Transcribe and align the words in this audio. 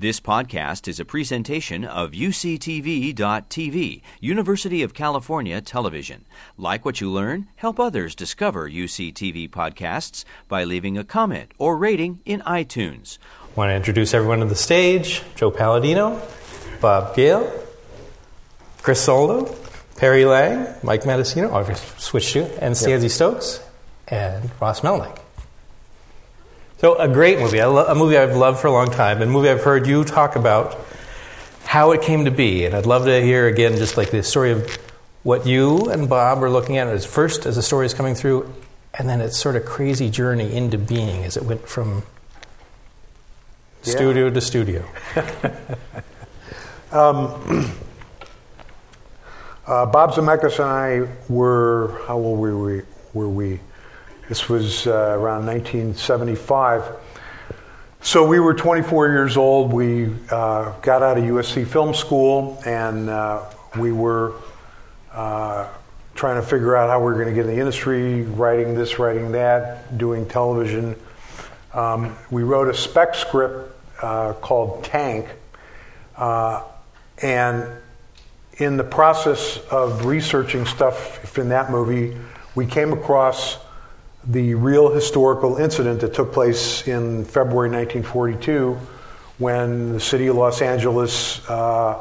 This 0.00 0.20
podcast 0.20 0.86
is 0.86 1.00
a 1.00 1.04
presentation 1.04 1.84
of 1.84 2.12
UCTV.tv, 2.12 4.02
University 4.20 4.84
of 4.84 4.94
California 4.94 5.60
Television. 5.60 6.24
Like 6.56 6.84
what 6.84 7.00
you 7.00 7.10
learn, 7.10 7.48
help 7.56 7.80
others 7.80 8.14
discover 8.14 8.70
UCTV 8.70 9.50
podcasts 9.50 10.24
by 10.46 10.62
leaving 10.62 10.96
a 10.96 11.02
comment 11.02 11.50
or 11.58 11.76
rating 11.76 12.20
in 12.24 12.42
iTunes. 12.42 13.18
Want 13.56 13.70
to 13.70 13.74
introduce 13.74 14.14
everyone 14.14 14.38
to 14.38 14.44
the 14.44 14.54
stage 14.54 15.24
Joe 15.34 15.50
Palladino, 15.50 16.22
Bob 16.80 17.16
Gale, 17.16 17.52
Chris 18.82 19.00
Soldo, 19.00 19.52
Perry 19.96 20.24
Lang, 20.24 20.76
Mike 20.84 21.02
Matessino, 21.02 21.52
I've 21.52 21.76
switched 22.00 22.34
to, 22.34 22.44
and 22.62 22.76
Stanzi 22.76 23.10
Stokes, 23.10 23.60
and 24.06 24.48
Ross 24.60 24.82
Melnick. 24.82 25.18
So, 26.78 26.94
a 26.96 27.08
great 27.08 27.38
movie, 27.40 27.58
lo- 27.62 27.86
a 27.86 27.94
movie 27.94 28.16
I've 28.16 28.36
loved 28.36 28.60
for 28.60 28.68
a 28.68 28.72
long 28.72 28.90
time, 28.90 29.20
and 29.20 29.30
a 29.30 29.32
movie 29.32 29.48
I've 29.50 29.62
heard 29.64 29.86
you 29.86 30.04
talk 30.04 30.36
about 30.36 30.78
how 31.64 31.90
it 31.90 32.02
came 32.02 32.24
to 32.24 32.30
be. 32.30 32.64
And 32.64 32.74
I'd 32.74 32.86
love 32.86 33.04
to 33.06 33.20
hear 33.20 33.46
again 33.48 33.76
just 33.76 33.96
like 33.96 34.10
the 34.12 34.22
story 34.22 34.52
of 34.52 34.70
what 35.24 35.44
you 35.46 35.86
and 35.90 36.08
Bob 36.08 36.38
were 36.38 36.48
looking 36.50 36.76
at 36.78 36.86
as 36.86 37.04
first 37.04 37.46
as 37.46 37.56
the 37.56 37.62
story 37.62 37.84
is 37.86 37.94
coming 37.94 38.14
through, 38.14 38.52
and 38.94 39.08
then 39.08 39.20
its 39.20 39.36
sort 39.36 39.56
of 39.56 39.64
crazy 39.64 40.08
journey 40.08 40.54
into 40.54 40.78
being 40.78 41.24
as 41.24 41.36
it 41.36 41.42
went 41.44 41.68
from 41.68 42.04
Yeah. 43.82 43.92
studio 43.94 44.30
to 44.30 44.40
studio. 44.40 44.84
Uh, 49.66 49.84
Bob 49.84 50.12
Zemeckis 50.12 50.54
and 50.60 50.64
I 50.64 51.06
were, 51.28 52.00
how 52.06 52.16
old 52.16 52.38
were 52.38 52.56
we? 52.58 52.82
Were 53.12 53.28
we? 53.28 53.60
This 54.28 54.46
was 54.46 54.86
uh, 54.86 55.16
around 55.18 55.46
1975. 55.46 56.84
So 58.02 58.26
we 58.26 58.38
were 58.40 58.52
24 58.52 59.08
years 59.08 59.38
old. 59.38 59.72
We 59.72 60.14
uh, 60.30 60.72
got 60.82 61.02
out 61.02 61.16
of 61.16 61.24
USC 61.24 61.66
Film 61.66 61.94
School 61.94 62.60
and 62.66 63.08
uh, 63.08 63.46
we 63.78 63.90
were 63.90 64.34
uh, 65.12 65.66
trying 66.14 66.38
to 66.38 66.46
figure 66.46 66.76
out 66.76 66.90
how 66.90 66.98
we 66.98 67.06
were 67.06 67.14
going 67.14 67.28
to 67.28 67.32
get 67.32 67.46
in 67.46 67.54
the 67.54 67.58
industry, 67.58 68.24
writing 68.24 68.74
this, 68.74 68.98
writing 68.98 69.32
that, 69.32 69.96
doing 69.96 70.28
television. 70.28 70.94
Um, 71.72 72.14
we 72.30 72.42
wrote 72.42 72.68
a 72.68 72.74
spec 72.74 73.14
script 73.14 73.74
uh, 74.02 74.34
called 74.34 74.84
Tank. 74.84 75.26
Uh, 76.18 76.64
and 77.22 77.66
in 78.58 78.76
the 78.76 78.84
process 78.84 79.56
of 79.70 80.04
researching 80.04 80.66
stuff 80.66 81.38
in 81.38 81.48
that 81.48 81.70
movie, 81.70 82.14
we 82.54 82.66
came 82.66 82.92
across 82.92 83.56
the 84.26 84.54
real 84.54 84.90
historical 84.92 85.56
incident 85.56 86.00
that 86.00 86.14
took 86.14 86.32
place 86.32 86.86
in 86.86 87.24
February 87.24 87.70
1942 87.70 88.78
when 89.38 89.92
the 89.92 90.00
city 90.00 90.26
of 90.26 90.36
Los 90.36 90.60
Angeles 90.60 91.48
uh, 91.48 91.98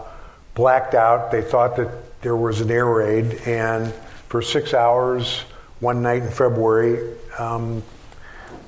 blacked 0.56 0.96
out. 0.96 1.32
They 1.32 1.42
thought 1.42 1.76
that 1.78 2.22
there 2.22 2.36
was 2.36 2.62
an 2.62 2.72
air 2.72 2.88
raid, 2.88 3.42
and 3.46 3.94
for 4.28 4.42
six 4.42 4.74
hours, 4.74 5.42
one 5.80 6.02
night 6.02 6.24
in 6.24 6.32
February, 6.32 7.16
um, 7.38 7.84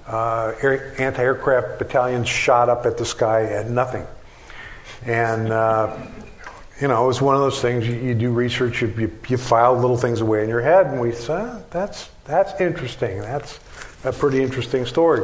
uh, 0.08 0.53
air, 0.61 0.94
anti-aircraft 1.00 1.80
battalions 1.80 2.30
shot 2.30 2.70
up 2.70 2.86
at 2.86 2.97
the 2.97 3.05
sky 3.05 3.44
at 3.45 3.70
nothing. 3.70 4.05
And 5.05 5.52
uh, 5.52 5.97
you 6.81 6.88
know, 6.88 7.03
it 7.03 7.08
was 7.08 7.22
one 7.22 7.35
of 7.35 7.41
those 7.41 7.61
things. 7.61 7.88
You, 7.88 7.95
you 7.95 8.16
do 8.16 8.31
research, 8.31 8.81
you, 8.81 8.94
you, 8.97 9.19
you 9.27 9.38
file 9.38 9.75
little 9.77 9.97
things 9.97 10.22
away 10.22 10.44
in 10.44 10.49
your 10.49 10.61
head, 10.61 10.88
and 10.88 11.02
we 11.02 11.11
said, 11.11 11.41
"Ah, 11.41 11.61
"That's 11.71 12.09
that's 12.23 12.59
interesting. 12.61 13.19
That's 13.19 13.59
a 14.05 14.13
pretty 14.13 14.41
interesting 14.41 14.86
story." 14.86 15.23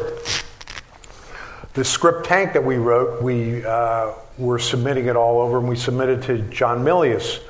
The 1.73 1.83
script 1.83 2.25
tank 2.25 2.53
that 2.53 2.63
we 2.63 2.77
wrote, 2.77 3.21
we 3.21 3.65
uh, 3.65 4.13
were 4.37 4.59
submitting 4.59 5.07
it 5.07 5.15
all 5.15 5.39
over, 5.39 5.59
and 5.59 5.67
we 5.67 5.75
submitted 5.75 6.21
to 6.23 6.39
John 6.43 6.83
Milius, 6.83 7.41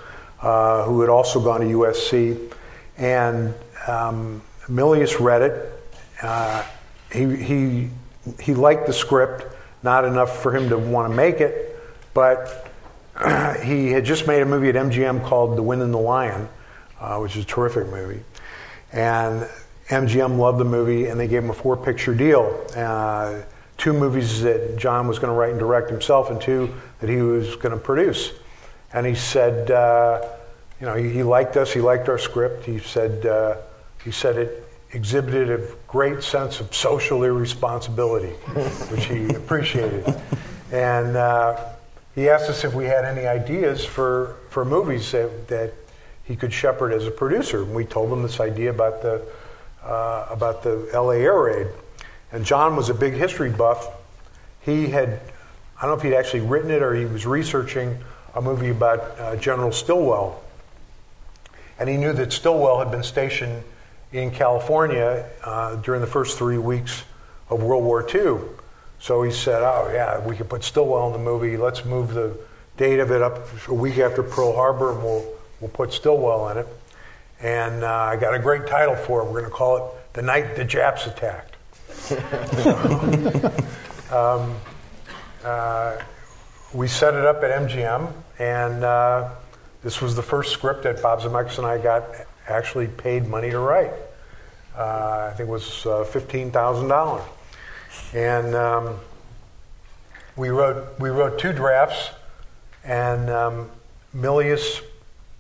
uh, 0.42 0.84
who 0.84 1.02
had 1.02 1.10
also 1.10 1.40
gone 1.40 1.62
to 1.62 1.68
USC, 1.68 2.54
and 2.98 3.54
um, 3.88 4.42
Milius 4.68 5.20
read 5.20 5.42
it. 5.42 5.72
Uh, 6.22 6.64
he 7.12 7.36
he 7.36 7.90
he 8.40 8.54
liked 8.54 8.86
the 8.86 8.94
script, 8.94 9.46
not 9.82 10.06
enough 10.06 10.44
for 10.44 10.56
him 10.56 10.70
to 10.70 10.78
want 10.78 11.12
to 11.12 11.16
make 11.16 11.42
it, 11.42 11.80
but 12.14 12.68
he 13.64 13.92
had 13.92 14.04
just 14.04 14.28
made 14.28 14.42
a 14.42 14.46
movie 14.46 14.70
at 14.70 14.76
MGM 14.76 15.24
called 15.24 15.58
The 15.58 15.64
Wind 15.64 15.82
and 15.82 15.94
the 15.94 16.00
Lion, 16.00 16.50
uh, 17.00 17.20
which 17.20 17.36
is 17.36 17.44
a 17.44 17.48
terrific 17.48 17.88
movie. 17.88 18.22
And 18.92 19.48
MGM 19.88 20.38
loved 20.38 20.60
the 20.60 20.66
movie, 20.66 21.08
and 21.08 21.20
they 21.20 21.28
gave 21.28 21.44
him 21.44 21.50
a 21.50 21.54
four 21.54 21.78
picture 21.78 22.14
deal. 22.14 22.66
Uh, 22.76 23.42
two 23.78 23.94
movies 23.94 24.42
that 24.42 24.78
John 24.78 25.08
was 25.08 25.20
going 25.20 25.32
to 25.32 25.38
write 25.38 25.52
and 25.52 25.60
direct 25.60 25.90
himself, 25.90 26.30
and 26.30 26.42
two 26.42 26.74
that 27.00 27.10
he 27.10 27.22
was 27.22 27.56
going 27.56 27.72
to 27.72 27.80
produce. 27.80 28.32
And 28.94 29.06
he 29.06 29.16
said, 29.16 29.72
uh, 29.72 30.28
you 30.80 30.88
know, 30.88 30.96
he, 30.96 31.10
he 31.10 31.24
liked 31.24 31.58
us, 31.58 31.72
he 31.72 31.82
liked 31.82 32.10
our 32.10 32.18
script. 32.18 32.66
He 32.66 32.80
said, 32.80 33.26
uh, 33.26 33.58
he 34.04 34.12
said 34.12 34.38
it 34.38 34.64
exhibited 34.92 35.50
a 35.50 35.68
great 35.88 36.24
sense 36.24 36.60
of 36.60 36.74
social 36.74 37.24
irresponsibility, 37.24 38.30
which 38.90 39.06
he 39.06 39.34
appreciated. 39.34 40.16
And 40.72 41.16
uh, 41.18 41.75
he 42.16 42.30
asked 42.30 42.50
us 42.50 42.64
if 42.64 42.74
we 42.74 42.86
had 42.86 43.04
any 43.04 43.28
ideas 43.28 43.84
for, 43.84 44.38
for 44.50 44.64
movies 44.64 45.12
that, 45.12 45.50
that 45.50 45.74
he 46.24 46.36
could 46.36 46.54
shepherd 46.54 46.94
as 46.94 47.06
a 47.06 47.12
producer. 47.12 47.64
And 47.64 47.76
we 47.76 47.84
told 47.84 48.12
him 48.12 48.24
this 48.24 48.40
idea 48.40 48.70
about 48.70 49.02
the, 49.02 49.22
uh, 49.84 50.28
about 50.30 50.64
the 50.64 50.90
LA 50.94 51.12
air 51.12 51.38
raid. 51.38 51.68
And 52.32 52.46
John 52.46 52.76
was 52.78 52.90
a 52.90 52.94
big 52.94 53.14
history 53.14 53.52
buff. 53.52 53.88
He 54.62 54.88
had, 54.88 55.20
I 55.78 55.82
don't 55.82 55.92
know 55.92 55.98
if 55.98 56.04
he'd 56.04 56.16
actually 56.16 56.40
written 56.42 56.72
it 56.72 56.82
or 56.82 56.96
he 56.96 57.06
was 57.06 57.26
researching 57.26 57.98
a 58.34 58.42
movie 58.42 58.70
about 58.70 59.20
uh, 59.20 59.36
General 59.36 59.74
Stilwell. 59.74 60.42
And 61.78 61.90
he 61.90 61.98
knew 61.98 62.14
that 62.14 62.32
Stilwell 62.32 62.80
had 62.80 62.92
been 62.92 63.04
stationed 63.04 63.62
in 64.14 64.32
California 64.32 65.30
uh, 65.44 65.76
during 65.78 66.00
the 66.00 66.08
first 66.08 66.38
three 66.38 66.58
weeks 66.58 67.04
of 67.50 67.62
World 67.62 67.84
War 67.84 68.08
II. 68.08 68.38
So 69.00 69.24
he 69.24 69.32
said, 69.32 69.62
"Oh 69.62 69.92
yeah, 69.94 70.26
we 70.26 70.36
could 70.36 70.50
put 70.50 70.64
Stilwell 70.64 71.08
in 71.08 71.14
the 71.14 71.20
movie. 71.20 71.58
Let's 71.58 71.86
move 71.86 72.14
the 72.14 72.38
date 72.78 73.00
of 73.00 73.12
it 73.12 73.22
up 73.22 73.48
a 73.68 73.74
week 73.74 73.98
after 73.98 74.24
Pearl 74.24 74.54
Harbor, 74.54 74.94
and 74.94 75.04
we'll 75.04 75.26
we'll 75.60 75.70
put 75.70 75.94
Stilwell 75.94 76.50
in 76.50 76.60
it." 76.60 76.68
And 77.42 77.84
uh, 77.84 77.92
I 77.92 78.16
got 78.16 78.34
a 78.34 78.40
great 78.40 78.68
title 78.68 78.96
for 78.96 79.22
it. 79.22 79.26
We're 79.26 79.42
going 79.42 79.46
to 79.46 79.52
call 79.52 79.78
it 79.78 80.14
"The 80.14 80.22
Night 80.22 80.56
the 80.56 80.64
Japs 80.64 81.08
Attacked." 81.08 81.56
um, 84.12 84.56
uh, 85.44 85.98
we 86.74 86.88
set 86.88 87.14
it 87.14 87.26
up 87.26 87.44
at 87.44 87.68
MGM, 87.68 88.12
and 88.40 88.84
uh, 88.84 89.30
this 89.84 90.02
was 90.02 90.16
the 90.16 90.24
first 90.24 90.52
script 90.52 90.84
that 90.84 91.02
Bob 91.02 91.22
Zemeckis 91.22 91.58
and 91.58 91.68
I 91.68 91.78
got 91.78 92.06
actually 92.48 92.88
paid 92.88 93.28
money 93.28 93.52
to 93.52 93.60
write. 93.60 93.94
Uh, 94.76 95.30
I 95.32 95.34
think 95.36 95.48
it 95.48 95.52
was 95.52 95.86
uh, 95.86 96.04
fifteen 96.06 96.52
thousand 96.52 96.88
dollars 96.88 97.24
and 98.14 98.56
um, 98.56 99.00
we 100.36 100.50
wrote 100.50 101.00
we 101.00 101.10
wrote 101.10 101.40
two 101.40 101.54
drafts, 101.54 102.12
and 102.84 103.30
um, 103.30 103.70
Milius 104.16 104.82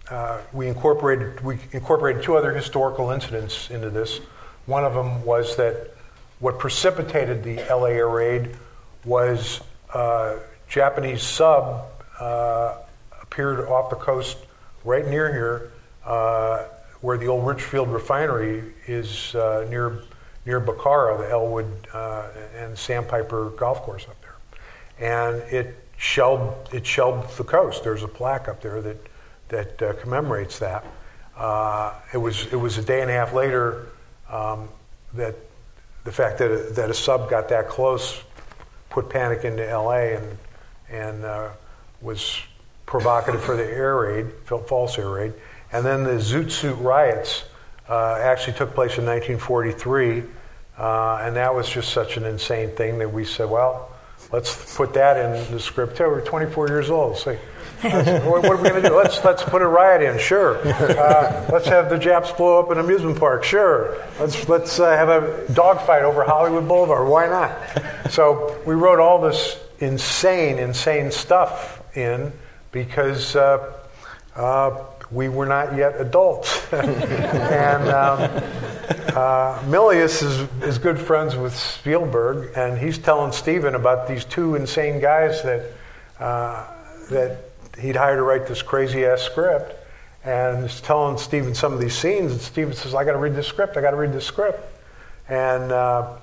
uh, 0.09 0.39
we 0.53 0.67
incorporated 0.67 1.41
we 1.41 1.57
incorporated 1.71 2.21
two 2.21 2.38
other 2.38 2.53
historical 2.53 3.11
incidents 3.11 3.69
into 3.71 3.89
this. 3.89 4.19
One 4.66 4.83
of 4.83 4.93
them 4.93 5.23
was 5.23 5.55
that 5.57 5.91
what 6.39 6.59
precipitated 6.59 7.43
the 7.43 7.57
LA 7.69 8.03
raid 8.07 8.55
was 9.03 9.61
uh, 9.93 10.37
Japanese 10.67 11.23
sub 11.23 11.87
uh, 12.19 12.75
appeared 13.22 13.67
off 13.67 13.89
the 13.89 13.95
coast 13.95 14.37
right 14.83 15.07
near 15.07 15.31
here, 15.31 15.72
uh, 16.05 16.66
where 17.01 17.17
the 17.17 17.27
old 17.27 17.47
Richfield 17.47 17.89
refinery 17.89 18.73
is 18.87 19.33
uh, 19.35 19.66
near 19.69 20.03
near 20.45 20.61
Bacara, 20.61 21.17
the 21.17 21.29
Ellwood 21.29 21.88
uh, 21.94 22.28
and 22.56 22.78
Sandpiper 22.78 23.50
golf 23.51 23.81
course 23.81 24.06
up 24.07 24.17
there, 24.22 24.35
and 25.00 25.41
it 25.51 25.75
shelled 25.97 26.69
it 26.72 26.85
shelled 26.85 27.29
the 27.37 27.43
coast. 27.43 27.84
There's 27.84 28.03
a 28.03 28.08
plaque 28.08 28.47
up 28.47 28.61
there 28.61 28.81
that 28.81 28.97
that 29.49 29.81
uh, 29.81 29.93
commemorates 29.93 30.59
that. 30.59 30.85
Uh, 31.35 31.93
it 32.14 32.17
was 32.17 32.46
it 32.52 32.55
was 32.55 32.78
a 32.78 32.81
day 32.81 33.02
and 33.02 33.09
a 33.09 33.14
half 33.14 33.34
later 33.34 33.87
um, 34.29 34.70
that 35.14 35.35
the 36.03 36.11
fact 36.11 36.37
that 36.37 36.52
a, 36.52 36.73
that 36.73 36.90
a 36.90 36.93
sub 36.93 37.29
got 37.29 37.49
that 37.49 37.67
close 37.67 38.22
put 38.90 39.09
panic 39.09 39.43
into 39.43 39.67
L.A. 39.67 40.16
and 40.16 40.37
and 40.90 41.25
uh, 41.25 41.49
was 42.02 42.40
provocative 42.85 43.43
for 43.43 43.58
the 43.58 43.66
air 43.66 43.97
raid, 43.97 44.28
false 44.67 44.97
air 44.97 45.09
raid, 45.09 45.34
and 45.72 45.85
then 45.85 46.03
the 46.03 46.11
Zoot 46.11 46.52
Suit 46.52 46.75
riots 46.75 47.46
uh, 47.90 48.17
actually 48.22 48.53
took 48.53 48.73
place 48.73 48.97
in 48.97 49.05
1943, 49.05 50.23
uh, 50.78 51.20
and 51.22 51.35
that 51.35 51.53
was 51.53 51.70
just 51.70 51.91
such 51.91 52.17
an 52.17 52.26
insane 52.26 52.70
thing 52.76 52.97
that 52.99 53.11
we 53.11 53.23
said, 53.23 53.49
well, 53.49 53.91
let's 54.32 54.76
put 54.76 54.93
that 54.93 55.17
in 55.17 55.52
the 55.52 55.59
script. 55.59 55.97
too. 55.97 56.03
We're 56.03 56.22
24 56.22 56.67
years 56.67 56.90
old. 56.90 57.17
Say, 57.17 57.37
what, 57.82 58.43
what 58.43 58.46
are 58.46 58.58
we 58.58 58.70
going 58.70 58.82
to 58.82 58.90
do? 58.90 58.96
Let's 58.96 59.23
let's 59.23 59.43
put 59.43 59.61
a 59.61 59.67
riot 59.67 60.02
in. 60.02 60.20
Sure. 60.20 60.59
Uh, 61.05 61.47
let's 61.52 61.67
have 61.67 61.90
the 61.90 61.97
Japs 61.97 62.32
blow 62.32 62.59
up 62.59 62.72
an 62.72 62.79
amusement 62.79 63.20
park. 63.20 63.43
Sure. 63.43 63.97
Let's 64.20 64.47
let's 64.47 64.79
uh, 64.79 64.96
have 64.96 65.09
a 65.09 65.46
dogfight 65.53 66.03
over 66.03 66.23
Hollywood 66.23 66.67
Boulevard. 66.67 67.08
Why 67.08 67.28
not? 67.28 68.11
So 68.11 68.59
we 68.66 68.76
wrote 68.76 68.99
all 68.99 69.22
this 69.22 69.59
insane, 69.79 70.58
insane 70.58 71.11
stuff 71.11 71.82
in 71.96 72.32
because 72.72 73.35
uh, 73.35 73.73
uh, 74.35 74.84
we 75.16 75.29
were 75.29 75.46
not 75.46 75.76
yet 75.76 76.00
adults. 76.00 76.62
and 76.73 77.90
um, 77.90 78.20
uh, 79.16 79.59
Milius 79.64 80.22
is, 80.22 80.47
is 80.62 80.78
good 80.78 81.00
friends 81.00 81.38
with 81.38 81.56
Spielberg, 81.56 82.52
and 82.56 82.78
he's 82.78 82.97
telling 82.97 83.32
Steven 83.32 83.76
about 83.76 84.08
these 84.08 84.26
two 84.26 84.56
insane 84.56 85.00
guys 85.00 85.41
that, 85.44 85.72
uh, 86.20 86.67
that 87.09 87.38
he'd 87.79 87.96
hired 87.96 88.17
to 88.17 88.23
write 88.23 88.46
this 88.46 88.62
crazy 88.62 89.06
ass 89.06 89.22
script. 89.22 89.73
And 90.26 90.64
he's 90.64 90.82
telling 90.82 91.18
Steven 91.18 91.56
some 91.56 91.72
of 91.72 91.79
these 91.79 91.96
scenes, 91.96 92.34
and 92.34 92.41
Steven 92.41 92.73
says, 92.73 92.94
I 92.94 93.06
got 93.06 93.14
to 93.14 93.20
read 93.20 93.35
this 93.35 93.47
script, 93.47 93.78
I 93.78 93.82
got 93.82 93.91
to 93.91 93.97
read 93.97 94.11
this 94.11 94.26
script. 94.26 94.59
And 95.29 95.72
uh, 95.72 96.18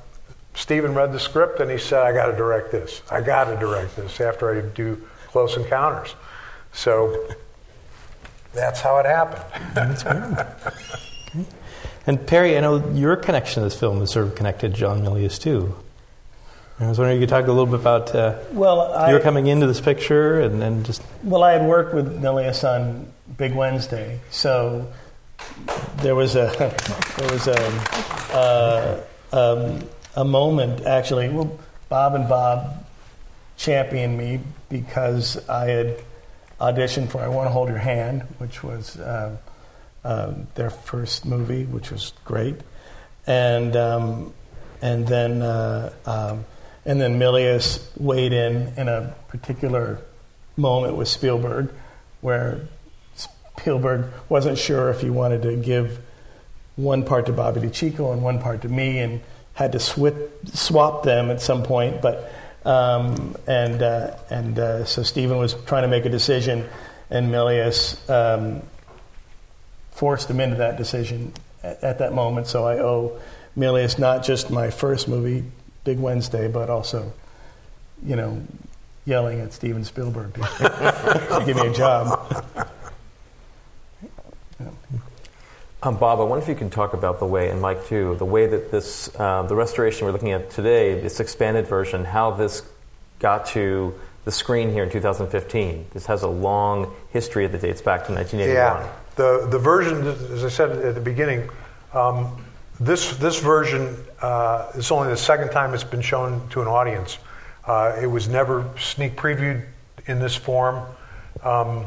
Steven 0.55 0.95
read 0.95 1.13
the 1.13 1.21
script 1.21 1.61
and 1.61 1.71
he 1.71 1.79
said, 1.79 2.03
I 2.03 2.13
got 2.13 2.27
to 2.27 2.37
direct 2.37 2.71
this. 2.71 3.03
I 3.11 3.21
got 3.21 3.45
to 3.45 3.57
direct 3.57 3.97
this 3.97 4.21
after 4.21 4.57
I 4.57 4.61
do 4.75 5.01
Close 5.29 5.57
Encounters. 5.57 6.15
So 6.73 7.29
that's 8.55 8.81
how 8.81 8.99
it 8.99 9.07
happened. 9.07 9.75
That's 9.75 10.03
great. 10.03 11.47
And 12.07 12.27
Perry, 12.27 12.57
I 12.57 12.61
know 12.61 12.91
your 12.95 13.17
connection 13.17 13.63
to 13.63 13.69
this 13.69 13.79
film 13.79 14.03
is 14.03 14.11
sort 14.11 14.27
of 14.27 14.35
connected 14.35 14.75
to 14.75 14.81
John 14.81 15.03
Milius 15.03 15.41
too. 15.41 15.75
I 16.81 16.89
was 16.89 16.99
wondering 16.99 17.19
if 17.19 17.21
you 17.21 17.27
could 17.29 17.31
talk 17.31 17.47
a 17.47 17.53
little 17.53 17.67
bit 17.67 17.79
about 17.79 18.13
uh, 18.13 18.39
well, 18.53 18.93
I, 18.93 19.09
you 19.09 19.15
were 19.15 19.21
coming 19.21 19.47
into 19.47 19.69
this 19.69 19.81
picture 19.81 20.41
and 20.41 20.61
then 20.61 20.83
just. 20.83 21.01
Well, 21.23 21.45
I 21.45 21.53
had 21.53 21.63
worked 21.63 21.95
with 21.95 22.21
Milius 22.21 22.69
on 22.69 23.07
Big 23.37 23.55
Wednesday, 23.55 24.21
so 24.31 24.91
there 25.99 26.17
was 26.17 26.35
a 26.35 26.47
there 27.19 27.31
was 27.31 27.47
a 27.47 27.57
uh, 28.35 29.01
um, 29.33 29.89
a 30.17 30.25
moment 30.25 30.85
actually. 30.85 31.29
Well, 31.29 31.57
Bob 31.89 32.17
and 32.17 32.29
Bob 32.29 32.85
championed 33.57 34.19
me 34.19 34.41
because 34.69 35.49
I 35.49 35.67
had 35.67 36.03
auditioned 36.63 37.11
for 37.11 37.21
"I 37.21 37.29
Want 37.29 37.49
to 37.49 37.53
Hold 37.53 37.69
Your 37.69 37.79
Hand," 37.79 38.23
which 38.39 38.63
was 38.63 38.97
uh, 38.99 39.37
uh, 40.05 40.33
their 40.55 40.71
first 40.71 41.27
movie, 41.27 41.65
which 41.65 41.91
was 41.91 42.13
great, 42.25 42.57
and 43.27 43.75
um, 43.77 44.33
and 44.81 45.07
then 45.07 45.43
uh, 45.43 45.93
um, 46.07 46.45
and 46.85 47.01
then 47.01 47.19
Milius 47.19 47.83
weighed 47.99 48.33
in 48.33 48.73
in 48.77 48.89
a 48.89 49.15
particular 49.29 49.99
moment 50.57 50.97
with 50.97 51.09
Spielberg, 51.09 51.73
where 52.21 52.61
Spielberg 53.59 54.07
wasn't 54.29 54.59
sure 54.59 54.91
if 54.91 55.01
he 55.01 55.11
wanted 55.11 55.43
to 55.43 55.57
give 55.57 55.99
one 56.77 57.05
part 57.05 57.27
to 57.27 57.33
Bobby 57.33 57.61
DeCicco 57.61 58.13
and 58.13 58.23
one 58.23 58.39
part 58.41 58.63
to 58.63 58.69
me, 58.69 58.99
and 58.99 59.21
had 59.55 59.73
to 59.73 59.81
swap 59.81 61.03
them 61.03 61.31
at 61.31 61.41
some 61.41 61.63
point. 61.63 62.01
But 62.01 62.33
um, 62.65 63.37
and 63.47 63.83
uh, 63.83 64.17
and 64.31 64.59
uh, 64.59 64.85
so 64.85 65.03
Steven 65.03 65.39
was 65.39 65.55
trying 65.67 65.83
to 65.83 65.89
make 65.89 66.05
a 66.05 66.09
decision, 66.09 66.69
and 67.11 67.31
Milius 67.31 67.99
um, 68.11 68.63
forced 69.91 70.31
him 70.31 70.41
into 70.41 70.57
that 70.57 70.77
decision 70.77 71.33
at, 71.63 71.83
at, 71.83 71.99
that 71.99 72.13
moment. 72.13 72.47
So 72.47 72.67
I 72.67 72.79
owe 72.79 73.21
Milius 73.57 73.99
not 73.99 74.25
just 74.25 74.51
my 74.51 74.71
first 74.71 75.09
movie, 75.09 75.45
Big 75.85 75.99
Wednesday, 75.99 76.49
but 76.49 76.71
also, 76.71 77.13
you 78.05 78.17
know, 78.17 78.43
yelling 79.05 79.41
at 79.41 79.53
Steven 79.53 79.85
Spielberg 79.85 80.35
to 80.35 81.43
give 81.47 81.57
me 81.57 81.67
a 81.67 81.73
job. 81.73 82.35
Um, 85.85 85.97
Bob, 85.97 86.21
I 86.21 86.23
wonder 86.23 86.41
if 86.41 86.49
you 86.49 86.55
can 86.55 86.71
talk 86.71 86.93
about 86.93 87.19
the 87.19 87.27
way, 87.27 87.51
and 87.51 87.61
Mike 87.61 87.87
too, 87.87 88.15
the 88.17 88.25
way 88.25 88.47
that 88.47 88.71
this, 88.71 89.11
uh, 89.19 89.43
the 89.43 89.57
restoration 89.57 90.07
we're 90.07 90.13
looking 90.13 90.31
at 90.31 90.49
today, 90.49 91.01
this 91.01 91.19
expanded 91.19 91.67
version, 91.67 92.05
how 92.05 92.31
this 92.31 92.63
got 93.19 93.47
to 93.47 93.93
the 94.25 94.31
screen 94.31 94.71
here 94.71 94.85
in 94.85 94.91
2015. 94.91 95.87
This 95.93 96.07
has 96.07 96.23
a 96.23 96.29
long 96.29 96.95
history 97.11 97.49
that 97.49 97.61
dates 97.61 97.83
back 97.83 98.07
to 98.07 98.13
1981. 98.13 98.55
Yeah, 98.55 98.93
the 99.17 99.49
the 99.51 99.59
version, 99.59 100.07
as 100.07 100.45
I 100.45 100.49
said 100.49 100.71
at 100.71 100.95
the 100.95 101.01
beginning, 101.01 101.51
um, 101.93 102.45
this 102.79 103.17
this 103.17 103.41
version 103.41 103.97
uh, 104.21 104.71
is 104.77 104.93
only 104.93 105.09
the 105.09 105.17
second 105.17 105.51
time 105.51 105.75
it's 105.75 105.83
been 105.83 106.01
shown 106.01 106.49
to 106.51 106.63
an 106.63 106.69
audience. 106.69 107.19
Uh, 107.67 107.99
it 108.01 108.07
was 108.07 108.29
never 108.29 108.71
sneak 108.79 109.17
previewed 109.17 109.67
in 110.07 110.21
this 110.21 110.37
form. 110.37 110.87
Um, 111.43 111.87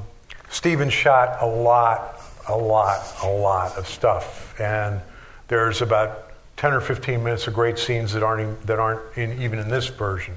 Steven 0.50 0.90
shot 0.90 1.42
a 1.42 1.46
lot 1.46 2.15
a 2.48 2.56
lot, 2.56 3.06
a 3.24 3.30
lot 3.30 3.78
of 3.78 3.88
stuff. 3.88 4.60
And 4.60 5.02
there's 5.48 5.82
about 5.82 6.32
10 6.58 6.74
or 6.74 6.82
15 6.82 7.24
minutes 7.24 7.48
of 7.48 7.54
great 7.54 7.78
scenes 7.78 8.14
that 8.14 8.24
aren't, 8.24 8.66
that 8.68 8.80
aren't 8.80 9.18
in, 9.18 9.42
even 9.42 9.60
in 9.60 9.70
this 9.70 9.88
version. 9.88 10.36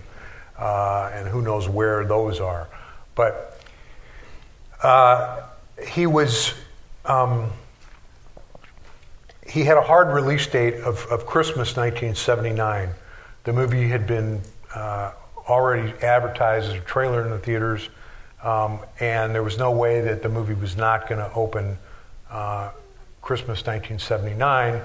Uh, 0.58 1.10
and 1.14 1.28
who 1.28 1.40
knows 1.40 1.68
where 1.68 2.04
those 2.04 2.40
are. 2.40 2.68
But 3.14 3.60
uh, 4.82 5.42
he 5.86 6.06
was, 6.06 6.54
um, 7.04 7.50
he 9.46 9.62
had 9.62 9.76
a 9.76 9.82
hard 9.82 10.08
release 10.08 10.46
date 10.46 10.74
of, 10.74 11.06
of 11.06 11.26
Christmas 11.26 11.76
1979. 11.76 12.90
The 13.44 13.52
movie 13.52 13.88
had 13.88 14.06
been 14.06 14.40
uh, 14.74 15.12
already 15.48 15.92
advertised 16.02 16.68
as 16.68 16.74
a 16.74 16.80
trailer 16.80 17.24
in 17.24 17.30
the 17.30 17.38
theaters, 17.38 17.88
um, 18.42 18.80
and 19.00 19.34
there 19.34 19.42
was 19.42 19.58
no 19.58 19.70
way 19.70 20.00
that 20.00 20.22
the 20.22 20.28
movie 20.28 20.54
was 20.54 20.76
not 20.76 21.08
going 21.08 21.20
to 21.20 21.32
open 21.34 21.78
uh, 22.30 22.70
Christmas 23.22 23.64
1979. 23.66 24.80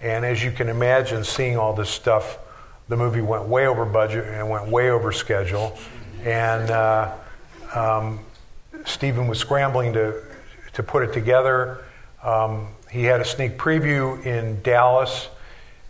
And 0.00 0.24
as 0.24 0.42
you 0.42 0.52
can 0.52 0.68
imagine, 0.68 1.24
seeing 1.24 1.56
all 1.56 1.74
this 1.74 1.90
stuff, 1.90 2.38
the 2.88 2.96
movie 2.96 3.20
went 3.20 3.44
way 3.44 3.66
over 3.66 3.84
budget 3.84 4.26
and 4.26 4.48
went 4.48 4.68
way 4.68 4.90
over 4.90 5.12
schedule. 5.12 5.76
And 6.24 6.70
uh, 6.70 7.14
um, 7.74 8.20
Steven 8.84 9.26
was 9.28 9.38
scrambling 9.38 9.92
to, 9.94 10.22
to 10.74 10.82
put 10.82 11.02
it 11.02 11.12
together. 11.12 11.84
Um, 12.22 12.68
he 12.90 13.04
had 13.04 13.20
a 13.20 13.24
sneak 13.24 13.58
preview 13.58 14.24
in 14.24 14.62
Dallas. 14.62 15.28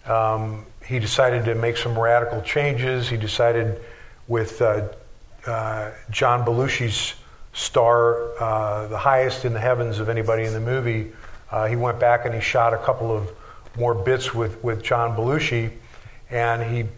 Um, 0.07 0.65
he 0.85 0.99
decided 0.99 1.45
to 1.45 1.55
make 1.55 1.77
some 1.77 1.99
radical 1.99 2.41
changes. 2.43 3.09
He 3.09 3.17
decided 3.17 3.81
with 4.27 4.61
uh, 4.63 4.89
uh, 5.47 5.91
John 6.11 6.45
Belushi's 6.45 7.15
star, 7.59 8.41
uh, 8.41 8.87
the 8.87 8.97
highest 8.97 9.45
in 9.45 9.53
the 9.53 9.59
heavens 9.59 9.99
of 9.99 10.09
anybody 10.09 10.45
in 10.45 10.53
the 10.53 10.61
movie. 10.61 11.11
Uh, 11.51 11.67
he 11.67 11.75
went 11.75 11.99
back 11.99 12.25
and 12.25 12.33
he 12.33 12.41
shot 12.41 12.73
a 12.73 12.79
couple 12.79 13.11
of 13.11 13.29
more 13.77 13.95
bits 13.95 14.33
with, 14.33 14.63
with 14.63 14.81
John 14.81 15.17
Belushi, 15.17 15.73
and 16.31 16.63
he 16.63 16.89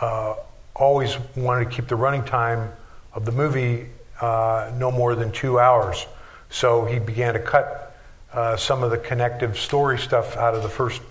uh, 0.00 0.36
always 0.76 1.18
wanted 1.34 1.64
to 1.64 1.70
keep 1.76 1.88
the 1.88 1.96
running 1.96 2.22
time 2.22 2.70
of 3.12 3.24
the 3.24 3.32
movie 3.32 3.86
uh, 4.20 4.70
no 4.76 4.92
more 4.92 5.16
than 5.16 5.32
two 5.32 5.58
hours. 5.58 6.06
So 6.48 6.84
he 6.84 7.00
began 7.00 7.34
to 7.34 7.40
cut 7.40 7.96
uh, 8.32 8.56
some 8.56 8.84
of 8.84 8.92
the 8.92 8.98
connective 8.98 9.58
story 9.58 9.98
stuff 9.98 10.36
out 10.36 10.54
of 10.54 10.62
the 10.62 10.68
first 10.68 11.02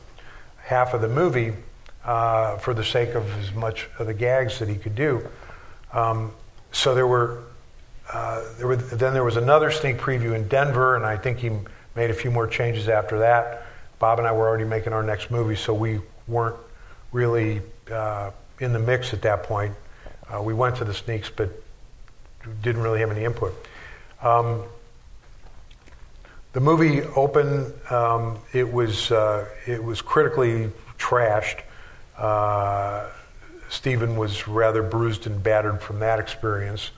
half 0.63 0.93
of 0.93 1.01
the 1.01 1.09
movie 1.09 1.51
uh, 2.05 2.55
for 2.57 2.73
the 2.73 2.85
sake 2.85 3.15
of 3.15 3.29
as 3.39 3.53
much 3.53 3.89
of 3.99 4.07
the 4.07 4.13
gags 4.13 4.59
that 4.59 4.69
he 4.69 4.75
could 4.75 4.95
do. 4.95 5.27
Um, 5.91 6.31
so 6.71 6.95
there 6.95 7.07
were 7.07 7.43
uh, 8.13 8.43
there 8.57 8.75
then 8.75 9.13
there 9.13 9.23
was 9.23 9.37
another 9.37 9.69
sneak 9.71 9.97
preview 9.97 10.33
in 10.33 10.47
Denver, 10.47 10.95
and 10.95 11.05
I 11.05 11.17
think 11.17 11.39
he 11.39 11.51
made 11.95 12.09
a 12.09 12.13
few 12.13 12.31
more 12.31 12.47
changes 12.47 12.87
after 12.87 13.19
that. 13.19 13.63
Bob 13.99 14.19
and 14.19 14.27
I 14.27 14.31
were 14.31 14.47
already 14.47 14.63
making 14.63 14.93
our 14.93 15.03
next 15.03 15.31
movie, 15.31 15.55
so 15.55 15.73
we 15.73 15.99
weren't 16.27 16.55
really 17.11 17.61
uh, 17.91 18.31
in 18.59 18.71
the 18.73 18.79
mix 18.79 19.13
at 19.13 19.21
that 19.23 19.43
point. 19.43 19.73
Uh, 20.29 20.41
we 20.41 20.53
went 20.53 20.75
to 20.77 20.85
the 20.85 20.93
sneaks, 20.93 21.29
but 21.29 21.49
didn't 22.61 22.81
really 22.81 22.99
have 22.99 23.11
any 23.11 23.25
input. 23.25 23.53
Um, 24.21 24.63
the 26.53 26.59
movie 26.61 27.01
opened. 27.15 27.73
Um, 27.91 28.39
it 28.53 28.71
was 28.71 29.11
uh, 29.11 29.47
it 29.65 29.83
was 29.83 30.01
critically 30.01 30.71
trashed. 30.97 31.61
Uh, 32.17 33.09
Steven 33.69 34.15
was 34.15 34.47
rather 34.47 34.81
bruised 34.81 35.27
and 35.27 35.43
battered 35.43 35.81
from 35.81 35.99
that 35.99 36.19
experience 36.19 36.91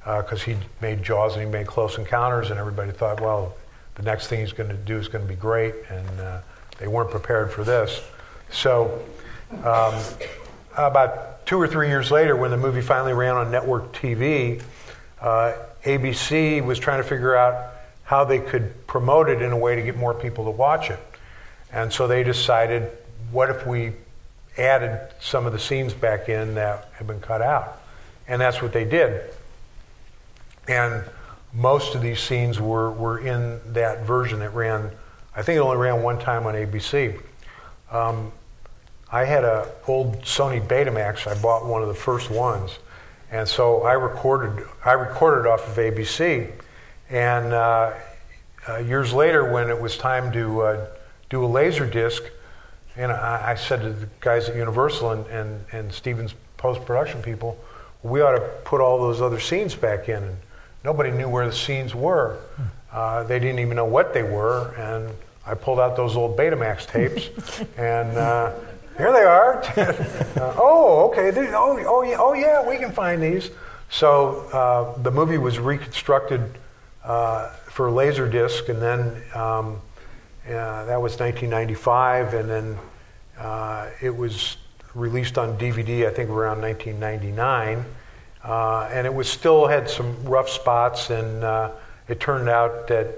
because 0.00 0.42
uh, 0.42 0.46
he 0.46 0.56
made 0.80 1.02
Jaws 1.02 1.34
and 1.34 1.44
he 1.44 1.50
made 1.50 1.66
Close 1.66 1.98
Encounters, 1.98 2.50
and 2.50 2.58
everybody 2.58 2.92
thought, 2.92 3.20
well, 3.20 3.54
the 3.96 4.02
next 4.02 4.28
thing 4.28 4.40
he's 4.40 4.52
going 4.52 4.70
to 4.70 4.76
do 4.76 4.96
is 4.96 5.08
going 5.08 5.24
to 5.24 5.28
be 5.28 5.38
great, 5.38 5.74
and 5.90 6.20
uh, 6.20 6.40
they 6.78 6.86
weren't 6.86 7.10
prepared 7.10 7.52
for 7.52 7.64
this. 7.64 8.00
So, 8.50 9.04
um, 9.64 9.94
about 10.76 11.44
two 11.46 11.60
or 11.60 11.66
three 11.66 11.88
years 11.88 12.10
later, 12.10 12.36
when 12.36 12.50
the 12.50 12.56
movie 12.56 12.80
finally 12.80 13.12
ran 13.12 13.34
on 13.34 13.50
network 13.50 13.92
TV, 13.92 14.62
uh, 15.20 15.54
ABC 15.84 16.64
was 16.64 16.78
trying 16.78 17.02
to 17.02 17.08
figure 17.08 17.34
out 17.34 17.72
how 18.04 18.24
they 18.24 18.38
could 18.38 18.86
promote 18.86 19.28
it 19.28 19.42
in 19.42 19.52
a 19.52 19.56
way 19.56 19.74
to 19.76 19.82
get 19.82 19.96
more 19.96 20.14
people 20.14 20.44
to 20.44 20.50
watch 20.50 20.90
it. 20.90 20.98
And 21.72 21.92
so 21.92 22.06
they 22.06 22.22
decided, 22.22 22.90
what 23.30 23.50
if 23.50 23.66
we 23.66 23.92
added 24.56 25.00
some 25.20 25.46
of 25.46 25.52
the 25.52 25.58
scenes 25.58 25.92
back 25.92 26.28
in 26.28 26.54
that 26.54 26.88
had 26.94 27.06
been 27.06 27.20
cut 27.20 27.42
out? 27.42 27.80
And 28.26 28.40
that's 28.40 28.62
what 28.62 28.72
they 28.72 28.84
did. 28.84 29.30
And 30.68 31.04
most 31.52 31.94
of 31.94 32.02
these 32.02 32.20
scenes 32.20 32.60
were, 32.60 32.92
were 32.92 33.18
in 33.18 33.60
that 33.72 34.04
version 34.04 34.40
that 34.40 34.54
ran, 34.54 34.90
I 35.34 35.42
think 35.42 35.56
it 35.56 35.60
only 35.60 35.78
ran 35.78 36.02
one 36.02 36.18
time 36.18 36.46
on 36.46 36.54
ABC. 36.54 37.20
Um, 37.90 38.32
I 39.10 39.24
had 39.24 39.44
an 39.44 39.64
old 39.86 40.20
Sony 40.22 40.64
Betamax. 40.64 41.26
I 41.26 41.40
bought 41.40 41.64
one 41.64 41.80
of 41.80 41.88
the 41.88 41.94
first 41.94 42.30
ones, 42.30 42.78
and 43.30 43.48
so 43.48 43.82
I 43.82 43.94
recorded 43.94 44.66
I 44.84 44.92
recorded 44.92 45.48
off 45.48 45.66
of 45.66 45.76
ABC, 45.76 46.50
and 47.08 47.54
uh, 47.54 47.94
uh, 48.68 48.76
years 48.78 49.14
later 49.14 49.50
when 49.50 49.70
it 49.70 49.80
was 49.80 49.96
time 49.96 50.30
to 50.32 50.60
uh, 50.60 50.86
do 51.30 51.42
a 51.42 51.46
laser 51.46 51.86
disc, 51.86 52.22
and 52.96 53.10
I, 53.10 53.52
I, 53.52 53.54
said 53.54 53.80
to 53.80 53.92
the 53.94 54.08
guys 54.20 54.50
at 54.50 54.56
Universal 54.56 55.12
and 55.12 55.26
and, 55.28 55.64
and 55.72 55.92
Stevens 55.92 56.34
post 56.58 56.84
production 56.84 57.22
people, 57.22 57.58
we 58.02 58.20
ought 58.20 58.32
to 58.32 58.46
put 58.64 58.82
all 58.82 58.98
those 58.98 59.22
other 59.22 59.40
scenes 59.40 59.74
back 59.74 60.10
in, 60.10 60.22
and 60.22 60.36
nobody 60.84 61.10
knew 61.10 61.28
where 61.28 61.46
the 61.46 61.52
scenes 61.52 61.94
were. 61.94 62.38
Uh, 62.92 63.22
they 63.24 63.38
didn't 63.38 63.58
even 63.58 63.76
know 63.76 63.84
what 63.84 64.14
they 64.14 64.22
were, 64.22 64.74
and 64.76 65.14
I 65.46 65.54
pulled 65.54 65.80
out 65.80 65.96
those 65.96 66.16
old 66.16 66.36
Betamax 66.36 66.86
tapes, 66.86 67.28
and 67.76 68.16
uh, 68.16 68.52
here 68.96 69.12
they 69.12 69.22
are. 69.22 69.62
uh, 69.76 70.54
oh, 70.58 71.10
okay. 71.10 71.30
oh, 71.54 71.84
oh, 71.86 72.02
yeah, 72.02 72.16
oh, 72.18 72.32
yeah, 72.32 72.68
we 72.68 72.76
can 72.76 72.92
find 72.92 73.22
these. 73.22 73.50
So 73.90 74.48
uh, 74.52 75.00
the 75.02 75.10
movie 75.10 75.38
was 75.38 75.58
reconstructed 75.58 76.58
uh, 77.04 77.50
for 77.50 77.88
Laserdisc, 77.88 78.68
and 78.68 78.82
then 78.82 79.22
um, 79.34 79.80
uh, 80.46 80.84
that 80.84 81.00
was 81.00 81.18
1995, 81.18 82.34
and 82.34 82.50
then 82.50 82.78
uh, 83.38 83.88
it 84.02 84.14
was 84.14 84.56
released 84.94 85.38
on 85.38 85.58
DVD, 85.58 86.06
I 86.06 86.10
think, 86.10 86.28
around 86.28 86.60
1999. 86.60 87.84
Uh, 88.48 88.88
and 88.90 89.06
it 89.06 89.12
was 89.12 89.28
still 89.28 89.66
had 89.66 89.90
some 89.90 90.24
rough 90.24 90.48
spots, 90.48 91.10
and 91.10 91.44
uh, 91.44 91.70
it 92.08 92.18
turned 92.18 92.48
out 92.48 92.88
that 92.88 93.08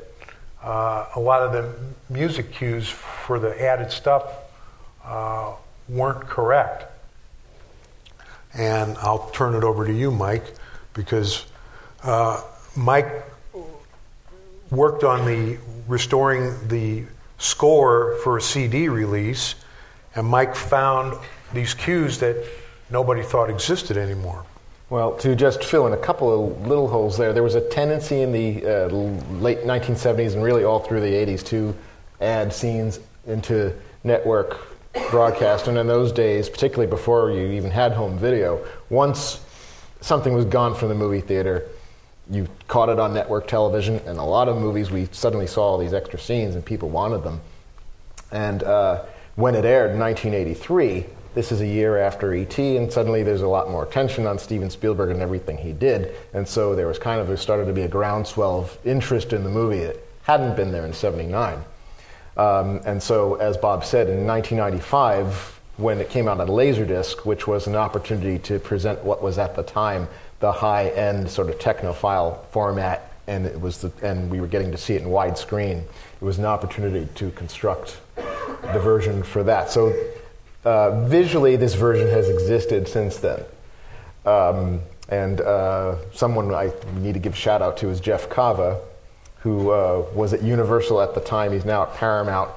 a 0.60 1.20
lot 1.20 1.40
of 1.40 1.52
the 1.52 1.72
music 2.12 2.52
cues 2.52 2.88
for 2.88 3.38
the 3.38 3.62
added 3.62 3.92
stuff 3.92 4.25
weren't 5.88 6.20
correct. 6.26 6.87
And 8.54 8.96
I'll 8.99 9.30
turn 9.30 9.54
it 9.54 9.62
over 9.62 9.87
to 9.87 9.92
you, 9.92 10.10
Mike, 10.10 10.52
because 10.94 11.46
uh, 12.02 12.42
Mike 12.76 13.25
worked 14.72 15.04
on 15.04 15.25
the 15.26 15.58
restoring 15.87 16.56
the 16.66 17.04
score 17.38 18.16
for 18.25 18.37
a 18.37 18.42
CD 18.42 18.88
release, 18.88 19.54
and 20.16 20.26
Mike 20.26 20.56
found 20.56 21.16
these 21.54 21.72
cues 21.72 22.18
that 22.18 22.44
nobody 22.90 23.22
thought 23.22 23.49
existed 23.49 23.96
anymore. 23.96 24.44
Well, 24.90 25.12
to 25.18 25.37
just 25.37 25.62
fill 25.62 25.87
in 25.87 25.92
a 25.92 25.97
couple 25.97 26.32
of 26.50 26.66
little 26.66 26.88
holes 26.88 27.16
there, 27.16 27.32
there 27.32 27.44
was 27.44 27.54
a 27.54 27.61
tendency 27.61 28.23
in 28.23 28.32
the 28.32 28.66
uh, 28.66 28.88
late 29.38 29.61
1970s 29.61 30.35
and 30.35 30.42
really 30.42 30.64
all 30.64 30.80
through 30.80 31.00
the 31.00 31.12
80s 31.12 31.47
to 31.47 31.76
add 32.20 32.52
scenes 32.52 32.99
into 33.25 33.73
network 34.02 34.59
broadcast. 35.12 35.68
And 35.68 35.78
in 35.78 35.87
those 35.87 36.11
days, 36.11 36.49
particularly 36.49 36.90
before 36.90 37.30
you 37.30 37.52
even 37.52 37.70
had 37.70 37.92
home 37.92 38.18
video, 38.18 38.66
once 38.88 39.38
something 40.00 40.32
was 40.32 40.44
gone 40.44 40.75
from 40.75 40.88
the 40.88 40.97
movie 40.97 41.20
theater, 41.20 41.68
you 42.28 42.49
caught 42.66 42.88
it 42.88 42.99
on 42.99 43.14
network 43.14 43.47
television. 43.47 44.00
And 44.06 44.18
a 44.18 44.25
lot 44.25 44.49
of 44.49 44.56
movies, 44.56 44.90
we 44.90 45.06
suddenly 45.12 45.47
saw 45.47 45.62
all 45.62 45.78
these 45.78 45.94
extra 45.94 46.18
scenes 46.18 46.56
and 46.56 46.64
people 46.64 46.88
wanted 46.88 47.23
them. 47.23 47.40
And 48.32 48.64
uh, 48.64 49.04
when 49.37 49.54
it 49.54 49.64
aired 49.64 49.92
in 49.92 50.00
1983, 50.00 51.06
this 51.34 51.52
is 51.52 51.60
a 51.60 51.66
year 51.66 51.96
after 51.96 52.34
E.T., 52.34 52.76
and 52.76 52.92
suddenly 52.92 53.22
there's 53.22 53.42
a 53.42 53.49
lot 53.49 53.70
more 53.70 53.84
attention 53.84 54.26
on 54.26 54.38
Steven 54.38 54.70
Spielberg 54.70 55.10
and 55.10 55.20
everything 55.20 55.56
he 55.56 55.72
did. 55.72 56.14
And 56.32 56.46
so 56.46 56.75
there 56.75 56.87
was 56.87 56.99
kind 56.99 57.20
of, 57.20 57.28
there 57.28 57.37
started 57.37 57.66
to 57.66 57.72
be 57.72 57.82
a 57.82 57.88
groundswell 57.88 58.58
of 58.58 58.78
interest 58.84 59.32
in 59.32 59.44
the 59.44 59.50
movie 59.50 59.84
that 59.84 59.96
hadn't 60.22 60.56
been 60.56 60.72
there 60.72 60.84
in 60.84 60.92
79. 60.92 61.64
Um, 62.37 62.80
and 62.84 63.02
so, 63.02 63.34
as 63.37 63.56
Bob 63.56 63.84
said, 63.84 64.08
in 64.08 64.26
1995, 64.26 65.60
when 65.76 65.99
it 65.99 66.10
came 66.10 66.28
out 66.28 66.40
on 66.40 66.49
Laserdisc, 66.49 67.25
which 67.25 67.46
was 67.46 67.66
an 67.66 67.75
opportunity 67.75 68.38
to 68.40 68.58
present 68.58 69.02
what 69.04 69.22
was 69.22 69.38
at 69.38 69.56
the 69.56 69.62
time 69.62 70.08
the 70.40 70.50
high-end 70.50 71.30
sort 71.30 71.49
of 71.49 71.58
technophile 71.58 72.44
format, 72.46 73.12
and 73.26 73.46
it 73.46 73.60
was 73.60 73.82
the, 73.82 73.92
and 74.02 74.30
we 74.30 74.40
were 74.40 74.46
getting 74.46 74.70
to 74.72 74.78
see 74.78 74.94
it 74.94 75.02
in 75.02 75.08
widescreen. 75.08 75.82
It 75.82 76.25
was 76.25 76.38
an 76.38 76.44
opportunity 76.44 77.08
to 77.14 77.30
construct 77.32 78.00
the 78.16 78.80
version 78.80 79.22
for 79.22 79.42
that. 79.44 79.70
So, 79.70 79.94
uh, 80.64 81.06
visually, 81.06 81.56
this 81.56 81.74
version 81.74 82.08
has 82.08 82.28
existed 82.28 82.88
since 82.88 83.16
then. 83.18 83.40
Um, 84.26 84.80
and 85.08 85.40
uh, 85.40 85.96
someone 86.12 86.54
I 86.54 86.72
need 86.96 87.14
to 87.14 87.20
give 87.20 87.36
shout 87.36 87.62
out 87.62 87.76
to 87.78 87.88
is 87.88 88.00
Jeff 88.00 88.28
Kava, 88.28 88.80
who 89.40 89.70
uh, 89.70 90.06
was 90.14 90.32
at 90.32 90.42
Universal 90.42 91.00
at 91.00 91.14
the 91.14 91.20
time. 91.20 91.52
He's 91.52 91.64
now 91.64 91.84
at 91.84 91.94
Paramount. 91.94 92.50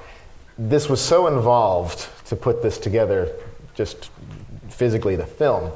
This 0.58 0.88
was 0.88 1.00
so 1.00 1.26
involved 1.26 2.08
to 2.26 2.36
put 2.36 2.62
this 2.62 2.78
together, 2.78 3.32
just 3.74 4.10
physically, 4.68 5.16
the 5.16 5.26
film, 5.26 5.72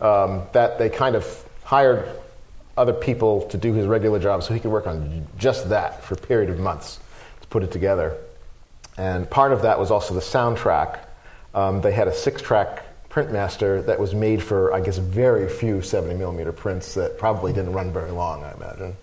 um, 0.00 0.42
that 0.52 0.78
they 0.78 0.88
kind 0.88 1.16
of 1.16 1.44
hired 1.64 2.08
other 2.76 2.92
people 2.92 3.42
to 3.48 3.58
do 3.58 3.72
his 3.72 3.86
regular 3.86 4.18
job 4.18 4.42
so 4.42 4.54
he 4.54 4.60
could 4.60 4.70
work 4.70 4.86
on 4.86 5.26
just 5.38 5.68
that 5.68 6.04
for 6.04 6.14
a 6.14 6.16
period 6.18 6.50
of 6.50 6.58
months 6.58 7.00
to 7.40 7.46
put 7.48 7.62
it 7.62 7.72
together. 7.72 8.16
And 8.96 9.28
part 9.28 9.52
of 9.52 9.62
that 9.62 9.78
was 9.78 9.90
also 9.90 10.14
the 10.14 10.20
soundtrack. 10.20 11.00
Um, 11.56 11.80
they 11.80 11.90
had 11.90 12.06
a 12.06 12.14
six 12.14 12.40
track 12.40 12.84
printmaster 13.08 13.84
that 13.86 13.98
was 13.98 14.14
made 14.14 14.42
for, 14.42 14.74
I 14.74 14.80
guess, 14.80 14.98
very 14.98 15.48
few 15.48 15.80
70 15.80 16.14
millimeter 16.14 16.52
prints 16.52 16.94
that 16.94 17.18
probably 17.18 17.52
didn't 17.54 17.72
run 17.72 17.90
very 17.90 18.10
long, 18.10 18.44
I 18.44 18.52
imagine. 18.52 18.96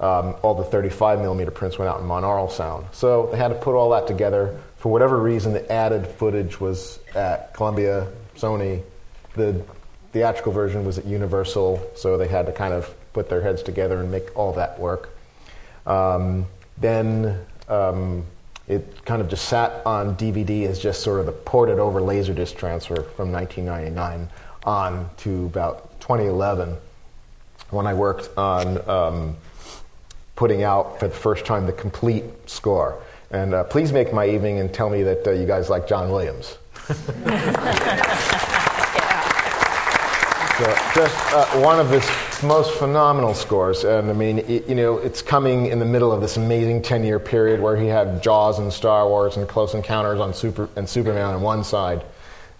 Um, 0.00 0.36
all 0.42 0.54
the 0.54 0.64
35 0.64 1.20
millimeter 1.20 1.50
prints 1.50 1.78
went 1.78 1.88
out 1.88 2.00
in 2.00 2.06
monaural 2.06 2.50
sound. 2.50 2.86
So 2.92 3.28
they 3.32 3.38
had 3.38 3.48
to 3.48 3.54
put 3.54 3.74
all 3.74 3.88
that 3.90 4.06
together. 4.06 4.60
For 4.76 4.92
whatever 4.92 5.18
reason, 5.18 5.54
the 5.54 5.72
added 5.72 6.06
footage 6.06 6.60
was 6.60 6.98
at 7.14 7.54
Columbia, 7.54 8.08
Sony. 8.36 8.82
The 9.34 9.62
theatrical 10.12 10.52
version 10.52 10.84
was 10.84 10.98
at 10.98 11.06
Universal, 11.06 11.90
so 11.96 12.18
they 12.18 12.28
had 12.28 12.44
to 12.46 12.52
kind 12.52 12.74
of 12.74 12.94
put 13.14 13.30
their 13.30 13.40
heads 13.40 13.62
together 13.62 13.98
and 14.00 14.12
make 14.12 14.36
all 14.36 14.52
that 14.52 14.78
work. 14.78 15.16
Um, 15.86 16.46
then 16.76 17.40
um, 17.68 18.26
it 18.66 19.04
kind 19.04 19.20
of 19.20 19.28
just 19.28 19.46
sat 19.48 19.84
on 19.86 20.16
DVD 20.16 20.66
as 20.66 20.78
just 20.78 21.02
sort 21.02 21.20
of 21.20 21.26
the 21.26 21.32
ported 21.32 21.78
over 21.78 22.00
Laserdisc 22.00 22.56
transfer 22.56 23.02
from 23.02 23.30
1999 23.30 24.28
on 24.64 25.10
to 25.18 25.44
about 25.46 26.00
2011 26.00 26.76
when 27.70 27.86
I 27.86 27.92
worked 27.92 28.30
on 28.38 28.88
um, 28.88 29.36
putting 30.36 30.62
out 30.62 30.98
for 30.98 31.08
the 31.08 31.14
first 31.14 31.44
time 31.44 31.66
the 31.66 31.72
complete 31.72 32.24
score. 32.46 33.00
And 33.30 33.52
uh, 33.52 33.64
please 33.64 33.92
make 33.92 34.12
my 34.12 34.28
evening 34.28 34.60
and 34.60 34.72
tell 34.72 34.88
me 34.88 35.02
that 35.02 35.26
uh, 35.26 35.32
you 35.32 35.46
guys 35.46 35.68
like 35.68 35.86
John 35.86 36.10
Williams. 36.10 36.56
so 36.86 36.94
just 40.94 41.34
uh, 41.34 41.46
one 41.60 41.80
of 41.80 41.90
his 41.90 42.04
most 42.44 42.72
phenomenal 42.72 43.34
scores. 43.34 43.84
And 43.84 44.10
I 44.10 44.12
mean, 44.12 44.38
it, 44.40 44.68
you 44.68 44.74
know, 44.74 44.98
it's 44.98 45.22
coming 45.22 45.66
in 45.66 45.78
the 45.78 45.84
middle 45.84 46.12
of 46.12 46.20
this 46.20 46.36
amazing 46.36 46.82
10 46.82 47.04
year 47.04 47.18
period 47.18 47.60
where 47.60 47.76
he 47.76 47.86
had 47.86 48.22
Jaws 48.22 48.58
and 48.58 48.72
Star 48.72 49.08
Wars 49.08 49.36
and 49.36 49.48
Close 49.48 49.74
Encounters 49.74 50.20
on 50.20 50.34
Super, 50.34 50.68
and 50.76 50.88
Superman 50.88 51.34
on 51.34 51.42
one 51.42 51.64
side, 51.64 52.04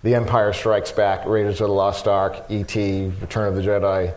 The 0.03 0.15
Empire 0.15 0.53
Strikes 0.53 0.93
Back, 0.93 1.27
Raiders 1.27 1.61
of 1.61 1.69
the 1.69 1.75
Lost 1.75 2.09
Ark, 2.09 2.45
E.T., 2.49 3.13
Return 3.21 3.49
of 3.49 3.55
the 3.55 3.63
Jedi, 3.63 4.15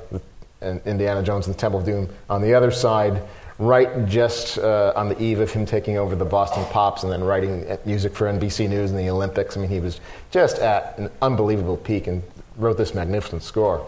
and 0.62 0.82
Indiana 0.86 1.22
Jones 1.22 1.46
and 1.46 1.56
the 1.56 1.60
Temple 1.60 1.82
of 1.82 1.86
Doom 1.86 2.10
on 2.30 2.42
the 2.42 2.54
other 2.54 2.72
side 2.72 3.22
right 3.60 4.06
just 4.06 4.60
uh, 4.60 4.94
on 4.96 5.10
the 5.10 5.22
eve 5.22 5.40
of 5.40 5.52
him 5.52 5.66
taking 5.66 5.98
over 5.98 6.16
the 6.16 6.26
Boston 6.26 6.64
Pops 6.66 7.04
and 7.04 7.12
then 7.12 7.24
writing 7.24 7.66
music 7.86 8.16
for 8.16 8.28
NBC 8.28 8.70
News 8.70 8.92
and 8.92 9.00
the 9.00 9.10
Olympics. 9.10 9.58
I 9.58 9.62
mean, 9.62 9.70
he 9.70 9.80
was 9.80 10.00
just 10.32 10.60
at 10.60 10.98
an 11.00 11.10
unbelievable 11.22 11.78
peak 11.78 12.08
and 12.08 12.22
wrote 12.58 12.78
this 12.78 12.94
magnificent 12.94 13.44
score. 13.44 13.86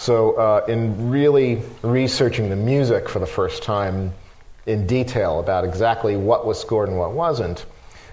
So, 0.00 0.32
uh, 0.32 0.64
in 0.66 1.10
really 1.10 1.60
researching 1.82 2.48
the 2.48 2.56
music 2.56 3.06
for 3.06 3.18
the 3.18 3.26
first 3.26 3.62
time 3.62 4.14
in 4.64 4.86
detail 4.86 5.40
about 5.40 5.62
exactly 5.64 6.16
what 6.16 6.46
was 6.46 6.58
scored 6.58 6.88
and 6.88 6.98
what 6.98 7.12
wasn't, 7.12 7.66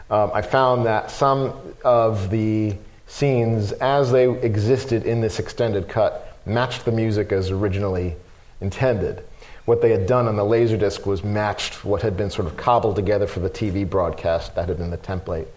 um, 0.10 0.30
I 0.34 0.42
found 0.42 0.86
that 0.86 1.10
some 1.10 1.54
of 1.86 2.30
the 2.30 2.76
scenes, 3.08 3.72
as 3.72 4.12
they 4.12 4.30
existed 4.30 5.06
in 5.06 5.22
this 5.22 5.40
extended 5.40 5.88
cut, 5.88 6.38
matched 6.46 6.84
the 6.84 6.92
music 6.92 7.32
as 7.32 7.52
originally 7.52 8.18
intended 8.60 9.24
what 9.64 9.82
they 9.82 9.92
had 9.92 10.08
done 10.08 10.28
on 10.28 10.36
the 10.36 10.44
Laserdisc 10.44 11.06
was 11.06 11.24
matched 11.26 11.86
what 11.86 12.02
had 12.02 12.16
been 12.16 12.30
sort 12.30 12.48
of 12.48 12.56
cobbled 12.58 12.98
together 12.98 13.28
for 13.28 13.42
the 13.42 13.50
TV 13.50 13.90
broadcast 13.90 14.56
that 14.56 14.68
had 14.68 14.78
been 14.78 14.90
the 14.90 14.98
template. 14.98 15.48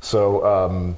So 0.00 0.44
um, 0.46 0.96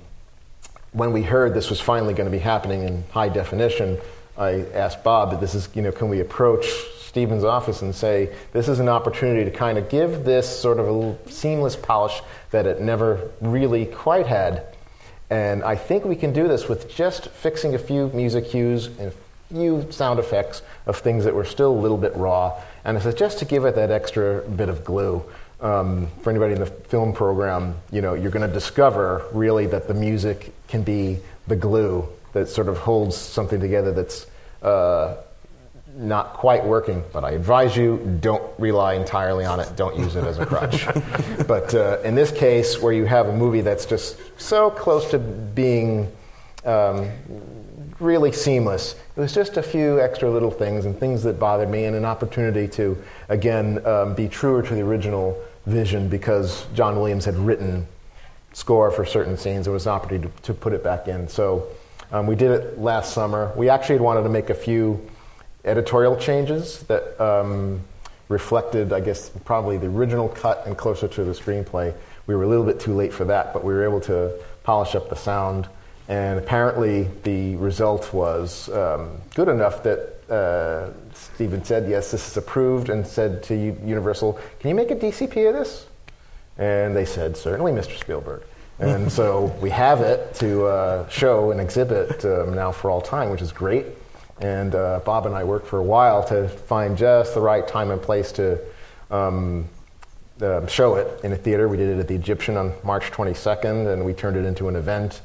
when 0.90 1.12
we 1.12 1.22
heard 1.22 1.54
this 1.54 1.70
was 1.70 1.80
finally 1.80 2.12
going 2.14 2.28
to 2.28 2.36
be 2.36 2.42
happening 2.42 2.82
in 2.82 3.04
high 3.10 3.28
definition, 3.28 3.98
I 4.38 4.64
asked 4.74 5.02
Bob, 5.02 5.40
"This 5.40 5.54
is, 5.54 5.68
you 5.74 5.82
know, 5.82 5.92
can 5.92 6.08
we 6.08 6.20
approach 6.20 6.66
Steven's 7.00 7.44
office 7.44 7.82
and 7.82 7.94
say 7.94 8.30
this 8.52 8.68
is 8.68 8.80
an 8.80 8.88
opportunity 8.88 9.44
to 9.44 9.50
kind 9.50 9.78
of 9.78 9.88
give 9.88 10.24
this 10.24 10.46
sort 10.46 10.78
of 10.78 10.88
a 10.88 11.30
seamless 11.30 11.76
polish 11.76 12.22
that 12.50 12.66
it 12.66 12.80
never 12.80 13.30
really 13.40 13.86
quite 13.86 14.26
had." 14.26 14.62
And 15.30 15.64
I 15.64 15.74
think 15.74 16.04
we 16.04 16.16
can 16.16 16.32
do 16.32 16.46
this 16.46 16.68
with 16.68 16.88
just 16.88 17.28
fixing 17.28 17.74
a 17.74 17.78
few 17.78 18.08
music 18.14 18.50
cues 18.50 18.86
and 18.98 19.08
a 19.08 19.12
few 19.52 19.86
sound 19.90 20.18
effects 20.18 20.62
of 20.86 20.96
things 20.96 21.24
that 21.24 21.34
were 21.34 21.44
still 21.44 21.72
a 21.72 21.80
little 21.80 21.96
bit 21.96 22.14
raw. 22.16 22.52
And 22.84 22.96
I 22.96 23.00
said, 23.00 23.16
just 23.16 23.38
to 23.40 23.44
give 23.44 23.64
it 23.64 23.74
that 23.74 23.90
extra 23.90 24.42
bit 24.42 24.68
of 24.68 24.84
glue. 24.84 25.24
Um, 25.60 26.08
for 26.20 26.30
anybody 26.30 26.52
in 26.52 26.60
the 26.60 26.66
film 26.66 27.14
program, 27.14 27.76
you 27.90 28.02
know, 28.02 28.12
you're 28.12 28.30
going 28.30 28.46
to 28.46 28.52
discover 28.52 29.24
really 29.32 29.66
that 29.68 29.88
the 29.88 29.94
music 29.94 30.52
can 30.68 30.82
be 30.82 31.18
the 31.46 31.56
glue 31.56 32.06
that 32.36 32.48
sort 32.48 32.68
of 32.68 32.76
holds 32.76 33.16
something 33.16 33.58
together 33.60 33.92
that's 33.92 34.26
uh, 34.60 35.16
not 35.96 36.34
quite 36.34 36.62
working, 36.62 37.02
but 37.10 37.24
I 37.24 37.30
advise 37.30 37.74
you 37.74 38.18
don't 38.20 38.42
rely 38.60 38.92
entirely 38.92 39.46
on 39.46 39.58
it. 39.58 39.74
Don't 39.74 39.96
use 39.96 40.16
it 40.16 40.24
as 40.24 40.38
a 40.38 40.44
crutch. 40.44 40.86
but 41.48 41.74
uh, 41.74 41.98
in 42.04 42.14
this 42.14 42.30
case, 42.30 42.78
where 42.78 42.92
you 42.92 43.06
have 43.06 43.28
a 43.28 43.32
movie 43.32 43.62
that's 43.62 43.86
just 43.86 44.18
so 44.38 44.68
close 44.68 45.10
to 45.12 45.18
being 45.18 46.12
um, 46.66 47.10
really 48.00 48.32
seamless, 48.32 48.96
it 49.16 49.20
was 49.20 49.32
just 49.32 49.56
a 49.56 49.62
few 49.62 49.98
extra 49.98 50.30
little 50.30 50.50
things 50.50 50.84
and 50.84 50.98
things 51.00 51.22
that 51.22 51.40
bothered 51.40 51.70
me, 51.70 51.86
and 51.86 51.96
an 51.96 52.04
opportunity 52.04 52.68
to, 52.68 53.02
again, 53.30 53.84
um, 53.86 54.14
be 54.14 54.28
truer 54.28 54.60
to 54.62 54.74
the 54.74 54.82
original 54.82 55.42
vision 55.64 56.10
because 56.10 56.66
John 56.74 56.96
Williams 56.96 57.24
had 57.24 57.36
written 57.36 57.86
score 58.52 58.90
for 58.90 59.06
certain 59.06 59.38
scenes. 59.38 59.64
There 59.64 59.72
was 59.72 59.86
an 59.86 59.92
opportunity 59.92 60.28
to, 60.28 60.42
to 60.42 60.52
put 60.52 60.74
it 60.74 60.84
back 60.84 61.08
in. 61.08 61.28
So 61.28 61.68
um, 62.12 62.26
we 62.26 62.34
did 62.34 62.50
it 62.50 62.78
last 62.78 63.12
summer. 63.12 63.52
We 63.56 63.68
actually 63.68 63.96
had 63.96 64.02
wanted 64.02 64.22
to 64.22 64.28
make 64.28 64.50
a 64.50 64.54
few 64.54 65.04
editorial 65.64 66.16
changes 66.16 66.82
that 66.84 67.20
um, 67.20 67.80
reflected, 68.28 68.92
I 68.92 69.00
guess, 69.00 69.30
probably 69.44 69.78
the 69.78 69.88
original 69.88 70.28
cut 70.28 70.66
and 70.66 70.76
closer 70.76 71.08
to 71.08 71.24
the 71.24 71.32
screenplay. 71.32 71.94
We 72.26 72.34
were 72.34 72.44
a 72.44 72.48
little 72.48 72.64
bit 72.64 72.80
too 72.80 72.94
late 72.94 73.12
for 73.12 73.24
that, 73.26 73.52
but 73.52 73.64
we 73.64 73.72
were 73.72 73.84
able 73.84 74.00
to 74.02 74.32
polish 74.62 74.94
up 74.94 75.08
the 75.08 75.16
sound. 75.16 75.68
And 76.08 76.38
apparently, 76.38 77.08
the 77.24 77.56
result 77.56 78.12
was 78.12 78.68
um, 78.68 79.20
good 79.34 79.48
enough 79.48 79.82
that 79.82 80.30
uh, 80.30 80.92
Steven 81.12 81.64
said, 81.64 81.88
Yes, 81.88 82.12
this 82.12 82.28
is 82.28 82.36
approved, 82.36 82.90
and 82.90 83.06
said 83.06 83.42
to 83.44 83.56
Universal, 83.56 84.38
Can 84.60 84.68
you 84.68 84.74
make 84.76 84.90
a 84.90 84.96
DCP 84.96 85.48
of 85.48 85.54
this? 85.54 85.86
And 86.58 86.94
they 86.94 87.04
said, 87.04 87.36
Certainly, 87.36 87.72
Mr. 87.72 87.98
Spielberg. 87.98 88.42
And 88.78 89.10
so 89.10 89.56
we 89.62 89.70
have 89.70 90.00
it 90.00 90.34
to 90.36 90.66
uh, 90.66 91.08
show 91.08 91.50
and 91.50 91.60
exhibit 91.60 92.24
um, 92.24 92.54
now 92.54 92.72
for 92.72 92.90
all 92.90 93.00
time, 93.00 93.30
which 93.30 93.40
is 93.40 93.50
great. 93.50 93.86
And 94.40 94.74
uh, 94.74 95.00
Bob 95.04 95.24
and 95.24 95.34
I 95.34 95.44
worked 95.44 95.66
for 95.66 95.78
a 95.78 95.82
while 95.82 96.22
to 96.24 96.46
find 96.48 96.96
just 96.96 97.34
the 97.34 97.40
right 97.40 97.66
time 97.66 97.90
and 97.90 98.02
place 98.02 98.32
to 98.32 98.60
um, 99.10 99.66
uh, 100.42 100.66
show 100.66 100.96
it 100.96 101.24
in 101.24 101.32
a 101.32 101.36
theater. 101.36 101.68
We 101.68 101.78
did 101.78 101.96
it 101.96 102.00
at 102.00 102.08
the 102.08 102.14
Egyptian 102.14 102.58
on 102.58 102.74
March 102.84 103.10
22nd, 103.10 103.92
and 103.92 104.04
we 104.04 104.12
turned 104.12 104.36
it 104.36 104.44
into 104.44 104.68
an 104.68 104.76
event. 104.76 105.22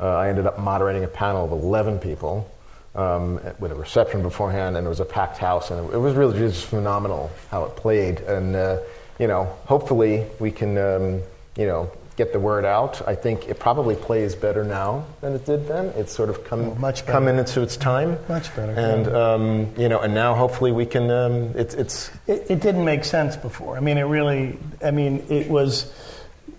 Uh, 0.00 0.16
I 0.16 0.30
ended 0.30 0.46
up 0.46 0.58
moderating 0.58 1.04
a 1.04 1.08
panel 1.08 1.44
of 1.44 1.52
11 1.52 1.98
people 1.98 2.50
um, 2.94 3.38
with 3.58 3.72
a 3.72 3.74
reception 3.74 4.22
beforehand, 4.22 4.78
and 4.78 4.86
it 4.86 4.88
was 4.88 5.00
a 5.00 5.04
packed 5.04 5.36
house, 5.36 5.70
and 5.70 5.92
it 5.92 5.98
was 5.98 6.14
really 6.14 6.38
just 6.38 6.64
phenomenal 6.64 7.30
how 7.50 7.64
it 7.64 7.76
played. 7.76 8.20
And 8.20 8.56
uh, 8.56 8.78
you 9.18 9.26
know, 9.26 9.44
hopefully 9.66 10.26
we 10.38 10.50
can, 10.50 10.78
um, 10.78 11.20
you 11.56 11.66
know, 11.66 11.90
get 12.16 12.32
the 12.32 12.40
word 12.40 12.64
out. 12.64 13.06
I 13.06 13.14
think 13.14 13.48
it 13.48 13.58
probably 13.58 13.94
plays 13.94 14.34
better 14.34 14.64
now 14.64 15.04
than 15.20 15.34
it 15.34 15.44
did 15.44 15.68
then. 15.68 15.86
It's 15.96 16.12
sort 16.12 16.30
of 16.30 16.44
come 16.44 16.70
Oh, 16.70 16.74
much 16.76 17.00
better. 17.02 17.12
come 17.12 17.28
into 17.28 17.60
its 17.62 17.76
time. 17.76 18.18
Much 18.28 18.54
better, 18.56 18.72
And 18.72 19.06
yeah. 19.06 19.32
um, 19.34 19.74
you 19.76 19.88
know, 19.88 20.00
and 20.00 20.14
now 20.14 20.34
hopefully 20.34 20.72
we 20.72 20.86
can. 20.86 21.10
Um, 21.10 21.52
it's 21.54 21.74
it's 21.74 22.10
It, 22.26 22.46
it 22.50 22.60
didn't 22.60 22.84
make 22.84 23.04
sense 23.04 23.36
before. 23.36 23.76
I 23.76 23.80
mean, 23.80 23.98
it 23.98 24.02
really. 24.04 24.58
I 24.84 24.90
mean, 24.90 25.24
it 25.28 25.48
was. 25.48 25.92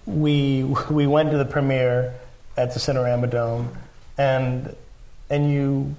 We 0.05 0.63
we 0.89 1.05
went 1.07 1.31
to 1.31 1.37
the 1.37 1.45
premiere 1.45 2.13
at 2.55 2.73
the 2.73 2.79
Cinerama 2.79 3.29
Dome, 3.29 3.75
and 4.17 4.75
and 5.29 5.51
you, 5.51 5.95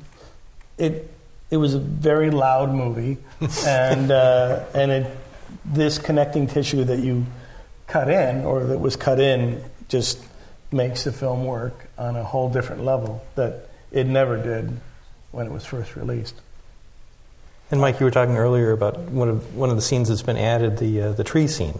it 0.79 1.11
it 1.51 1.57
was 1.59 1.75
a 1.75 1.79
very 1.79 2.31
loud 2.31 2.71
movie, 2.73 3.19
and 3.67 4.11
uh, 4.11 4.61
and 4.75 4.91
it 4.91 5.17
this 5.65 5.99
connecting 5.99 6.47
tissue 6.47 6.85
that 6.85 7.01
you 7.01 7.27
cut 7.89 8.09
in 8.09 8.45
or 8.45 8.65
that 8.65 8.79
was 8.79 8.97
cut 8.97 9.19
in 9.21 9.63
just 9.89 10.23
makes 10.71 11.05
the 11.05 11.13
film 11.13 11.45
work 11.45 11.87
on 11.97 12.15
a 12.17 12.23
whole 12.23 12.51
different 12.51 12.85
level 12.85 13.25
that 13.35 13.69
it 13.91 14.07
never 14.07 14.37
did 14.37 14.79
when 15.33 15.47
it 15.47 15.53
was 15.53 15.65
first 15.65 15.97
released. 15.97 16.35
And 17.71 17.81
Mike, 17.81 18.01
you 18.01 18.05
were 18.05 18.11
talking 18.11 18.37
earlier 18.37 18.73
about 18.73 18.99
one 18.99 19.29
of 19.29 19.55
one 19.55 19.69
of 19.71 19.77
the 19.77 19.83
scenes 19.83 20.09
that's 20.09 20.23
been 20.23 20.39
added, 20.39 20.79
the 20.79 21.03
uh, 21.03 21.13
the 21.13 21.25
tree 21.25 21.47
scene. 21.47 21.79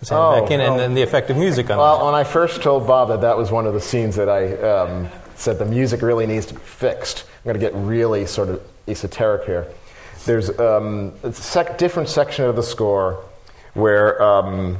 It's 0.00 0.10
added 0.10 0.22
Oh, 0.22 0.40
back 0.40 0.50
in, 0.50 0.60
and 0.60 0.74
oh. 0.74 0.78
then 0.78 0.94
the 0.94 1.02
effective 1.02 1.36
music 1.36 1.68
on 1.70 1.76
Well, 1.76 2.00
it. 2.00 2.04
when 2.06 2.14
I 2.14 2.24
first 2.24 2.62
told 2.62 2.86
Bob 2.86 3.08
that 3.08 3.20
that 3.20 3.36
was 3.36 3.50
one 3.50 3.66
of 3.66 3.74
the 3.74 3.80
scenes 3.80 4.16
that 4.16 4.30
I 4.30 4.54
um, 4.56 5.08
said 5.36 5.58
the 5.58 5.66
music 5.66 6.00
really 6.00 6.26
needs 6.26 6.46
to 6.46 6.54
be 6.54 6.60
fixed, 6.60 7.24
I'm 7.44 7.44
going 7.52 7.54
to 7.54 7.60
get 7.60 7.74
really 7.74 8.24
sort 8.24 8.48
of 8.48 8.62
esoteric 8.86 9.44
here. 9.44 9.66
There's 10.24 10.48
um, 10.58 11.12
a 11.22 11.32
sec- 11.34 11.76
different 11.76 12.08
section 12.08 12.46
of 12.46 12.56
the 12.56 12.62
score 12.62 13.22
where 13.74 14.20
um, 14.22 14.78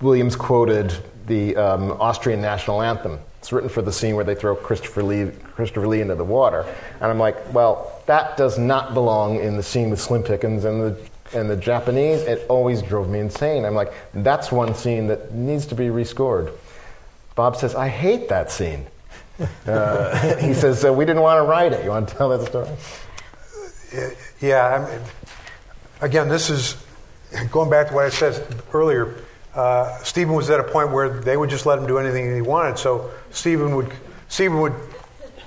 Williams 0.00 0.36
quoted 0.36 0.94
the 1.26 1.56
um, 1.56 1.92
Austrian 1.92 2.40
national 2.40 2.82
anthem. 2.82 3.18
It's 3.38 3.52
written 3.52 3.68
for 3.68 3.82
the 3.82 3.92
scene 3.92 4.14
where 4.14 4.24
they 4.24 4.34
throw 4.34 4.54
Christopher 4.54 5.02
Lee, 5.02 5.30
Christopher 5.54 5.88
Lee 5.88 6.00
into 6.00 6.14
the 6.14 6.24
water. 6.24 6.64
And 7.00 7.04
I'm 7.04 7.18
like, 7.18 7.52
well, 7.52 8.00
that 8.06 8.36
does 8.36 8.58
not 8.58 8.94
belong 8.94 9.40
in 9.40 9.56
the 9.56 9.62
scene 9.62 9.90
with 9.90 10.00
Slim 10.00 10.22
Pickens 10.22 10.64
and 10.64 10.80
the, 10.80 11.08
and 11.34 11.50
the 11.50 11.56
Japanese. 11.56 12.20
It 12.22 12.46
always 12.48 12.82
drove 12.82 13.08
me 13.08 13.18
insane. 13.18 13.64
I'm 13.64 13.74
like, 13.74 13.92
that's 14.14 14.52
one 14.52 14.74
scene 14.74 15.08
that 15.08 15.34
needs 15.34 15.66
to 15.66 15.74
be 15.74 15.86
rescored. 15.86 16.52
Bob 17.34 17.56
says, 17.56 17.74
I 17.74 17.88
hate 17.88 18.28
that 18.28 18.50
scene. 18.50 18.86
Uh, 19.66 20.36
he 20.36 20.54
says, 20.54 20.84
uh, 20.84 20.92
we 20.92 21.04
didn't 21.04 21.22
want 21.22 21.38
to 21.38 21.42
write 21.42 21.72
it. 21.72 21.82
You 21.84 21.90
want 21.90 22.08
to 22.08 22.14
tell 22.14 22.28
that 22.28 22.46
story? 22.46 22.68
Yeah, 24.40 24.66
I 24.66 24.90
mean, 24.90 25.00
again, 26.00 26.28
this 26.28 26.48
is 26.48 26.76
going 27.50 27.70
back 27.70 27.88
to 27.88 27.94
what 27.94 28.04
I 28.04 28.10
said 28.10 28.62
earlier. 28.72 29.16
Uh, 29.54 29.98
Steven 30.02 30.34
was 30.34 30.48
at 30.50 30.60
a 30.60 30.64
point 30.64 30.90
where 30.90 31.08
they 31.08 31.36
would 31.36 31.50
just 31.50 31.66
let 31.66 31.78
him 31.78 31.86
do 31.86 31.98
anything 31.98 32.34
he 32.34 32.40
wanted. 32.40 32.78
So 32.78 33.10
Steven 33.30 33.74
would 33.76 33.92
Steven 34.28 34.60
would 34.60 34.74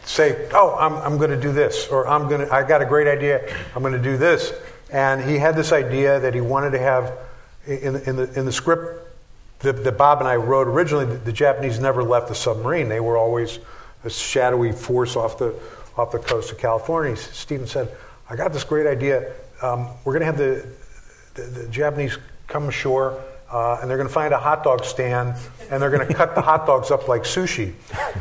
say, 0.04 0.48
"Oh, 0.54 0.76
I'm, 0.80 0.94
I'm 0.98 1.18
going 1.18 1.32
to 1.32 1.40
do 1.40 1.52
this," 1.52 1.88
or 1.88 2.08
"I'm 2.08 2.30
going 2.30 2.42
to 2.42 2.54
I 2.54 2.68
got 2.68 2.82
a 2.82 2.86
great 2.86 3.08
idea. 3.08 3.42
I'm 3.76 3.82
going 3.82 3.94
to 3.94 4.00
do 4.02 4.18
this." 4.18 4.54
And 4.92 5.24
he 5.24 5.38
had 5.38 5.56
this 5.56 5.72
idea 5.72 6.20
that 6.20 6.34
he 6.36 6.42
wanted 6.42 6.72
to 6.72 6.80
have 6.80 7.18
in, 7.66 7.96
in 7.96 8.16
the 8.16 8.32
in 8.38 8.46
the 8.46 8.52
script 8.52 9.02
that, 9.60 9.84
that 9.84 9.98
Bob 9.98 10.20
and 10.20 10.28
I 10.28 10.36
wrote 10.36 10.68
originally. 10.68 11.06
The, 11.06 11.16
the 11.16 11.34
Japanese 11.34 11.80
never 11.80 12.04
left 12.04 12.28
the 12.28 12.36
submarine; 12.36 12.90
they 12.90 13.00
were 13.00 13.18
always 13.18 13.60
a 14.04 14.10
shadowy 14.10 14.72
force 14.72 15.16
off 15.16 15.40
the 15.40 15.56
off 15.98 16.12
the 16.12 16.20
coast 16.20 16.52
of 16.52 16.60
California. 16.60 17.16
Steven 17.16 17.66
said, 17.66 17.92
"I 18.30 18.36
got 18.36 18.54
this 18.54 18.64
great 18.64 18.86
idea. 18.86 19.34
Um, 19.64 19.90
we're 20.04 20.14
going 20.14 20.20
to 20.20 20.26
have 20.26 20.38
the, 20.38 20.68
the, 21.36 21.44
the 21.44 21.68
Japanese 21.68 22.18
come 22.48 22.68
ashore." 22.68 23.22
Uh, 23.48 23.78
and 23.80 23.90
they're 23.90 23.98
going 23.98 24.08
to 24.08 24.14
find 24.14 24.34
a 24.34 24.40
hot 24.40 24.64
dog 24.64 24.84
stand, 24.84 25.36
and 25.70 25.80
they're 25.80 25.92
going 25.92 26.06
to 26.06 26.14
cut 26.14 26.34
the 26.34 26.42
hot 26.42 26.66
dogs 26.66 26.90
up 26.90 27.08
like 27.08 27.22
sushi, 27.22 27.74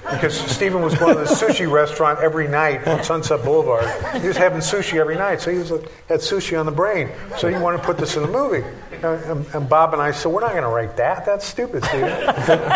because 0.03 0.39
Steven 0.39 0.83
was 0.83 0.95
going 0.97 1.15
to 1.15 1.21
the 1.21 1.27
sushi 1.27 1.69
restaurant 1.69 2.21
every 2.21 2.47
night 2.47 2.87
on 2.87 3.03
Sunset 3.03 3.43
Boulevard. 3.43 3.87
He 4.21 4.29
was 4.29 4.37
having 4.37 4.59
sushi 4.59 5.01
every 5.01 5.17
night, 5.17 5.41
so 5.41 5.51
he 5.51 5.57
was 5.57 5.71
like, 5.71 5.91
had 6.09 6.21
sushi 6.21 6.61
on 6.61 6.67
the 6.67 6.73
brain. 6.73 7.11
So 7.39 7.49
he 7.49 7.57
wanted 7.57 7.79
to 7.79 7.85
put 7.85 7.97
this 7.97 8.17
in 8.17 8.23
the 8.23 8.29
movie. 8.29 8.65
And, 9.03 9.47
and 9.55 9.69
Bob 9.69 9.95
and 9.95 10.03
I 10.03 10.13
said, 10.13 10.31
"We're 10.31 10.43
not 10.43 10.53
going 10.53 10.63
to 10.63 10.69
write 10.69 10.97
that. 10.99 11.25
That's 11.25 11.47
stupid, 11.47 11.85
Steven." 11.85 12.11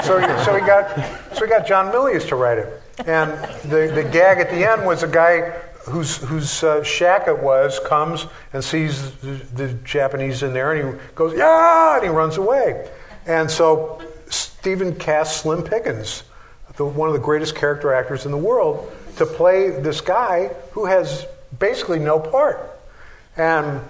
so, 0.03 0.21
so 0.45 0.59
got 0.67 1.37
so 1.37 1.45
he 1.45 1.51
got 1.51 1.67
John 1.67 1.93
Milius 1.93 2.27
to 2.29 2.37
write 2.37 2.59
it, 2.59 2.83
and 3.07 3.31
the 3.71 3.93
the 3.95 4.09
gag 4.11 4.39
at 4.39 4.51
the 4.51 4.69
end 4.69 4.87
was 4.87 5.03
a 5.03 5.09
guy 5.09 5.53
whose 5.85 6.17
whose 6.19 6.63
uh, 6.63 6.83
shack 6.83 7.29
it 7.29 7.39
was 7.39 7.81
comes 7.81 8.27
and 8.53 8.63
sees 8.63 9.13
the, 9.17 9.35
the 9.55 9.73
Japanese 9.85 10.43
in 10.43 10.53
there, 10.53 10.73
and 10.73 10.95
he 10.95 11.01
goes, 11.15 11.37
"Yeah!" 11.37 11.97
and 11.97 12.05
he 12.05 12.11
runs 12.11 12.37
away. 12.37 12.89
And 13.27 13.51
so 13.51 14.03
Steven 14.31 14.95
cast 14.95 15.43
Slim 15.43 15.63
Pickens, 15.63 16.25
the, 16.77 16.85
one 16.85 17.09
of 17.09 17.15
the 17.15 17.21
greatest 17.21 17.55
character 17.55 17.93
actors 17.93 18.27
in 18.27 18.33
the 18.33 18.39
world, 18.39 18.93
to 19.17 19.27
play 19.27 19.71
this 19.71 20.01
guy 20.01 20.51
who 20.73 20.87
has 20.87 21.27
basically 21.59 21.99
no 21.99 22.19
part. 22.19 22.79
And 23.37 23.81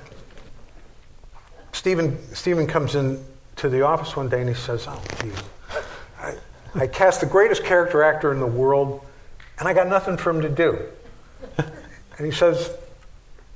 Steven 1.72 2.18
Steven 2.34 2.66
comes 2.66 2.94
in 2.94 3.24
to 3.56 3.68
the 3.68 3.82
office 3.82 4.16
one 4.16 4.28
day 4.28 4.40
and 4.40 4.48
he 4.48 4.54
says, 4.54 4.86
"Oh, 4.88 5.02
geez, 5.20 5.34
I, 6.20 6.34
I 6.74 6.86
cast 6.86 7.20
the 7.20 7.26
greatest 7.26 7.64
character 7.64 8.02
actor 8.02 8.32
in 8.32 8.40
the 8.40 8.46
world, 8.46 9.04
and 9.58 9.68
I 9.68 9.74
got 9.74 9.88
nothing 9.88 10.16
for 10.16 10.30
him 10.30 10.42
to 10.42 10.48
do." 10.48 10.86
And 12.18 12.26
he 12.26 12.32
says 12.32 12.70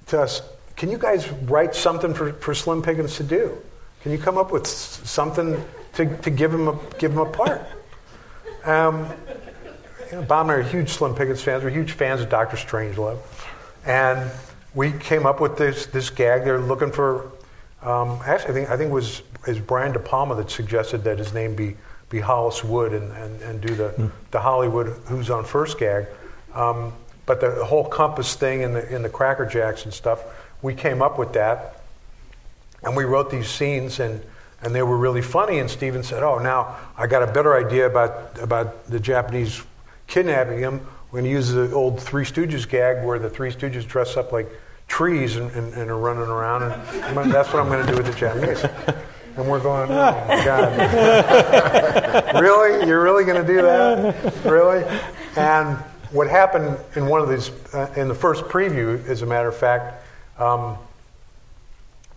to 0.06 0.22
us, 0.22 0.42
Can 0.76 0.90
you 0.90 0.98
guys 0.98 1.28
write 1.28 1.74
something 1.74 2.14
for, 2.14 2.32
for 2.34 2.54
Slim 2.54 2.82
Pickens 2.82 3.16
to 3.16 3.24
do? 3.24 3.58
Can 4.02 4.12
you 4.12 4.18
come 4.18 4.38
up 4.38 4.50
with 4.50 4.66
something 4.66 5.62
to, 5.94 6.16
to 6.18 6.30
give, 6.30 6.52
him 6.52 6.68
a, 6.68 6.78
give 6.98 7.12
him 7.12 7.18
a 7.18 7.30
part? 7.30 7.62
Um, 8.64 9.08
you 10.10 10.18
know, 10.18 10.22
Bob 10.22 10.46
and 10.46 10.52
I 10.52 10.54
are 10.56 10.62
huge 10.62 10.90
Slim 10.90 11.14
Pickens 11.14 11.42
fans. 11.42 11.64
We're 11.64 11.70
huge 11.70 11.92
fans 11.92 12.20
of 12.20 12.28
Doctor 12.28 12.56
Strangelove. 12.56 13.18
And 13.84 14.30
we 14.74 14.92
came 14.92 15.26
up 15.26 15.40
with 15.40 15.56
this, 15.56 15.86
this 15.86 16.10
gag. 16.10 16.44
They're 16.44 16.60
looking 16.60 16.92
for, 16.92 17.32
um, 17.82 18.20
actually, 18.24 18.50
I 18.50 18.54
think, 18.54 18.70
I 18.70 18.76
think 18.76 18.90
it 18.90 18.94
was, 18.94 19.22
was 19.46 19.58
Brian 19.58 19.92
De 19.92 19.98
Palma 19.98 20.34
that 20.36 20.50
suggested 20.50 21.04
that 21.04 21.18
his 21.18 21.32
name 21.34 21.54
be, 21.54 21.76
be 22.10 22.20
Hollis 22.20 22.62
Wood 22.62 22.92
and, 22.92 23.10
and, 23.12 23.42
and 23.42 23.60
do 23.60 23.74
the, 23.74 24.10
the 24.30 24.40
Hollywood 24.40 24.88
Who's 25.06 25.30
on 25.30 25.44
First 25.44 25.78
gag. 25.78 26.06
Um, 26.54 26.92
but 27.26 27.40
the 27.40 27.64
whole 27.64 27.84
compass 27.84 28.34
thing 28.34 28.64
and 28.64 28.74
the, 28.74 28.94
in 28.94 29.02
the 29.02 29.08
Cracker 29.08 29.46
Jacks 29.46 29.84
and 29.84 29.94
stuff, 29.94 30.22
we 30.60 30.74
came 30.74 31.02
up 31.02 31.18
with 31.18 31.32
that. 31.34 31.78
And 32.82 32.96
we 32.96 33.04
wrote 33.04 33.30
these 33.30 33.48
scenes, 33.48 34.00
and, 34.00 34.20
and 34.60 34.74
they 34.74 34.82
were 34.82 34.96
really 34.96 35.22
funny. 35.22 35.58
And 35.60 35.70
Steven 35.70 36.02
said, 36.02 36.22
Oh, 36.24 36.38
now 36.38 36.76
I 36.96 37.06
got 37.06 37.22
a 37.22 37.32
better 37.32 37.56
idea 37.56 37.86
about, 37.86 38.38
about 38.40 38.86
the 38.86 38.98
Japanese 38.98 39.62
kidnapping 40.08 40.58
him. 40.58 40.80
we're 41.10 41.20
going 41.20 41.24
to 41.24 41.30
use 41.30 41.50
the 41.50 41.72
old 41.72 42.00
Three 42.00 42.24
Stooges 42.24 42.68
gag 42.68 43.04
where 43.04 43.20
the 43.20 43.30
Three 43.30 43.52
Stooges 43.52 43.86
dress 43.86 44.16
up 44.16 44.32
like 44.32 44.48
trees 44.88 45.36
and, 45.36 45.50
and, 45.52 45.72
and 45.74 45.90
are 45.90 45.98
running 45.98 46.24
around, 46.24 46.64
and 46.64 47.14
gonna- 47.14 47.32
that's 47.32 47.52
what 47.52 47.62
I'm 47.62 47.68
going 47.68 47.86
to 47.86 47.92
do 47.92 47.96
with 47.96 48.06
the 48.06 48.18
Japanese. 48.18 48.64
And 49.34 49.48
we're 49.48 49.60
going, 49.60 49.90
oh 49.90 50.26
my 50.28 50.44
God. 50.44 50.74
really? 52.42 52.86
You're 52.86 53.02
really 53.02 53.24
going 53.24 53.40
to 53.40 53.46
do 53.46 53.62
that? 53.62 54.44
Really? 54.44 54.84
And 55.36 55.82
what 56.12 56.28
happened 56.28 56.78
in 56.94 57.06
one 57.06 57.20
of 57.20 57.28
these, 57.28 57.50
uh, 57.74 57.92
in 57.96 58.08
the 58.08 58.14
first 58.14 58.44
preview, 58.44 59.04
as 59.08 59.22
a 59.22 59.26
matter 59.26 59.48
of 59.48 59.56
fact, 59.56 60.04
um, 60.38 60.76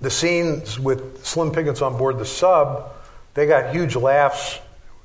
the 0.01 0.09
scenes 0.09 0.79
with 0.79 1.25
Slim 1.25 1.51
Pickens 1.51 1.81
on 1.81 1.97
board 1.97 2.19
the 2.19 2.25
sub, 2.25 2.91
they 3.33 3.47
got 3.47 3.73
huge 3.73 3.95
laughs 3.95 4.59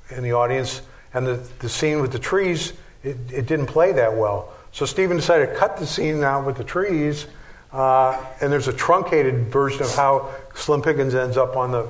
in 0.09 0.23
the 0.23 0.33
audience, 0.33 0.81
and 1.13 1.25
the, 1.25 1.35
the 1.59 1.69
scene 1.69 2.01
with 2.01 2.11
the 2.11 2.19
trees, 2.19 2.73
it, 3.03 3.17
it 3.31 3.45
didn't 3.45 3.67
play 3.67 3.93
that 3.93 4.15
well. 4.15 4.53
So 4.73 4.85
Steven 4.85 5.17
decided 5.17 5.47
to 5.47 5.55
cut 5.55 5.77
the 5.77 5.87
scene 5.87 6.23
out 6.23 6.45
with 6.45 6.57
the 6.57 6.63
trees, 6.63 7.27
uh, 7.71 8.21
and 8.41 8.51
there's 8.51 8.67
a 8.67 8.73
truncated 8.73 9.47
version 9.47 9.83
of 9.83 9.95
how 9.95 10.29
Slim 10.55 10.81
Pickens 10.81 11.15
ends 11.15 11.37
up 11.37 11.55
on 11.55 11.71
the 11.71 11.87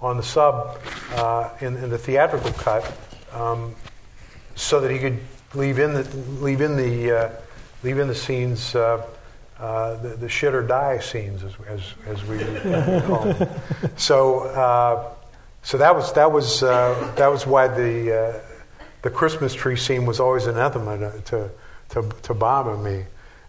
on 0.00 0.16
the 0.16 0.22
sub 0.22 0.80
uh, 1.12 1.48
in, 1.60 1.76
in 1.76 1.88
the 1.88 1.96
theatrical 1.96 2.50
cut, 2.52 2.92
um, 3.32 3.72
so 4.56 4.80
that 4.80 4.90
he 4.90 4.98
could 4.98 5.16
leave 5.54 5.78
in 5.78 5.94
the 5.94 6.04
leave 6.40 6.60
in 6.60 6.76
the 6.76 7.12
uh, 7.12 7.30
leave 7.82 7.98
in 7.98 8.08
the 8.08 8.14
scenes. 8.14 8.74
Uh, 8.74 9.06
uh, 9.58 9.94
the, 10.02 10.08
the 10.16 10.28
shit 10.28 10.54
or 10.54 10.62
die 10.62 10.98
scenes, 10.98 11.44
as, 11.44 11.52
as, 11.68 11.94
as 12.08 12.24
we 12.24 12.36
call 13.02 13.22
them. 13.22 13.48
So, 13.96 14.40
uh, 14.40 15.12
so 15.62 15.78
that 15.78 15.94
was 15.94 16.12
that 16.14 16.32
was 16.32 16.64
uh, 16.64 17.12
that 17.16 17.28
was 17.28 17.46
why 17.46 17.68
the 17.68 18.12
uh, 18.12 18.40
the 19.02 19.10
Christmas 19.10 19.54
tree 19.54 19.76
scene 19.76 20.04
was 20.04 20.18
always 20.18 20.46
anathema 20.46 20.98
to 20.98 21.20
to, 21.26 21.50
to, 21.90 22.10
to 22.22 22.34
Bob 22.34 22.66
and 22.66 22.82
me, 22.82 23.04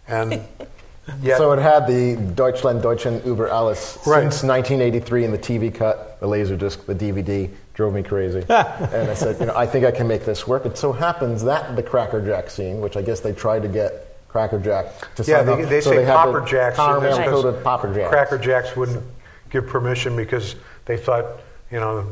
and 0.06 0.40
yet 1.20 1.38
So 1.38 1.50
it 1.50 1.58
had 1.58 1.88
the 1.88 2.14
Deutschland, 2.36 2.80
Deutschen 2.80 3.20
über 3.22 3.48
alles 3.50 3.98
Right. 4.06 4.22
since 4.22 4.44
1983 4.44 5.24
in 5.24 5.32
the 5.32 5.38
TV 5.38 5.74
cut, 5.74 6.20
the 6.20 6.28
Laserdisc, 6.28 6.86
the 6.86 6.94
DVD 6.94 7.50
drove 7.74 7.92
me 7.92 8.02
crazy. 8.02 8.38
and 8.48 9.10
I 9.10 9.14
said, 9.14 9.38
you 9.40 9.46
know, 9.46 9.56
I 9.56 9.66
think 9.66 9.84
I 9.84 9.90
can 9.90 10.06
make 10.08 10.24
this 10.24 10.46
work. 10.46 10.64
It 10.64 10.78
so 10.78 10.92
happens 10.92 11.42
that 11.44 11.76
the 11.76 11.82
Cracker 11.82 12.24
Jack 12.24 12.48
scene, 12.48 12.80
which 12.80 12.96
I 12.96 13.02
guess 13.02 13.20
they 13.20 13.32
tried 13.32 13.62
to 13.62 13.68
get 13.68 14.16
Cracker 14.28 14.58
Jack 14.58 15.14
to 15.16 15.22
yeah, 15.24 15.44
sign 15.44 15.46
they, 15.46 15.62
up. 15.64 15.68
they 15.68 15.80
so 15.80 15.90
say 15.90 15.96
they 15.98 16.06
Popper 16.06 16.40
the 16.40 16.46
Jacks. 16.46 16.76
caramel 16.76 16.96
and 16.96 17.04
that's 17.04 17.18
'cause 17.18 17.42
coated 17.42 17.62
Popper 17.64 17.94
Jacks. 17.94 18.08
Cracker 18.10 18.38
Jacks 18.38 18.76
wouldn't 18.76 19.04
give 19.50 19.66
permission 19.66 20.16
because 20.16 20.56
they 20.86 20.96
thought, 20.96 21.40
you 21.70 21.78
know, 21.80 22.06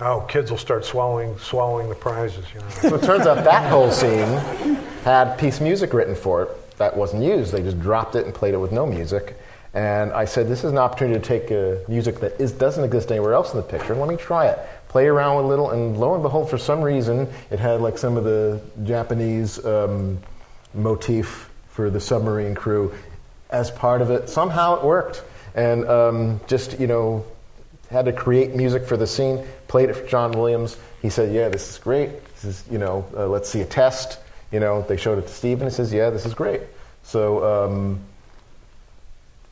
oh, 0.00 0.20
kids 0.22 0.50
will 0.50 0.58
start 0.58 0.84
swallowing 0.84 1.36
swallowing 1.38 1.88
the 1.88 1.94
prizes. 1.94 2.44
You 2.54 2.60
know. 2.60 2.68
So 2.68 2.94
it 2.96 3.02
turns 3.02 3.26
out 3.26 3.44
that 3.44 3.70
whole 3.70 3.90
scene 3.90 4.26
had 5.04 5.36
piece 5.38 5.60
music 5.60 5.92
written 5.92 6.14
for 6.14 6.42
it 6.44 6.76
that 6.78 6.96
wasn't 6.96 7.22
used. 7.22 7.52
They 7.52 7.62
just 7.62 7.80
dropped 7.80 8.14
it 8.14 8.24
and 8.24 8.34
played 8.34 8.54
it 8.54 8.58
with 8.58 8.72
no 8.72 8.86
music. 8.86 9.36
And 9.74 10.12
I 10.12 10.24
said, 10.24 10.48
this 10.48 10.64
is 10.64 10.72
an 10.72 10.78
opportunity 10.78 11.20
to 11.20 11.24
take 11.24 11.52
uh, 11.52 11.82
music 11.88 12.20
that 12.20 12.40
is, 12.40 12.52
doesn't 12.52 12.84
exist 12.84 13.10
anywhere 13.10 13.34
else 13.34 13.52
in 13.52 13.58
the 13.58 13.62
picture. 13.62 13.94
Let 13.94 14.08
me 14.08 14.16
try 14.16 14.46
it. 14.46 14.58
Play 14.88 15.06
around 15.06 15.36
with 15.36 15.44
a 15.44 15.48
little, 15.48 15.70
and 15.70 15.98
lo 15.98 16.14
and 16.14 16.22
behold, 16.22 16.48
for 16.48 16.56
some 16.56 16.80
reason, 16.80 17.28
it 17.50 17.58
had 17.58 17.80
like 17.80 17.98
some 17.98 18.16
of 18.16 18.24
the 18.24 18.60
Japanese 18.84 19.64
um, 19.64 20.18
motif 20.72 21.50
for 21.68 21.90
the 21.90 22.00
submarine 22.00 22.54
crew 22.54 22.94
as 23.50 23.70
part 23.70 24.00
of 24.00 24.10
it. 24.10 24.28
Somehow 24.28 24.76
it 24.76 24.84
worked. 24.84 25.22
And 25.54 25.86
um, 25.86 26.40
just, 26.46 26.78
you 26.80 26.86
know, 26.86 27.24
had 27.90 28.04
to 28.04 28.12
create 28.12 28.54
music 28.54 28.84
for 28.84 28.96
the 28.96 29.06
scene, 29.06 29.44
played 29.66 29.90
it 29.90 29.94
for 29.94 30.06
John 30.06 30.32
Williams. 30.32 30.76
He 31.02 31.10
said, 31.10 31.34
Yeah, 31.34 31.48
this 31.48 31.70
is 31.70 31.78
great. 31.78 32.24
This 32.34 32.44
is, 32.44 32.64
you 32.70 32.78
know, 32.78 33.04
uh, 33.16 33.26
let's 33.26 33.48
see 33.48 33.60
a 33.60 33.64
test. 33.64 34.18
You 34.52 34.60
know, 34.60 34.82
they 34.82 34.96
showed 34.96 35.18
it 35.18 35.26
to 35.26 35.32
Steven. 35.32 35.66
He 35.66 35.72
says, 35.72 35.92
Yeah, 35.92 36.10
this 36.10 36.26
is 36.26 36.34
great. 36.34 36.62
So 37.02 37.44
um, 37.44 38.00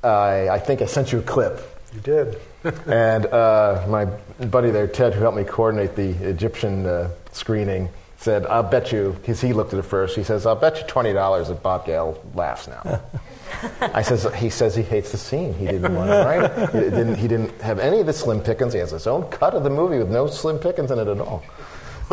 I, 0.06 0.54
I 0.54 0.58
think 0.58 0.82
I 0.82 0.86
sent 0.86 1.12
you 1.12 1.18
a 1.18 1.22
clip. 1.22 1.60
You 1.94 2.00
did. 2.00 2.40
and 2.86 3.26
uh, 3.26 3.84
my 3.88 4.06
buddy 4.46 4.70
there, 4.70 4.86
Ted, 4.86 5.14
who 5.14 5.20
helped 5.20 5.36
me 5.36 5.44
coordinate 5.44 5.96
the 5.96 6.10
Egyptian 6.28 6.86
uh, 6.86 7.10
screening, 7.32 7.88
said, 8.18 8.46
I'll 8.46 8.62
bet 8.62 8.92
you, 8.92 9.14
because 9.20 9.40
he 9.40 9.52
looked 9.52 9.72
at 9.72 9.78
it 9.78 9.84
first, 9.84 10.16
he 10.16 10.24
says, 10.24 10.46
I'll 10.46 10.56
bet 10.56 10.78
you 10.78 10.84
$20 10.84 11.48
that 11.48 11.62
Bob 11.62 11.86
Gale 11.86 12.22
laughs 12.34 12.66
now. 12.66 13.00
I 13.80 14.02
says, 14.02 14.26
he 14.34 14.50
says 14.50 14.74
he 14.74 14.82
hates 14.82 15.12
the 15.12 15.18
scene. 15.18 15.54
He 15.54 15.66
didn't 15.66 15.94
want 15.94 16.10
to 16.10 16.16
write 16.16 16.50
it. 16.50 16.70
He 16.70 16.90
didn't, 16.90 17.14
he 17.16 17.28
didn't 17.28 17.60
have 17.60 17.78
any 17.78 18.00
of 18.00 18.06
the 18.06 18.12
Slim 18.12 18.40
Pickens. 18.40 18.72
He 18.72 18.80
has 18.80 18.90
his 18.90 19.06
own 19.06 19.28
cut 19.30 19.54
of 19.54 19.64
the 19.64 19.70
movie 19.70 19.98
with 19.98 20.10
no 20.10 20.26
Slim 20.26 20.58
Pickens 20.58 20.90
in 20.90 20.98
it 20.98 21.08
at 21.08 21.20
all. 21.20 21.44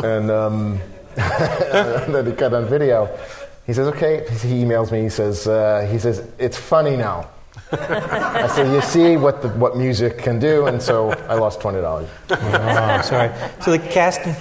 And 0.04 0.30
um, 0.30 0.80
then 1.16 2.26
he 2.26 2.34
cut 2.34 2.54
on 2.54 2.66
video. 2.66 3.18
He 3.66 3.74
says, 3.74 3.88
okay. 3.90 4.26
He 4.30 4.64
emails 4.64 4.92
me. 4.92 5.02
He 5.04 5.10
says, 5.10 5.48
uh, 5.48 5.88
he 5.92 6.00
says, 6.00 6.28
it's 6.38 6.58
funny 6.58 6.96
now. 6.96 7.30
I 7.74 8.48
said, 8.48 8.74
you 8.74 8.82
see 8.82 9.18
what 9.18 9.42
the, 9.42 9.50
what 9.50 9.76
music 9.78 10.18
can 10.20 10.40
do, 10.40 10.68
and 10.68 10.82
so 10.82 11.12
I 11.28 11.36
lost 11.36 11.62
twenty 11.62 11.82
dollars. 11.82 12.10
Oh, 12.30 13.02
sorry. 13.04 13.32
So 13.62 13.72
the 13.72 13.80
casting, 13.80 14.36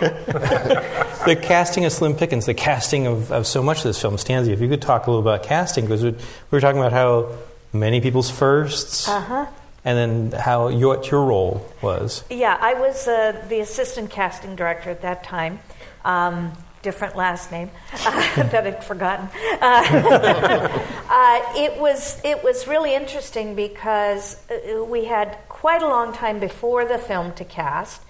the 0.00 1.38
casting 1.40 1.84
of 1.84 1.92
Slim 1.92 2.14
Pickens, 2.14 2.46
the 2.46 2.54
casting 2.54 3.06
of, 3.06 3.32
of 3.32 3.46
so 3.46 3.62
much 3.62 3.78
of 3.78 3.84
this 3.84 4.00
film, 4.00 4.16
Stanzi. 4.16 4.48
If 4.48 4.60
you 4.60 4.68
could 4.68 4.82
talk 4.82 5.06
a 5.06 5.10
little 5.10 5.26
about 5.28 5.42
casting, 5.42 5.84
because 5.84 6.02
we 6.04 6.14
were 6.50 6.60
talking 6.60 6.80
about 6.80 6.92
how 6.92 7.30
many 7.72 8.00
people's 8.00 8.30
firsts, 8.30 9.08
Uh-huh. 9.08 9.46
and 9.84 9.98
then 10.32 10.40
how 10.40 10.68
your, 10.68 10.96
what 10.96 11.10
your 11.10 11.24
role 11.24 11.66
was. 11.82 12.24
Yeah, 12.30 12.56
I 12.60 12.74
was 12.74 13.06
uh, 13.08 13.44
the 13.48 13.60
assistant 13.60 14.10
casting 14.10 14.56
director 14.56 14.90
at 14.90 15.02
that 15.02 15.24
time. 15.24 15.58
Um, 16.04 16.52
different 16.82 17.16
last 17.16 17.50
name 17.50 17.70
that 17.92 18.66
I'd 18.66 18.84
forgotten. 18.84 19.28
Uh, 19.60 19.82
uh, 21.10 21.52
it 21.56 21.78
was 21.80 22.20
it 22.24 22.42
was 22.42 22.66
really 22.66 22.94
interesting 22.94 23.54
because 23.54 24.36
uh, 24.50 24.84
we 24.84 25.04
had 25.04 25.38
quite 25.48 25.82
a 25.82 25.88
long 25.88 26.12
time 26.12 26.38
before 26.40 26.84
the 26.84 26.98
film 26.98 27.32
to 27.34 27.44
cast, 27.44 28.02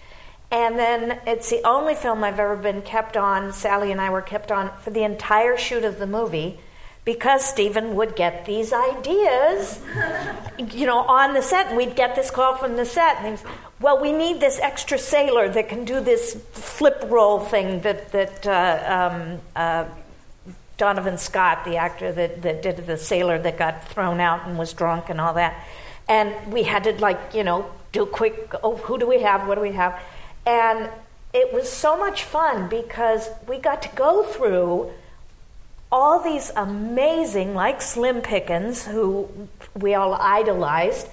and 0.51 0.79
then 0.79 1.21
it's 1.27 1.51
the 1.51 1.63
only 1.65 1.95
film 1.95 2.25
I've 2.25 2.41
ever 2.41 2.57
been 2.57 2.83
kept 2.83 3.17
on. 3.17 3.53
Sally 3.53 3.93
and 3.93 4.01
I 4.01 4.11
were 4.11 4.23
kept 4.23 4.53
on 4.53 4.71
for 4.79 4.91
the 4.91 5.05
entire 5.05 5.57
shoot 5.57 5.85
of 5.85 5.99
the 5.99 6.07
movie 6.07 6.61
because 7.09 7.43
Steven 7.43 7.97
would 7.97 8.15
get 8.17 8.45
these 8.45 8.71
ideas, 8.71 9.81
you 10.59 10.85
know, 10.85 10.99
on 10.99 11.33
the 11.33 11.41
set, 11.41 11.69
and 11.69 11.77
we'd 11.79 11.97
get 11.97 12.15
this 12.15 12.31
call 12.31 12.55
from 12.55 12.77
the 12.77 12.85
set, 12.85 13.17
and 13.17 13.25
he 13.25 13.31
was, 13.31 13.45
well, 13.81 13.99
we 13.99 14.13
need 14.13 14.41
this 14.41 14.61
extra 14.61 14.99
sailor 14.99 15.49
that 15.49 15.71
can 15.71 15.87
do 15.87 16.01
this 16.01 16.35
flip 16.53 17.03
roll 17.07 17.41
thing 17.41 17.81
that 17.81 18.13
that 18.13 18.47
uh, 18.47 19.11
um, 19.11 19.41
uh, 19.57 19.87
Donovan 20.77 21.17
Scott, 21.17 21.65
the 21.65 21.79
actor 21.79 22.13
that, 22.13 22.43
that 22.43 22.61
did 22.61 22.77
the 22.87 22.99
sailor 22.99 23.39
that 23.39 23.57
got 23.57 23.89
thrown 23.89 24.21
out 24.21 24.47
and 24.47 24.59
was 24.59 24.75
drunk 24.75 25.09
and 25.09 25.19
all 25.19 25.33
that, 25.33 25.67
and 26.11 26.53
we 26.53 26.65
had 26.65 26.85
to 26.85 26.93
like 27.01 27.19
you 27.33 27.43
know 27.43 27.71
do 27.91 28.05
quick. 28.05 28.53
Oh, 28.63 28.77
who 28.77 28.99
do 28.99 29.07
we 29.09 29.23
have? 29.23 29.49
What 29.49 29.55
do 29.55 29.63
we 29.63 29.73
have? 29.73 29.99
And 30.45 30.91
it 31.33 31.55
was 31.55 31.73
so 31.73 31.97
much 31.97 32.25
fun 32.25 32.69
because 32.69 33.31
we 33.47 33.57
got 33.57 33.81
to 33.81 33.89
go 33.97 34.25
through 34.25 34.93
all 35.91 36.23
these 36.23 36.51
amazing, 36.57 37.55
like 37.55 37.81
Slim 37.81 38.21
Pickens, 38.21 38.87
who 38.87 39.29
we 39.75 39.95
all 39.95 40.15
idolized, 40.15 41.09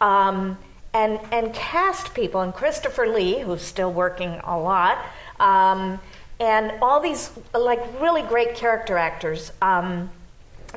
um, 0.00 0.58
and 0.92 1.18
and 1.32 1.52
cast 1.54 2.14
people, 2.14 2.40
and 2.40 2.54
Christopher 2.54 3.06
Lee, 3.06 3.40
who's 3.40 3.62
still 3.62 3.92
working 3.92 4.40
a 4.44 4.58
lot, 4.58 5.04
um, 5.40 5.98
and 6.40 6.72
all 6.82 7.00
these 7.00 7.30
like 7.54 7.80
really 8.00 8.22
great 8.22 8.54
character 8.54 8.98
actors. 8.98 9.52
Um, 9.62 10.10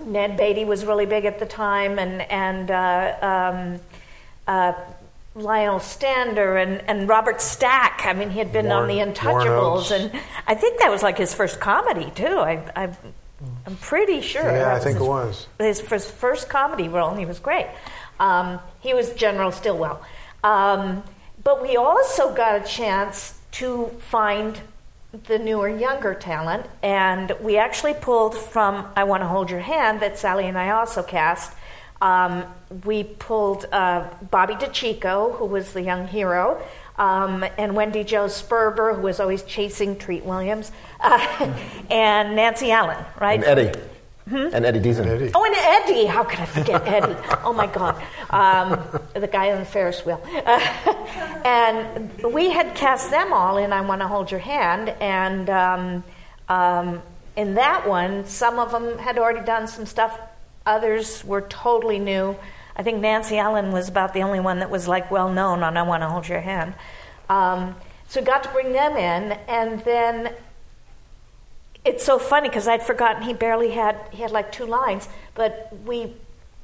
Ned 0.05 0.37
Beatty 0.37 0.63
was 0.63 0.85
really 0.85 1.05
big 1.05 1.25
at 1.25 1.39
the 1.39 1.45
time, 1.45 1.99
and 1.99 2.21
and 2.23 2.71
uh, 2.71 3.15
um, 3.21 3.79
uh, 4.47 4.73
Lionel 5.35 5.79
Stander 5.79 6.57
and, 6.57 6.81
and 6.87 7.07
Robert 7.07 7.41
Stack. 7.41 8.03
I 8.05 8.13
mean, 8.13 8.29
he 8.29 8.39
had 8.39 8.51
been 8.51 8.71
on 8.71 8.87
The 8.87 8.99
Untouchables, 8.99 9.91
and 9.91 10.11
I 10.47 10.55
think 10.55 10.79
that 10.79 10.89
was 10.89 11.03
like 11.03 11.17
his 11.17 11.33
first 11.33 11.59
comedy 11.59 12.11
too. 12.11 12.39
I, 12.39 12.63
I 12.75 12.89
I'm 13.65 13.75
pretty 13.77 14.21
sure. 14.21 14.43
Yeah, 14.43 14.73
I 14.73 14.79
think 14.79 14.97
his, 14.97 15.05
it 15.05 15.09
was. 15.09 15.47
his 15.59 15.81
first, 15.81 16.11
first 16.11 16.49
comedy 16.49 16.87
role, 16.87 17.09
and 17.09 17.19
he 17.19 17.25
was 17.25 17.39
great. 17.39 17.67
Um, 18.19 18.59
he 18.79 18.93
was 18.93 19.13
General 19.13 19.51
Stilwell. 19.51 20.01
Um, 20.43 21.03
but 21.43 21.61
we 21.61 21.75
also 21.77 22.33
got 22.33 22.61
a 22.61 22.67
chance 22.67 23.39
to 23.53 23.87
find 23.99 24.59
the 25.25 25.37
newer, 25.37 25.67
younger 25.67 26.13
talent, 26.13 26.65
and 26.81 27.33
we 27.41 27.57
actually 27.57 27.93
pulled 27.93 28.35
from 28.37 28.87
I 28.95 29.03
Want 29.03 29.21
to 29.21 29.27
Hold 29.27 29.49
Your 29.49 29.59
Hand 29.59 29.99
that 30.01 30.17
Sally 30.17 30.45
and 30.45 30.57
I 30.57 30.69
also 30.69 31.03
cast. 31.03 31.53
Um, 32.01 32.45
we 32.85 33.03
pulled 33.03 33.65
uh, 33.71 34.07
Bobby 34.31 34.55
DeCicco, 34.55 35.37
who 35.37 35.45
was 35.45 35.73
the 35.73 35.81
young 35.81 36.07
hero, 36.07 36.61
um, 37.01 37.43
and 37.57 37.75
Wendy 37.75 38.03
Jo 38.03 38.25
Sperber, 38.25 38.95
who 38.95 39.01
was 39.01 39.19
always 39.19 39.41
chasing 39.41 39.97
Treat 39.97 40.23
Williams, 40.23 40.71
uh, 40.99 41.51
and 41.89 42.35
Nancy 42.35 42.71
Allen, 42.71 43.03
right? 43.19 43.43
And 43.43 43.59
Eddie. 43.59 43.79
And 44.27 44.65
Eddie 44.65 44.79
Deezen. 44.79 45.07
Eddie. 45.07 45.31
Oh, 45.33 45.43
and 45.43 45.55
Eddie. 45.55 46.05
How 46.05 46.23
could 46.23 46.39
I 46.39 46.45
forget 46.45 46.87
Eddie? 46.87 47.17
Oh 47.43 47.53
my 47.53 47.65
God, 47.65 48.01
um, 48.29 48.79
the 49.13 49.27
guy 49.27 49.51
on 49.51 49.59
the 49.59 49.65
Ferris 49.65 50.05
wheel. 50.05 50.21
and 51.43 52.13
we 52.23 52.49
had 52.51 52.75
cast 52.75 53.09
them 53.09 53.33
all 53.33 53.57
in 53.57 53.73
"I 53.73 53.81
Want 53.81 53.99
to 54.01 54.07
Hold 54.07 54.29
Your 54.29 54.39
Hand," 54.39 54.89
and 55.01 55.49
um, 55.49 56.03
um, 56.47 57.01
in 57.35 57.55
that 57.55 57.85
one, 57.85 58.25
some 58.25 58.59
of 58.59 58.71
them 58.71 58.99
had 58.99 59.17
already 59.17 59.43
done 59.43 59.67
some 59.67 59.87
stuff, 59.87 60.17
others 60.67 61.25
were 61.25 61.41
totally 61.41 61.97
new. 61.97 62.37
I 62.81 62.83
think 62.83 62.99
Nancy 62.99 63.37
Allen 63.37 63.71
was 63.71 63.89
about 63.89 64.15
the 64.15 64.23
only 64.23 64.39
one 64.39 64.57
that 64.57 64.71
was 64.71 64.87
like 64.87 65.11
well 65.11 65.31
known 65.31 65.61
on 65.61 65.77
I 65.77 65.83
Want 65.83 66.01
to 66.01 66.09
Hold 66.09 66.27
Your 66.27 66.39
Hand. 66.39 66.73
Um, 67.29 67.75
so 68.07 68.23
got 68.23 68.41
to 68.41 68.49
bring 68.49 68.73
them 68.73 68.97
in, 68.97 69.33
and 69.47 69.81
then 69.81 70.33
it's 71.85 72.03
so 72.03 72.17
funny 72.17 72.49
because 72.49 72.67
I'd 72.67 72.81
forgotten 72.81 73.21
he 73.21 73.33
barely 73.35 73.69
had 73.69 73.97
he 74.09 74.23
had 74.23 74.31
like 74.31 74.51
two 74.51 74.65
lines, 74.65 75.07
but 75.35 75.71
we 75.85 76.15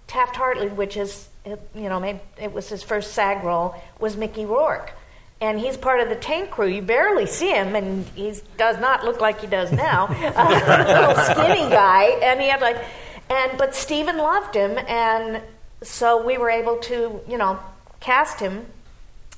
Taft 0.07 0.35
Hartley, 0.35 0.69
which 0.69 0.97
is 0.97 1.29
you 1.45 1.59
know 1.75 1.99
maybe 1.99 2.19
it 2.41 2.51
was 2.51 2.67
his 2.67 2.81
first 2.81 3.13
SAG 3.13 3.43
role, 3.43 3.75
was 3.99 4.17
Mickey 4.17 4.45
Rourke, 4.45 4.93
and 5.39 5.59
he's 5.59 5.77
part 5.77 5.99
of 5.99 6.09
the 6.09 6.15
tank 6.15 6.49
crew. 6.49 6.65
You 6.65 6.81
barely 6.81 7.27
see 7.27 7.51
him, 7.51 7.75
and 7.75 8.07
he 8.15 8.33
does 8.57 8.79
not 8.79 9.05
look 9.05 9.21
like 9.21 9.39
he 9.39 9.45
does 9.45 9.71
now, 9.71 10.07
uh, 10.09 10.83
little 10.87 11.23
skinny 11.25 11.69
guy, 11.69 12.05
and 12.23 12.41
he 12.41 12.47
had 12.47 12.59
like, 12.59 12.83
and 13.29 13.55
but 13.59 13.75
Steven 13.75 14.17
loved 14.17 14.55
him, 14.55 14.79
and 14.87 15.43
so 15.81 16.25
we 16.25 16.37
were 16.37 16.49
able 16.49 16.77
to 16.77 17.21
you 17.27 17.37
know 17.37 17.59
cast 17.99 18.39
him. 18.39 18.65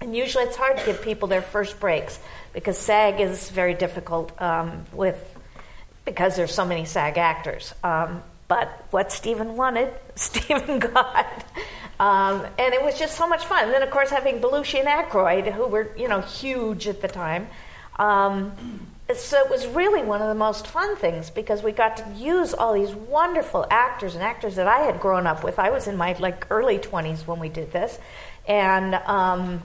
And 0.02 0.16
usually 0.16 0.46
it's 0.46 0.56
hard 0.56 0.78
to 0.78 0.86
give 0.86 1.02
people 1.02 1.28
their 1.28 1.42
first 1.42 1.78
breaks 1.80 2.20
because 2.54 2.78
SAG 2.78 3.20
is 3.20 3.50
very 3.50 3.74
difficult 3.74 4.32
um, 4.42 4.86
with 4.94 5.38
because 6.06 6.38
there's 6.38 6.54
so 6.54 6.66
many 6.66 6.86
SAG 6.86 7.18
actors. 7.18 7.74
Um, 7.84 8.24
but 8.48 8.86
what 8.92 9.12
Steven 9.12 9.56
wanted, 9.56 9.94
Steven 10.16 10.80
got. 10.80 11.46
Um, 12.00 12.46
and 12.58 12.74
it 12.74 12.82
was 12.82 12.98
just 12.98 13.18
so 13.18 13.28
much 13.28 13.46
fun. 13.46 13.66
And 13.66 13.74
then, 13.74 13.84
of 13.84 13.92
course, 13.92 14.10
having 14.10 14.40
Belushi 14.40 14.80
and 14.80 14.88
Aykroyd, 14.88 15.52
who 15.52 15.68
were, 15.68 15.92
you 15.98 16.08
know, 16.08 16.22
huge 16.22 16.88
at 16.88 17.02
the 17.02 17.10
time. 17.10 17.48
Um, 17.98 18.54
so 19.18 19.38
it 19.40 19.50
was 19.50 19.66
really 19.68 20.04
one 20.04 20.22
of 20.22 20.28
the 20.28 20.36
most 20.36 20.68
fun 20.68 20.96
things 20.96 21.30
because 21.30 21.64
we 21.64 21.72
got 21.72 21.98
to 21.98 22.10
use 22.16 22.54
all 22.54 22.74
these 22.74 22.94
wonderful 22.94 23.66
actors 23.72 24.14
and 24.14 24.24
actors 24.24 24.56
that 24.56 24.68
I 24.68 24.82
had 24.82 25.00
grown 25.00 25.26
up 25.26 25.44
with. 25.44 25.58
I 25.58 25.72
was 25.72 25.88
in 25.88 25.98
my 25.98 26.14
like 26.20 26.46
early 26.52 26.78
20s 26.78 27.26
when 27.26 27.40
we 27.40 27.50
did 27.50 27.72
this, 27.72 27.98
and 28.48 28.96
um, 28.96 29.64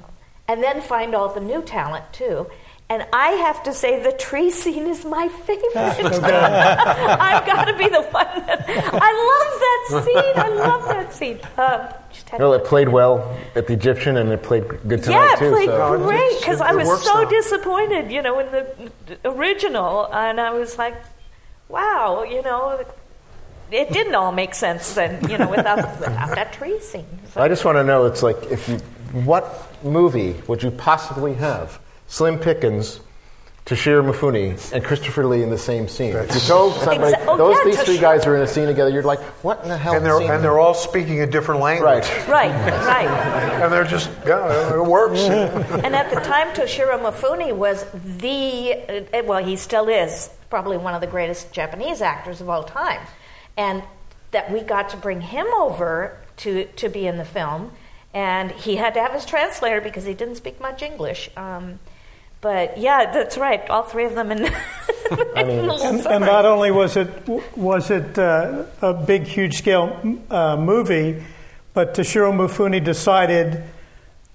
and 0.48 0.62
then 0.62 0.80
find 0.80 1.14
all 1.14 1.32
the 1.32 1.40
new 1.40 1.62
talent 1.62 2.10
too. 2.12 2.46
And 2.88 3.06
I 3.12 3.28
have 3.30 3.62
to 3.62 3.72
say, 3.72 4.02
the 4.02 4.12
tree 4.12 4.50
scene 4.50 4.86
is 4.86 5.04
my 5.04 5.28
favorite. 5.28 5.74
I've 5.74 7.46
got 7.46 7.64
to 7.64 7.76
be 7.76 7.88
the 7.88 8.02
one 8.02 8.46
that. 8.46 8.64
I 8.68 9.10
love 9.32 9.60
that 9.60 10.04
scene. 10.04 10.42
I 10.42 10.48
love 10.48 10.84
that 10.88 11.12
scene. 11.12 11.40
Um, 11.56 12.03
well, 12.38 12.54
it 12.54 12.64
played 12.64 12.88
well 12.88 13.36
at 13.54 13.66
the 13.66 13.72
Egyptian, 13.72 14.16
and 14.16 14.30
it 14.30 14.42
played 14.42 14.66
good 14.88 15.02
tonight 15.02 15.30
yeah, 15.30 15.36
too. 15.36 15.46
it 15.46 15.52
played 15.52 15.68
so. 15.68 15.98
great 15.98 16.38
because 16.38 16.60
I 16.60 16.72
was 16.72 17.02
so 17.02 17.22
now. 17.22 17.28
disappointed, 17.28 18.10
you 18.12 18.22
know, 18.22 18.38
in 18.38 18.50
the 18.50 19.18
original, 19.24 20.12
and 20.12 20.40
I 20.40 20.50
was 20.50 20.78
like, 20.78 20.94
"Wow, 21.68 22.24
you 22.24 22.42
know, 22.42 22.84
it 23.70 23.92
didn't 23.92 24.14
all 24.14 24.32
make 24.32 24.54
sense 24.54 24.94
then, 24.94 25.28
you 25.28 25.38
know, 25.38 25.48
without, 25.50 25.76
without 26.00 26.34
that 26.34 26.52
tree 26.52 26.80
scene." 26.80 27.06
So- 27.32 27.42
I 27.42 27.48
just 27.48 27.64
want 27.64 27.76
to 27.76 27.84
know. 27.84 28.06
It's 28.06 28.22
like 28.22 28.42
if 28.50 28.68
you, 28.68 28.76
what 29.24 29.44
movie 29.84 30.34
would 30.46 30.62
you 30.62 30.70
possibly 30.70 31.34
have 31.34 31.78
Slim 32.06 32.38
Pickens, 32.38 33.00
Toshiro 33.66 34.04
Mifune, 34.04 34.72
and 34.72 34.84
Christopher 34.84 35.24
Lee 35.24 35.42
in 35.42 35.48
the 35.48 35.56
same 35.56 35.88
scene? 35.88 36.14
If 36.14 36.34
you 36.34 36.40
told 36.40 36.74
somebody 36.74 37.14
Exa- 37.14 37.24
oh, 37.26 37.36
those 37.38 37.56
yeah, 37.58 37.64
these 37.64 37.82
three 37.82 37.98
guys 37.98 38.26
are 38.26 38.36
in 38.36 38.42
a 38.42 38.46
scene 38.46 38.66
together, 38.66 38.90
you're 38.90 39.02
like, 39.02 39.20
what 39.42 39.62
in 39.62 39.70
the 39.70 39.78
hell? 39.78 39.94
And 39.94 40.04
they're 40.04 40.18
scene 40.18 40.30
and 40.30 40.44
they're 40.44 40.58
all 40.58 40.74
speaking 40.74 41.22
a 41.22 41.26
different 41.26 41.62
language. 41.62 42.04
right. 42.28 42.28
right, 42.28 42.50
right. 42.84 43.62
And 43.62 43.72
they're 43.72 43.84
just 43.84 44.10
yeah, 44.26 44.74
it 44.74 44.84
works. 44.84 45.18
And 45.20 45.96
at 45.96 46.10
the 46.10 46.20
time, 46.20 46.48
Toshiro 46.48 47.00
Mifune 47.00 47.56
was 47.56 47.86
the, 47.94 49.06
uh, 49.14 49.22
well, 49.24 49.42
he 49.42 49.56
still 49.56 49.88
is 49.88 50.28
probably 50.50 50.76
one 50.76 50.94
of 50.94 51.00
the 51.00 51.06
greatest 51.06 51.50
Japanese 51.50 52.02
actors 52.02 52.42
of 52.42 52.50
all 52.50 52.64
time. 52.64 53.00
And 53.56 53.82
that 54.32 54.52
we 54.52 54.60
got 54.60 54.90
to 54.90 54.98
bring 54.98 55.22
him 55.22 55.46
over 55.56 56.18
to, 56.38 56.66
to 56.66 56.90
be 56.90 57.06
in 57.06 57.16
the 57.16 57.24
film. 57.24 57.72
And 58.12 58.50
he 58.50 58.76
had 58.76 58.92
to 58.94 59.00
have 59.00 59.12
his 59.12 59.24
translator 59.24 59.80
because 59.80 60.04
he 60.04 60.12
didn't 60.12 60.34
speak 60.36 60.60
much 60.60 60.82
English. 60.82 61.30
Um, 61.36 61.78
but 62.44 62.76
yeah, 62.76 63.10
that's 63.10 63.38
right. 63.38 63.68
All 63.70 63.84
three 63.84 64.04
of 64.04 64.14
them 64.14 64.30
in, 64.30 64.44
I 65.34 65.42
mean, 65.44 65.60
in 65.60 65.66
the 65.66 65.72
it's- 65.74 65.80
little 65.80 65.82
And, 65.82 66.06
and 66.06 66.24
not 66.26 66.44
only 66.44 66.70
was 66.70 66.94
it 66.96 67.08
was 67.56 67.90
it 67.90 68.18
uh, 68.18 68.64
a 68.82 68.92
big, 68.92 69.22
huge 69.24 69.54
scale 69.56 70.18
uh, 70.30 70.54
movie, 70.58 71.24
but 71.72 71.94
Toshiro 71.94 72.30
Mifune 72.32 72.84
decided 72.84 73.64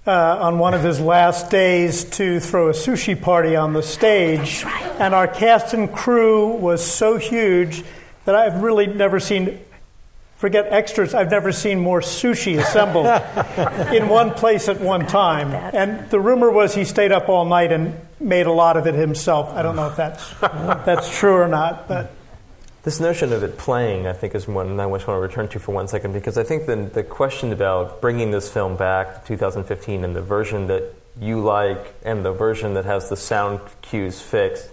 uh, 0.08 0.38
on 0.46 0.58
one 0.58 0.74
of 0.74 0.82
his 0.82 0.98
last 0.98 1.50
days 1.52 2.02
to 2.18 2.40
throw 2.40 2.68
a 2.68 2.72
sushi 2.72 3.14
party 3.14 3.54
on 3.54 3.74
the 3.74 3.82
stage, 3.82 4.64
and 4.98 5.14
our 5.14 5.28
cast 5.28 5.72
and 5.72 5.92
crew 5.92 6.48
was 6.56 6.84
so 6.84 7.16
huge 7.16 7.84
that 8.24 8.34
I've 8.34 8.60
really 8.60 8.88
never 8.88 9.20
seen. 9.20 9.60
Forget 10.40 10.72
extras. 10.72 11.12
I've 11.12 11.30
never 11.30 11.52
seen 11.52 11.80
more 11.80 12.00
sushi 12.00 12.58
assembled 12.58 13.04
in 13.94 14.08
one 14.08 14.32
place 14.32 14.70
at 14.70 14.80
one 14.80 15.06
time. 15.06 15.52
And 15.52 16.08
the 16.08 16.18
rumor 16.18 16.50
was 16.50 16.74
he 16.74 16.86
stayed 16.86 17.12
up 17.12 17.28
all 17.28 17.44
night 17.44 17.72
and 17.72 18.00
made 18.18 18.46
a 18.46 18.50
lot 18.52 18.78
of 18.78 18.86
it 18.86 18.94
himself. 18.94 19.50
I 19.50 19.60
don't 19.60 19.76
know 19.76 19.88
if 19.88 19.96
that's 19.96 20.32
that's 20.40 21.14
true 21.18 21.34
or 21.34 21.46
not, 21.46 21.86
but 21.88 22.12
This 22.84 23.00
notion 23.00 23.34
of 23.34 23.42
it 23.42 23.58
playing, 23.58 24.06
I 24.06 24.14
think, 24.14 24.34
is 24.34 24.48
one 24.48 24.80
I 24.80 24.90
just 24.90 25.06
want 25.06 25.18
to 25.18 25.20
return 25.20 25.46
to 25.48 25.58
for 25.58 25.72
one 25.72 25.88
second 25.88 26.14
because 26.14 26.38
I 26.38 26.42
think 26.42 26.64
the, 26.64 26.76
the 26.76 27.02
question 27.02 27.52
about 27.52 28.00
bringing 28.00 28.30
this 28.30 28.50
film 28.50 28.76
back 28.76 29.20
to 29.24 29.28
2015 29.36 30.04
and 30.04 30.16
the 30.16 30.22
version 30.22 30.68
that 30.68 30.84
you 31.20 31.40
like 31.40 31.92
and 32.02 32.24
the 32.24 32.32
version 32.32 32.72
that 32.74 32.86
has 32.86 33.10
the 33.10 33.16
sound 33.16 33.60
cues 33.82 34.22
fixed, 34.22 34.70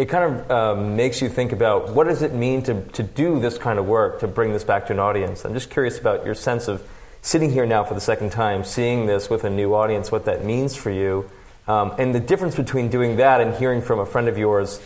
it 0.00 0.08
kind 0.08 0.34
of 0.34 0.50
um, 0.50 0.96
makes 0.96 1.20
you 1.20 1.28
think 1.28 1.52
about 1.52 1.90
what 1.90 2.06
does 2.06 2.22
it 2.22 2.32
mean 2.32 2.62
to, 2.62 2.82
to 2.92 3.02
do 3.02 3.38
this 3.38 3.58
kind 3.58 3.78
of 3.78 3.86
work, 3.86 4.20
to 4.20 4.26
bring 4.26 4.52
this 4.52 4.64
back 4.64 4.86
to 4.86 4.92
an 4.94 4.98
audience. 4.98 5.44
I'm 5.44 5.52
just 5.52 5.70
curious 5.70 5.98
about 5.98 6.24
your 6.24 6.34
sense 6.34 6.68
of 6.68 6.82
sitting 7.20 7.50
here 7.50 7.66
now 7.66 7.84
for 7.84 7.92
the 7.92 8.00
second 8.00 8.30
time, 8.30 8.64
seeing 8.64 9.04
this 9.04 9.28
with 9.28 9.44
a 9.44 9.50
new 9.50 9.74
audience, 9.74 10.10
what 10.10 10.24
that 10.24 10.44
means 10.44 10.74
for 10.74 10.90
you, 10.90 11.30
um, 11.68 11.92
and 11.98 12.14
the 12.14 12.20
difference 12.20 12.56
between 12.56 12.88
doing 12.88 13.16
that 13.16 13.42
and 13.42 13.54
hearing 13.56 13.82
from 13.82 13.98
a 13.98 14.06
friend 14.06 14.26
of 14.28 14.38
yours 14.38 14.80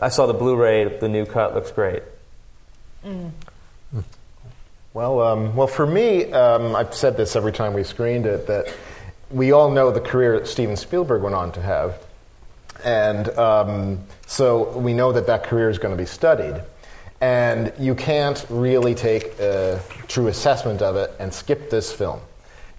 I 0.00 0.08
saw 0.08 0.26
the 0.26 0.34
Blu-ray. 0.34 0.98
The 0.98 1.08
new 1.08 1.24
cut 1.24 1.54
looks 1.54 1.70
great. 1.70 2.02
Well, 4.92 5.20
um, 5.20 5.56
well, 5.56 5.66
for 5.66 5.86
me, 5.86 6.32
um, 6.32 6.74
I've 6.74 6.94
said 6.94 7.16
this 7.16 7.36
every 7.36 7.52
time 7.52 7.74
we 7.74 7.84
screened 7.84 8.26
it 8.26 8.46
that 8.46 8.74
we 9.30 9.52
all 9.52 9.70
know 9.70 9.90
the 9.90 10.00
career 10.00 10.38
that 10.38 10.48
Steven 10.48 10.76
Spielberg 10.76 11.22
went 11.22 11.34
on 11.34 11.52
to 11.52 11.62
have, 11.62 12.03
and 12.84 13.28
um, 13.30 13.98
so 14.26 14.76
we 14.78 14.92
know 14.92 15.12
that 15.12 15.26
that 15.26 15.44
career 15.44 15.70
is 15.70 15.78
going 15.78 15.96
to 15.96 16.00
be 16.00 16.06
studied. 16.06 16.62
And 17.20 17.72
you 17.78 17.94
can't 17.94 18.44
really 18.50 18.94
take 18.94 19.38
a 19.38 19.80
true 20.08 20.28
assessment 20.28 20.82
of 20.82 20.96
it 20.96 21.10
and 21.18 21.32
skip 21.32 21.70
this 21.70 21.90
film. 21.90 22.20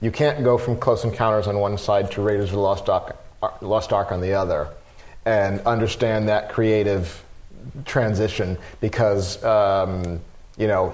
You 0.02 0.12
can't 0.12 0.44
go 0.44 0.58
from 0.58 0.78
Close 0.78 1.04
Encounters 1.04 1.48
on 1.48 1.58
one 1.58 1.78
side 1.80 2.12
to 2.12 2.22
Raiders 2.22 2.50
of 2.50 2.52
the 2.52 2.60
Lost 2.60 2.88
Ark, 2.90 3.18
Lost 3.62 3.92
Ark 3.92 4.12
on 4.12 4.22
the 4.22 4.34
other 4.34 4.70
and 5.26 5.62
understand 5.62 6.30
that 6.30 6.50
creative 6.50 7.24
transition 7.86 8.58
because, 8.82 9.44
um, 9.44 10.22
you 10.58 10.68
know, 10.68 10.94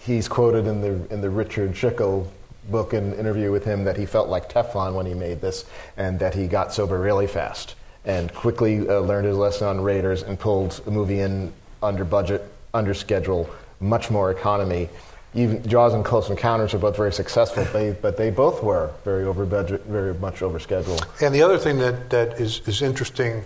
he's 0.00 0.26
quoted 0.26 0.66
in 0.66 0.80
the, 0.80 1.14
in 1.14 1.20
the 1.20 1.30
Richard 1.30 1.72
Schickel 1.72 2.26
book 2.68 2.92
and 2.92 3.14
interview 3.14 3.52
with 3.52 3.64
him 3.64 3.84
that 3.84 3.96
he 3.96 4.06
felt 4.06 4.28
like 4.28 4.50
Teflon 4.50 4.94
when 4.94 5.06
he 5.06 5.14
made 5.14 5.40
this 5.40 5.64
and 5.96 6.18
that 6.18 6.34
he 6.34 6.48
got 6.48 6.72
sober 6.72 6.98
really 6.98 7.28
fast 7.28 7.76
and 8.08 8.34
quickly 8.34 8.88
uh, 8.88 8.98
learned 9.00 9.26
his 9.26 9.36
lesson 9.36 9.68
on 9.68 9.80
Raiders 9.80 10.24
and 10.24 10.38
pulled 10.38 10.80
a 10.86 10.90
movie 10.90 11.20
in 11.20 11.52
under 11.82 12.04
budget, 12.04 12.42
under 12.74 12.94
schedule, 12.94 13.48
much 13.78 14.10
more 14.10 14.32
economy. 14.32 14.88
Even 15.34 15.62
Jaws 15.68 15.94
and 15.94 16.04
Close 16.04 16.30
Encounters 16.30 16.74
are 16.74 16.78
both 16.78 16.96
very 16.96 17.12
successful, 17.12 17.62
they, 17.66 17.92
but 17.92 18.16
they 18.16 18.30
both 18.30 18.62
were 18.62 18.90
very 19.04 19.24
over 19.24 19.44
budget, 19.44 19.84
very 19.84 20.14
much 20.14 20.42
over 20.42 20.58
schedule. 20.58 20.98
And 21.20 21.32
the 21.32 21.42
other 21.42 21.58
thing 21.58 21.78
that, 21.78 22.10
that 22.10 22.40
is, 22.40 22.66
is 22.66 22.82
interesting, 22.82 23.44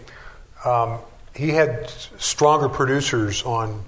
um, 0.64 1.00
he 1.34 1.48
had 1.48 1.90
stronger 2.18 2.68
producers 2.68 3.42
on 3.42 3.84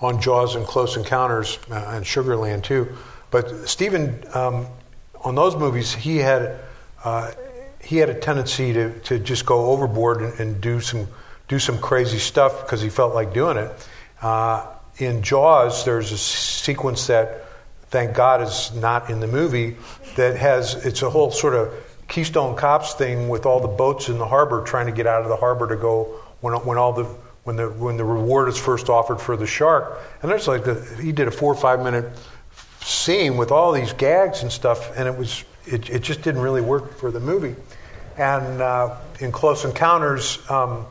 on 0.00 0.20
Jaws 0.20 0.54
and 0.54 0.64
Close 0.64 0.96
Encounters 0.96 1.58
uh, 1.70 1.92
and 1.94 2.04
Sugarland 2.04 2.62
too. 2.62 2.88
But 3.30 3.68
Steven, 3.68 4.22
um, 4.32 4.66
on 5.24 5.34
those 5.34 5.56
movies, 5.56 5.92
he 5.92 6.18
had 6.18 6.60
uh, 7.04 7.32
he 7.82 7.96
had 7.96 8.10
a 8.10 8.14
tendency 8.14 8.72
to, 8.72 8.98
to 9.00 9.18
just 9.18 9.46
go 9.46 9.66
overboard 9.66 10.20
and, 10.20 10.40
and 10.40 10.60
do 10.60 10.80
some 10.80 11.08
do 11.48 11.58
some 11.58 11.78
crazy 11.78 12.18
stuff 12.18 12.62
because 12.62 12.82
he 12.82 12.90
felt 12.90 13.14
like 13.14 13.32
doing 13.32 13.56
it. 13.56 13.88
Uh, 14.20 14.66
in 14.98 15.22
Jaws, 15.22 15.84
there's 15.84 16.12
a 16.12 16.18
sequence 16.18 17.06
that, 17.06 17.46
thank 17.86 18.14
God, 18.14 18.42
is 18.42 18.74
not 18.74 19.08
in 19.08 19.20
the 19.20 19.26
movie. 19.26 19.76
That 20.16 20.36
has 20.36 20.84
it's 20.84 21.02
a 21.02 21.08
whole 21.08 21.30
sort 21.30 21.54
of 21.54 21.72
Keystone 22.08 22.56
Cops 22.56 22.94
thing 22.94 23.28
with 23.28 23.46
all 23.46 23.60
the 23.60 23.68
boats 23.68 24.08
in 24.08 24.18
the 24.18 24.26
harbor 24.26 24.62
trying 24.64 24.86
to 24.86 24.92
get 24.92 25.06
out 25.06 25.22
of 25.22 25.28
the 25.28 25.36
harbor 25.36 25.68
to 25.68 25.76
go 25.76 26.04
when 26.40 26.54
when 26.64 26.76
all 26.78 26.92
the 26.92 27.04
when 27.44 27.56
the 27.56 27.70
when 27.70 27.96
the 27.96 28.04
reward 28.04 28.48
is 28.48 28.58
first 28.58 28.88
offered 28.88 29.20
for 29.20 29.36
the 29.36 29.46
shark. 29.46 29.98
And 30.22 30.30
there's 30.30 30.48
like 30.48 30.64
the, 30.64 30.74
he 31.00 31.12
did 31.12 31.28
a 31.28 31.30
four 31.30 31.52
or 31.52 31.56
five 31.56 31.82
minute 31.82 32.10
scene 32.88 33.36
with 33.36 33.50
all 33.52 33.72
these 33.72 33.92
gags 33.92 34.42
and 34.42 34.50
stuff, 34.50 34.96
and 34.96 35.06
it 35.06 35.16
was 35.16 35.44
it, 35.66 35.90
it 35.90 36.02
just 36.02 36.22
didn't 36.22 36.40
really 36.40 36.62
work 36.62 36.96
for 36.96 37.10
the 37.10 37.20
movie. 37.20 37.54
And 38.16 38.60
uh, 38.62 38.96
in 39.20 39.30
Close 39.30 39.64
Encounters, 39.64 40.38
um, 40.50 40.86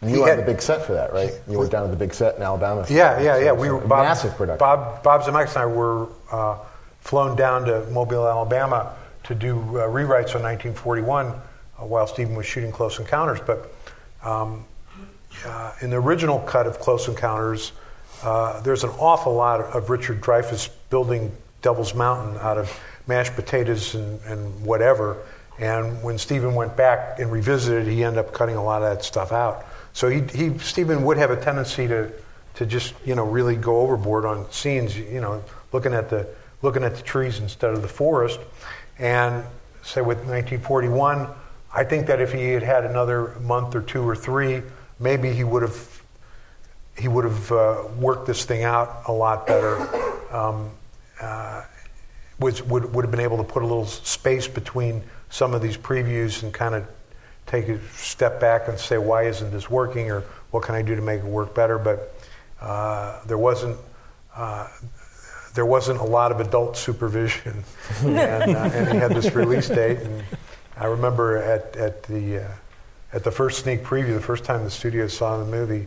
And 0.00 0.10
you 0.10 0.24
had- 0.24 0.38
the 0.38 0.42
big 0.42 0.60
set 0.62 0.84
for 0.84 0.94
that, 0.94 1.12
right? 1.12 1.32
You 1.48 1.58
were 1.58 1.68
down 1.68 1.84
at 1.84 1.90
the 1.90 1.96
big 1.96 2.14
set 2.14 2.36
in 2.36 2.42
Alabama. 2.42 2.86
Yeah, 2.88 3.20
yeah, 3.20 3.38
yeah. 3.38 3.52
We 3.52 3.70
were 3.70 3.78
Bob, 3.78 4.04
massive 4.04 4.34
production. 4.34 4.58
Bob, 4.58 5.02
Bob 5.02 5.22
Zemeckis 5.22 5.48
and 5.50 5.58
I 5.58 5.66
were 5.66 6.08
uh, 6.32 6.58
flown 7.00 7.36
down 7.36 7.64
to 7.66 7.84
Mobile, 7.90 8.26
Alabama, 8.26 8.94
to 9.24 9.34
do 9.34 9.58
uh, 9.58 9.86
rewrites 9.86 10.34
on 10.34 10.42
1941 10.42 11.26
uh, 11.26 11.32
while 11.84 12.06
Steven 12.06 12.34
was 12.34 12.46
shooting 12.46 12.72
Close 12.72 12.98
Encounters. 12.98 13.38
But 13.46 13.72
um, 14.24 14.64
uh, 15.46 15.72
in 15.82 15.90
the 15.90 15.96
original 16.00 16.40
cut 16.40 16.66
of 16.66 16.80
Close 16.80 17.06
Encounters, 17.08 17.72
uh, 18.22 18.60
there's 18.60 18.84
an 18.84 18.90
awful 18.98 19.34
lot 19.34 19.60
of 19.60 19.90
Richard 19.90 20.20
Dreyfuss 20.20 20.70
building 20.90 21.32
Devil's 21.60 21.94
Mountain 21.94 22.38
out 22.38 22.58
of 22.58 22.80
mashed 23.06 23.34
potatoes 23.34 23.94
and, 23.94 24.20
and 24.26 24.64
whatever. 24.64 25.24
And 25.58 26.02
when 26.02 26.18
Steven 26.18 26.54
went 26.54 26.76
back 26.76 27.18
and 27.18 27.30
revisited, 27.30 27.86
he 27.86 28.04
ended 28.04 28.24
up 28.24 28.32
cutting 28.32 28.56
a 28.56 28.64
lot 28.64 28.82
of 28.82 28.96
that 28.96 29.04
stuff 29.04 29.32
out. 29.32 29.64
So 29.92 30.08
he, 30.08 30.22
he 30.34 30.58
Steven 30.58 31.04
would 31.04 31.18
have 31.18 31.30
a 31.30 31.40
tendency 31.40 31.86
to, 31.88 32.10
to 32.54 32.66
just 32.66 32.94
you 33.04 33.14
know 33.14 33.24
really 33.24 33.56
go 33.56 33.80
overboard 33.80 34.24
on 34.24 34.50
scenes. 34.50 34.96
You 34.96 35.20
know, 35.20 35.44
looking 35.72 35.92
at 35.92 36.08
the 36.08 36.26
looking 36.62 36.84
at 36.84 36.96
the 36.96 37.02
trees 37.02 37.38
instead 37.38 37.72
of 37.72 37.82
the 37.82 37.88
forest. 37.88 38.40
And 38.98 39.44
say 39.82 40.00
with 40.00 40.18
1941, 40.18 41.28
I 41.74 41.84
think 41.84 42.06
that 42.06 42.20
if 42.20 42.32
he 42.32 42.50
had 42.50 42.62
had 42.62 42.84
another 42.84 43.34
month 43.40 43.74
or 43.74 43.82
two 43.82 44.08
or 44.08 44.14
three, 44.14 44.62
maybe 44.98 45.32
he 45.32 45.44
would 45.44 45.62
have 45.62 45.91
he 46.98 47.08
would 47.08 47.24
have 47.24 47.52
uh, 47.52 47.84
worked 47.98 48.26
this 48.26 48.44
thing 48.44 48.64
out 48.64 49.02
a 49.06 49.12
lot 49.12 49.46
better. 49.46 49.76
Um, 50.34 50.70
uh, 51.20 51.64
was, 52.38 52.62
would, 52.64 52.92
would 52.92 53.04
have 53.04 53.10
been 53.10 53.20
able 53.20 53.38
to 53.38 53.44
put 53.44 53.62
a 53.62 53.66
little 53.66 53.86
space 53.86 54.48
between 54.48 55.02
some 55.30 55.54
of 55.54 55.62
these 55.62 55.76
previews 55.76 56.42
and 56.42 56.52
kind 56.52 56.74
of 56.74 56.86
take 57.46 57.68
a 57.68 57.80
step 57.90 58.40
back 58.40 58.68
and 58.68 58.78
say, 58.78 58.98
why 58.98 59.24
isn't 59.24 59.50
this 59.50 59.70
working 59.70 60.10
or 60.10 60.22
what 60.50 60.62
can 60.62 60.74
I 60.74 60.82
do 60.82 60.94
to 60.94 61.02
make 61.02 61.20
it 61.20 61.26
work 61.26 61.54
better? 61.54 61.78
But 61.78 62.14
uh, 62.60 63.20
there 63.26 63.38
wasn't. 63.38 63.78
Uh, 64.34 64.68
there 65.54 65.66
wasn't 65.66 66.00
a 66.00 66.04
lot 66.04 66.32
of 66.32 66.40
adult 66.40 66.78
supervision, 66.78 67.62
and, 68.00 68.16
uh, 68.16 68.70
and 68.72 68.88
he 68.88 68.96
had 68.96 69.12
this 69.12 69.34
release 69.34 69.68
date. 69.68 69.98
And 69.98 70.24
I 70.78 70.86
remember 70.86 71.36
at, 71.36 71.76
at 71.76 72.02
the 72.04 72.44
uh, 72.44 72.48
at 73.12 73.24
the 73.24 73.30
first 73.30 73.62
sneak 73.62 73.82
preview, 73.82 74.14
the 74.14 74.20
first 74.20 74.44
time 74.44 74.64
the 74.64 74.70
studio 74.70 75.06
saw 75.06 75.36
the 75.36 75.44
movie, 75.44 75.86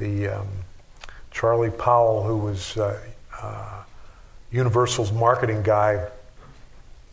the 0.00 0.28
um, 0.28 0.48
Charlie 1.30 1.70
Powell, 1.70 2.24
who 2.24 2.38
was 2.38 2.76
uh, 2.76 2.98
uh, 3.40 3.82
Universal's 4.50 5.12
marketing 5.12 5.62
guy, 5.62 6.08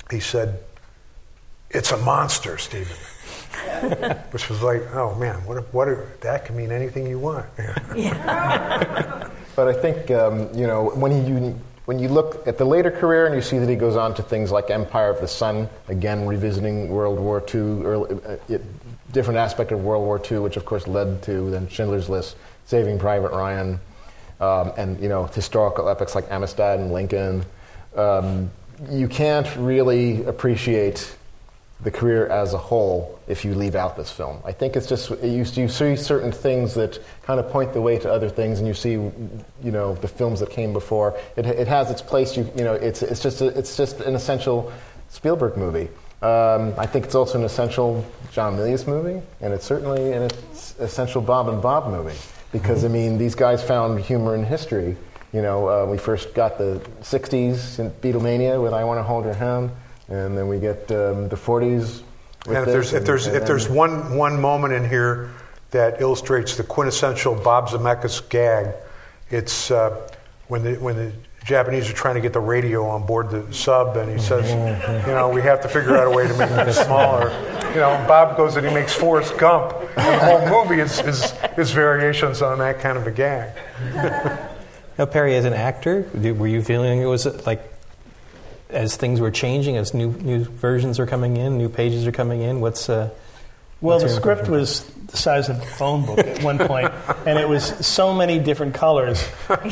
he 0.10 0.20
said, 0.20 0.60
"It's 1.70 1.92
a 1.92 1.98
monster, 1.98 2.58
Steven," 2.58 2.88
which 4.32 4.50
was 4.50 4.64
like, 4.64 4.82
"Oh 4.96 5.14
man, 5.16 5.46
what? 5.46 5.58
If, 5.58 5.74
what? 5.74 5.88
If, 5.88 6.22
that 6.22 6.46
can 6.46 6.58
mean 6.58 6.72
anything 6.72 7.06
you 7.06 7.20
want." 7.20 7.46
But 9.58 9.70
I 9.70 9.74
think 9.74 10.12
um, 10.12 10.54
you 10.54 10.68
know 10.68 10.92
when 10.92 11.12
he 11.12 11.20
you, 11.28 11.60
when 11.86 11.98
you 11.98 12.10
look 12.10 12.46
at 12.46 12.60
the 12.60 12.64
later 12.64 12.92
career 12.92 13.26
and 13.26 13.34
you 13.34 13.42
see 13.42 13.58
that 13.58 13.68
he 13.68 13.76
goes 13.76 13.96
on 13.96 14.14
to 14.14 14.22
things 14.22 14.52
like 14.52 14.70
Empire 14.70 15.10
of 15.10 15.20
the 15.20 15.28
Sun, 15.28 15.68
again 15.88 16.28
revisiting 16.28 16.90
World 16.90 17.20
War 17.20 17.44
II, 17.52 17.84
early, 17.84 18.20
uh, 18.24 18.38
it, 18.48 18.62
different 19.12 19.40
aspect 19.40 19.72
of 19.72 19.84
World 19.84 20.06
War 20.06 20.22
II, 20.24 20.40
which 20.40 20.58
of 20.58 20.66
course 20.66 20.86
led 20.86 21.24
to 21.24 21.50
then 21.50 21.68
Schindler's 21.70 22.08
List, 22.08 22.36
Saving 22.68 23.00
Private 23.00 23.32
Ryan, 23.32 23.80
um, 24.42 24.74
and 24.78 25.00
you 25.00 25.08
know 25.08 25.24
historical 25.26 25.88
epics 25.88 26.14
like 26.16 26.30
Amistad 26.30 26.80
and 26.80 26.92
Lincoln. 26.92 27.46
Um, 27.96 28.52
you 28.92 29.08
can't 29.08 29.48
really 29.56 30.24
appreciate 30.26 31.16
the 31.82 31.92
career 31.92 32.28
as 32.28 32.54
a 32.54 32.58
whole 32.58 33.20
if 33.28 33.46
you 33.46 33.56
leave 33.56 33.76
out 33.76 33.96
this 33.96 34.12
film. 34.12 34.42
I 34.44 34.52
think 34.52 34.76
it's 34.76 34.88
just 34.88 35.10
you, 35.24 35.46
you 35.46 35.70
see 35.70 35.96
certain 35.96 36.32
things 36.34 36.74
that 36.74 37.00
kind 37.22 37.40
of 37.40 37.50
point 37.50 37.72
the 37.72 37.80
way 37.80 37.98
to 38.00 38.12
other 38.12 38.28
things, 38.28 38.60
and 38.60 38.68
you 38.68 38.74
see, 38.74 38.92
you 38.92 39.72
know, 39.72 39.96
the 39.96 40.08
films 40.10 40.42
that 40.42 40.50
came 40.50 40.74
before. 40.74 41.18
It, 41.38 41.46
it 41.46 41.70
has 41.70 41.90
its 41.90 42.02
place. 42.02 42.36
You, 42.36 42.52
you 42.58 42.66
know, 42.66 42.74
it's 42.74 43.02
it's 43.02 43.24
just 43.24 43.40
a, 43.40 43.58
it's 43.58 43.78
just 43.78 44.02
an 44.02 44.14
essential 44.14 44.74
Spielberg 45.08 45.56
movie. 45.56 45.88
Um, 46.22 46.74
I 46.78 46.86
think 46.86 47.06
it's 47.06 47.16
also 47.16 47.38
an 47.38 47.46
essential 47.46 48.06
John 48.34 48.58
Milius 48.58 48.86
movie, 48.86 49.26
and 49.40 49.54
it's 49.54 49.66
certainly 49.66 50.12
an 50.12 50.30
essential 50.80 51.22
Bob 51.22 51.48
and 51.48 51.62
Bob 51.62 51.90
movie 51.90 52.18
because 52.58 52.84
I 52.84 52.88
mean 52.88 53.18
these 53.18 53.36
guys 53.36 53.64
found 53.64 54.00
humor 54.00 54.36
in 54.36 54.44
history. 54.44 54.96
You 55.34 55.42
know, 55.42 55.68
uh, 55.68 55.86
we 55.86 55.98
first 55.98 56.34
got 56.34 56.58
the 56.58 56.82
'60s 57.02 57.80
in 57.80 57.92
Beatlemania 57.92 58.62
with 58.62 58.74
"I 58.74 58.84
Want 58.84 59.00
to 59.00 59.04
Hold 59.04 59.26
Your 59.26 59.34
Hand." 59.34 59.72
and 60.10 60.38
then 60.38 60.48
we 60.48 60.60
get 60.60 60.90
um, 60.92 61.28
the 61.30 61.36
40s. 61.36 62.02
And 62.46 62.56
if 62.58 62.66
there's 62.66 62.94
if 62.94 63.04
there's 63.04 63.28
if 63.28 63.46
there's 63.46 63.68
one 63.68 64.16
one 64.16 64.40
moment 64.40 64.74
in 64.74 64.88
here 64.88 65.32
that 65.72 66.00
illustrates 66.00 66.56
the 66.56 66.64
quintessential 66.64 67.36
Bob 67.36 67.68
Zemeckis 67.68 68.28
gag, 68.30 68.74
it's 69.30 69.70
uh, 69.70 70.10
when 70.48 70.64
the 70.64 70.76
when 70.76 70.96
the 70.96 71.12
Japanese 71.48 71.90
are 71.90 71.94
trying 71.94 72.16
to 72.16 72.22
get 72.22 72.34
the 72.34 72.42
radio 72.42 72.86
on 72.86 73.06
board 73.06 73.30
the 73.30 73.54
sub, 73.54 73.96
and 73.96 74.12
he 74.12 74.20
says, 74.20 74.52
you 75.08 75.14
know, 75.14 75.30
we 75.30 75.42
have 75.42 75.62
to 75.62 75.70
figure 75.70 75.96
out 75.96 76.06
a 76.06 76.10
way 76.10 76.28
to 76.28 76.38
make 76.38 76.52
it 76.52 76.74
smaller. 76.86 77.30
You 77.70 77.80
know, 77.80 78.04
Bob 78.06 78.36
goes 78.36 78.58
and 78.58 78.68
he 78.68 78.74
makes 78.74 78.94
Forrest 78.94 79.38
Gump. 79.38 79.74
And 79.96 80.22
the 80.22 80.26
whole 80.26 80.66
movie 80.66 80.82
is, 80.82 81.00
is 81.00 81.34
is 81.58 81.72
variations 81.72 82.42
on 82.42 82.60
that 82.60 82.82
kind 82.82 82.98
of 82.98 83.08
a 83.08 83.12
gag. 83.12 83.58
Now, 84.98 85.06
Perry, 85.06 85.36
as 85.36 85.46
an 85.46 85.54
actor, 85.54 86.10
were 86.14 86.48
you 86.48 86.62
feeling 86.62 87.02
it 87.02 87.06
was 87.06 87.26
uh, 87.26 87.42
like 87.46 87.64
as 88.70 88.98
things 88.98 89.22
were 89.22 89.32
changing, 89.32 89.78
as 89.78 89.94
new 89.94 90.12
new 90.12 90.44
versions 90.44 91.00
are 91.00 91.06
coming 91.06 91.38
in, 91.38 91.58
new 91.58 91.70
pages 91.70 92.06
are 92.06 92.12
coming 92.12 92.42
in? 92.42 92.60
What's 92.60 92.90
uh, 92.90 93.10
Well, 93.80 94.00
the 94.00 94.10
script 94.10 94.48
was 94.48 94.86
the 95.08 95.18
size 95.18 95.50
of 95.50 95.62
a 95.62 95.66
phone 95.66 96.06
book 96.06 96.20
at 96.20 96.42
one 96.44 96.58
point, 96.58 96.92
and 97.28 97.38
it 97.38 97.48
was 97.48 97.64
so 97.86 98.14
many 98.14 98.40
different 98.40 98.74
colors 98.74 99.24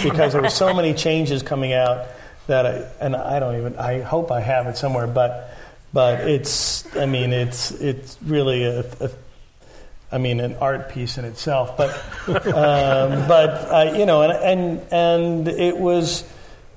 because 0.03 0.33
there 0.33 0.41
were 0.41 0.49
so 0.49 0.73
many 0.73 0.93
changes 0.93 1.41
coming 1.41 1.73
out 1.73 2.05
that 2.47 2.67
I 2.67 2.87
and 3.03 3.15
I 3.15 3.39
don't 3.39 3.57
even 3.57 3.77
I 3.77 4.01
hope 4.01 4.31
I 4.31 4.41
have 4.41 4.67
it 4.67 4.77
somewhere, 4.77 5.07
but 5.07 5.49
but 5.91 6.21
it's 6.21 6.95
I 6.95 7.07
mean 7.07 7.33
it's 7.33 7.71
it's 7.71 8.17
really 8.23 8.63
a, 8.63 8.81
a 8.99 9.09
I 10.11 10.19
mean 10.19 10.39
an 10.39 10.55
art 10.57 10.89
piece 10.89 11.17
in 11.17 11.25
itself, 11.25 11.75
but 11.75 11.89
um, 12.27 13.27
but 13.27 13.49
uh, 13.49 13.93
you 13.97 14.05
know 14.05 14.21
and 14.21 14.33
and 14.33 14.81
and 14.91 15.47
it 15.47 15.77
was. 15.77 16.23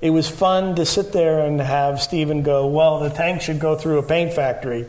It 0.01 0.11
was 0.11 0.29
fun 0.29 0.75
to 0.75 0.85
sit 0.85 1.11
there 1.11 1.41
and 1.41 1.59
have 1.59 2.01
Steven 2.01 2.41
go, 2.41 2.67
Well, 2.67 3.01
the 3.01 3.09
tank 3.09 3.41
should 3.41 3.59
go 3.59 3.75
through 3.75 3.97
a 3.97 4.03
paint 4.03 4.31
factory 4.31 4.87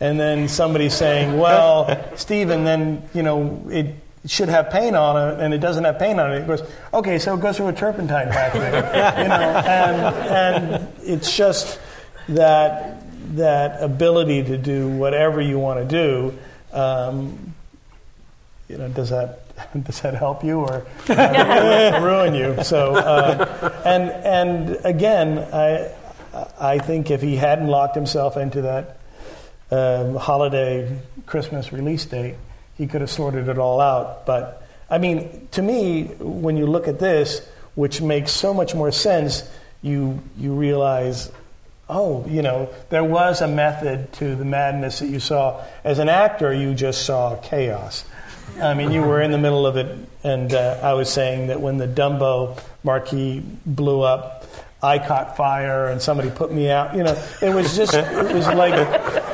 and 0.00 0.18
then 0.18 0.48
somebody 0.48 0.88
saying, 0.88 1.38
"Well, 1.38 2.04
Steven, 2.16 2.64
then 2.64 3.08
you 3.14 3.22
know 3.22 3.62
it 3.70 3.94
should 4.26 4.48
have 4.48 4.70
paint 4.70 4.96
on 4.96 5.16
it, 5.16 5.40
and 5.40 5.52
it 5.54 5.58
doesn't 5.58 5.84
have 5.84 5.98
paint 5.98 6.18
on 6.18 6.32
it." 6.32 6.38
It 6.38 6.46
goes, 6.46 6.62
"Okay, 6.92 7.18
so 7.18 7.34
it 7.34 7.40
goes 7.40 7.58
through 7.58 7.68
a 7.68 7.72
turpentine 7.72 8.28
factory," 8.28 8.64
you 8.64 9.28
know, 9.28 9.62
and 9.66 10.00
and 10.28 10.88
it's 11.02 11.36
just 11.36 11.78
that 12.30 13.02
that 13.36 13.82
ability 13.82 14.42
to 14.44 14.56
do 14.56 14.88
whatever 14.88 15.40
you 15.40 15.58
want 15.58 15.80
to 15.80 15.84
do. 15.84 16.38
Um, 16.72 17.54
you 18.68 18.78
know, 18.78 18.88
does 18.88 19.10
that 19.10 19.40
does 19.84 20.00
that 20.00 20.14
help 20.14 20.42
you 20.42 20.60
or 20.60 20.86
ruin 21.08 22.34
you? 22.34 22.62
So, 22.64 22.94
uh, 22.94 23.82
and 23.84 24.10
and 24.10 24.78
again, 24.84 25.38
I 25.52 25.92
I 26.58 26.78
think 26.78 27.10
if 27.10 27.20
he 27.20 27.36
hadn't 27.36 27.68
locked 27.68 27.94
himself 27.94 28.38
into 28.38 28.62
that 28.62 28.99
um, 29.70 30.16
holiday 30.16 30.98
Christmas 31.26 31.72
release 31.72 32.04
date, 32.04 32.36
he 32.76 32.86
could 32.86 33.00
have 33.00 33.10
sorted 33.10 33.48
it 33.48 33.58
all 33.58 33.80
out. 33.80 34.26
But 34.26 34.66
I 34.90 34.98
mean, 34.98 35.48
to 35.52 35.62
me, 35.62 36.04
when 36.18 36.56
you 36.56 36.66
look 36.66 36.88
at 36.88 36.98
this, 36.98 37.46
which 37.74 38.00
makes 38.00 38.32
so 38.32 38.52
much 38.52 38.74
more 38.74 38.90
sense, 38.90 39.48
you 39.82 40.20
you 40.36 40.54
realize, 40.54 41.30
oh, 41.88 42.26
you 42.26 42.42
know, 42.42 42.68
there 42.90 43.04
was 43.04 43.40
a 43.40 43.48
method 43.48 44.12
to 44.14 44.34
the 44.34 44.44
madness 44.44 44.98
that 44.98 45.08
you 45.08 45.20
saw. 45.20 45.64
As 45.84 45.98
an 45.98 46.08
actor, 46.08 46.52
you 46.52 46.74
just 46.74 47.06
saw 47.06 47.36
chaos. 47.36 48.04
I 48.60 48.74
mean, 48.74 48.90
you 48.90 49.02
were 49.02 49.20
in 49.20 49.30
the 49.30 49.38
middle 49.38 49.66
of 49.66 49.76
it, 49.76 49.96
and 50.24 50.52
uh, 50.52 50.80
I 50.82 50.94
was 50.94 51.08
saying 51.08 51.46
that 51.46 51.60
when 51.60 51.78
the 51.78 51.86
Dumbo 51.86 52.60
marquee 52.82 53.42
blew 53.64 54.02
up, 54.02 54.44
I 54.82 54.98
caught 54.98 55.36
fire, 55.36 55.88
and 55.88 56.00
somebody 56.00 56.30
put 56.30 56.52
me 56.52 56.70
out. 56.70 56.96
You 56.96 57.04
know, 57.04 57.22
it 57.42 57.54
was 57.54 57.76
just, 57.76 57.94
it 57.94 58.34
was 58.34 58.46
like, 58.46 58.74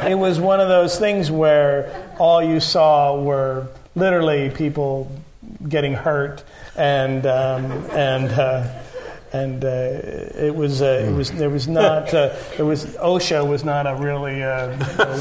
it 0.05 0.14
was 0.14 0.40
one 0.40 0.61
of 0.61 0.68
those 0.68 0.99
things 0.99 1.30
where 1.30 2.11
all 2.18 2.42
you 2.42 2.61
saw 2.61 3.20
were 3.20 3.68
literally 3.94 4.51
people 4.51 5.11
getting 5.68 5.94
hurt, 5.94 6.44
and 6.76 7.26
um, 7.26 7.70
and. 7.90 8.30
Uh, 8.30 8.82
and 9.32 9.64
uh, 9.64 9.68
it 9.68 10.55
was 10.55 10.80
uh, 10.82 11.05
it 11.07 11.12
was 11.12 11.32
there 11.32 11.51
was 11.51 11.66
not 11.68 12.14
uh, 12.14 12.34
was 12.59 12.86
OSHA 12.97 13.47
was 13.47 13.64
not 13.64 13.86
a 13.86 13.97
really 13.97 14.42
uh, 14.42 14.68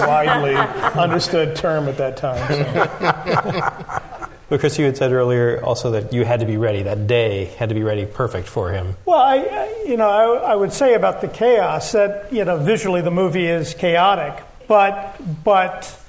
widely 0.07 0.55
understood 0.55 1.55
term 1.55 1.87
at 1.87 1.97
that 1.97 2.15
time. 2.15 2.47
So. 2.47 4.14
But 4.47 4.59
Chris, 4.59 4.77
you 4.77 4.85
had 4.85 4.95
said 4.95 5.11
earlier 5.11 5.63
also 5.63 5.91
that 5.91 6.13
you 6.13 6.23
had 6.23 6.39
to 6.41 6.45
be 6.45 6.57
ready. 6.57 6.83
That 6.83 7.07
day 7.07 7.45
had 7.45 7.69
to 7.69 7.75
be 7.75 7.83
ready, 7.83 8.05
perfect 8.05 8.47
for 8.47 8.71
him. 8.71 8.95
Well, 9.05 9.19
I, 9.19 9.83
you 9.87 9.97
know, 9.97 10.07
I, 10.07 10.51
I 10.51 10.55
would 10.55 10.71
say 10.71 10.93
about 10.93 11.21
the 11.21 11.27
chaos 11.27 11.93
that 11.93 12.31
you 12.31 12.45
know 12.45 12.57
visually 12.57 13.01
the 13.01 13.11
movie 13.11 13.47
is 13.47 13.73
chaotic, 13.73 14.43
but 14.67 15.19
but 15.43 15.99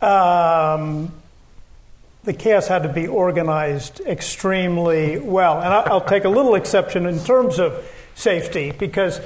um, 0.00 1.12
the 2.24 2.32
chaos 2.32 2.66
had 2.66 2.82
to 2.82 2.88
be 2.88 3.06
organized 3.06 4.00
extremely 4.00 5.18
well. 5.18 5.60
And 5.60 5.72
I'll 5.72 6.04
take 6.04 6.24
a 6.24 6.28
little 6.28 6.54
exception 6.54 7.06
in 7.06 7.20
terms 7.20 7.58
of 7.58 7.86
safety 8.16 8.72
because 8.72 9.20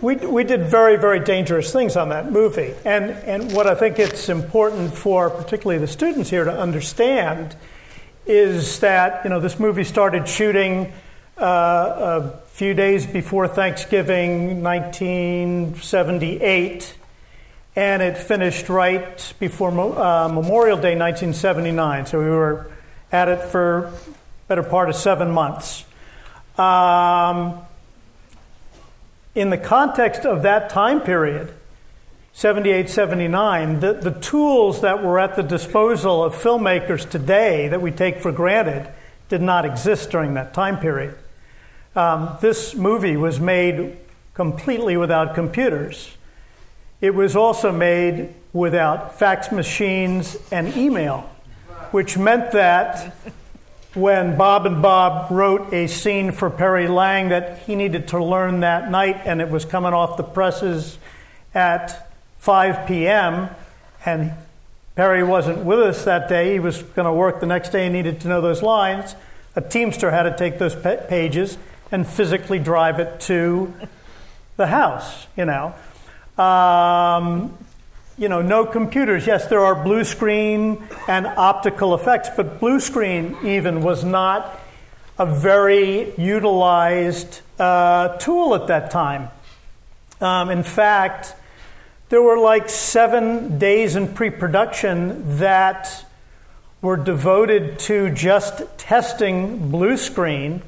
we, 0.00 0.16
we 0.16 0.44
did 0.44 0.66
very, 0.66 0.96
very 0.96 1.18
dangerous 1.18 1.72
things 1.72 1.96
on 1.96 2.10
that 2.10 2.30
movie. 2.30 2.74
And, 2.84 3.10
and 3.10 3.52
what 3.52 3.66
I 3.66 3.74
think 3.74 3.98
it's 3.98 4.28
important 4.28 4.94
for 4.94 5.30
particularly 5.30 5.78
the 5.78 5.88
students 5.88 6.30
here 6.30 6.44
to 6.44 6.56
understand 6.56 7.56
is 8.26 8.80
that, 8.80 9.24
you 9.24 9.30
know, 9.30 9.40
this 9.40 9.58
movie 9.58 9.84
started 9.84 10.28
shooting 10.28 10.92
uh, 11.38 11.44
a 11.44 12.30
few 12.48 12.74
days 12.74 13.06
before 13.06 13.48
Thanksgiving 13.48 14.62
1978 14.62 16.96
and 17.76 18.02
it 18.02 18.16
finished 18.16 18.68
right 18.68 19.34
before 19.40 19.70
uh, 19.70 20.28
Memorial 20.28 20.76
Day 20.76 20.96
1979. 20.96 22.06
So 22.06 22.20
we 22.20 22.26
were 22.26 22.70
at 23.10 23.28
it 23.28 23.42
for 23.42 23.92
better 24.46 24.62
part 24.62 24.88
of 24.88 24.96
seven 24.96 25.30
months. 25.30 25.84
Um, 26.56 27.58
in 29.34 29.50
the 29.50 29.58
context 29.58 30.24
of 30.24 30.42
that 30.42 30.70
time 30.70 31.00
period, 31.00 31.52
78, 32.36 32.90
79, 32.90 33.78
the, 33.78 33.92
the 33.92 34.10
tools 34.10 34.80
that 34.80 35.04
were 35.04 35.20
at 35.20 35.36
the 35.36 35.42
disposal 35.42 36.24
of 36.24 36.34
filmmakers 36.34 37.08
today 37.08 37.68
that 37.68 37.80
we 37.80 37.92
take 37.92 38.20
for 38.20 38.32
granted 38.32 38.92
did 39.28 39.40
not 39.40 39.64
exist 39.64 40.10
during 40.10 40.34
that 40.34 40.52
time 40.52 40.80
period. 40.80 41.16
Um, 41.94 42.36
this 42.40 42.74
movie 42.74 43.16
was 43.16 43.38
made 43.38 43.96
completely 44.34 44.96
without 44.96 45.36
computers. 45.36 46.16
It 47.00 47.14
was 47.14 47.36
also 47.36 47.70
made 47.70 48.34
without 48.52 49.16
fax 49.16 49.52
machines 49.52 50.36
and 50.50 50.76
email, 50.76 51.30
which 51.92 52.18
meant 52.18 52.50
that 52.50 53.14
when 53.94 54.36
Bob 54.36 54.66
and 54.66 54.82
Bob 54.82 55.30
wrote 55.30 55.72
a 55.72 55.86
scene 55.86 56.32
for 56.32 56.50
Perry 56.50 56.88
Lang 56.88 57.28
that 57.28 57.60
he 57.60 57.76
needed 57.76 58.08
to 58.08 58.22
learn 58.22 58.60
that 58.60 58.90
night, 58.90 59.20
and 59.24 59.40
it 59.40 59.50
was 59.50 59.64
coming 59.64 59.92
off 59.92 60.16
the 60.16 60.24
presses 60.24 60.98
at 61.54 62.10
5 62.44 62.86
p.m., 62.86 63.48
and 64.04 64.34
Perry 64.96 65.24
wasn't 65.24 65.64
with 65.64 65.80
us 65.80 66.04
that 66.04 66.28
day, 66.28 66.52
he 66.52 66.60
was 66.60 66.82
going 66.82 67.06
to 67.06 67.12
work 67.12 67.40
the 67.40 67.46
next 67.46 67.70
day 67.70 67.86
and 67.86 67.94
needed 67.94 68.20
to 68.20 68.28
know 68.28 68.42
those 68.42 68.60
lines. 68.60 69.14
A 69.56 69.62
Teamster 69.62 70.10
had 70.10 70.24
to 70.24 70.36
take 70.36 70.58
those 70.58 70.76
pages 70.76 71.56
and 71.90 72.06
physically 72.06 72.58
drive 72.58 73.00
it 73.00 73.18
to 73.20 73.72
the 74.58 74.66
house, 74.66 75.26
you 75.38 75.46
know. 75.46 75.74
Um, 76.36 77.56
you 78.18 78.28
know, 78.28 78.42
no 78.42 78.66
computers. 78.66 79.26
Yes, 79.26 79.46
there 79.46 79.64
are 79.64 79.74
blue 79.74 80.04
screen 80.04 80.86
and 81.08 81.26
optical 81.26 81.94
effects, 81.94 82.28
but 82.36 82.60
blue 82.60 82.78
screen 82.78 83.38
even 83.42 83.80
was 83.80 84.04
not 84.04 84.60
a 85.18 85.24
very 85.24 86.12
utilized 86.16 87.40
uh, 87.58 88.18
tool 88.18 88.54
at 88.54 88.66
that 88.66 88.90
time. 88.90 89.30
Um, 90.20 90.50
in 90.50 90.62
fact, 90.62 91.36
there 92.08 92.22
were 92.22 92.38
like 92.38 92.68
seven 92.68 93.58
days 93.58 93.96
in 93.96 94.14
pre 94.14 94.30
production 94.30 95.38
that 95.38 96.04
were 96.82 96.96
devoted 96.96 97.78
to 97.78 98.10
just 98.10 98.62
testing 98.76 99.70
blue 99.70 99.96
screen 99.96 100.62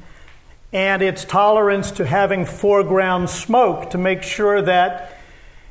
and 0.73 1.01
its 1.01 1.23
tolerance 1.23 1.91
to 1.91 2.05
having 2.05 2.45
foreground 2.45 3.29
smoke 3.29 3.91
to 3.91 3.97
make 3.97 4.23
sure 4.23 4.61
that 4.61 5.15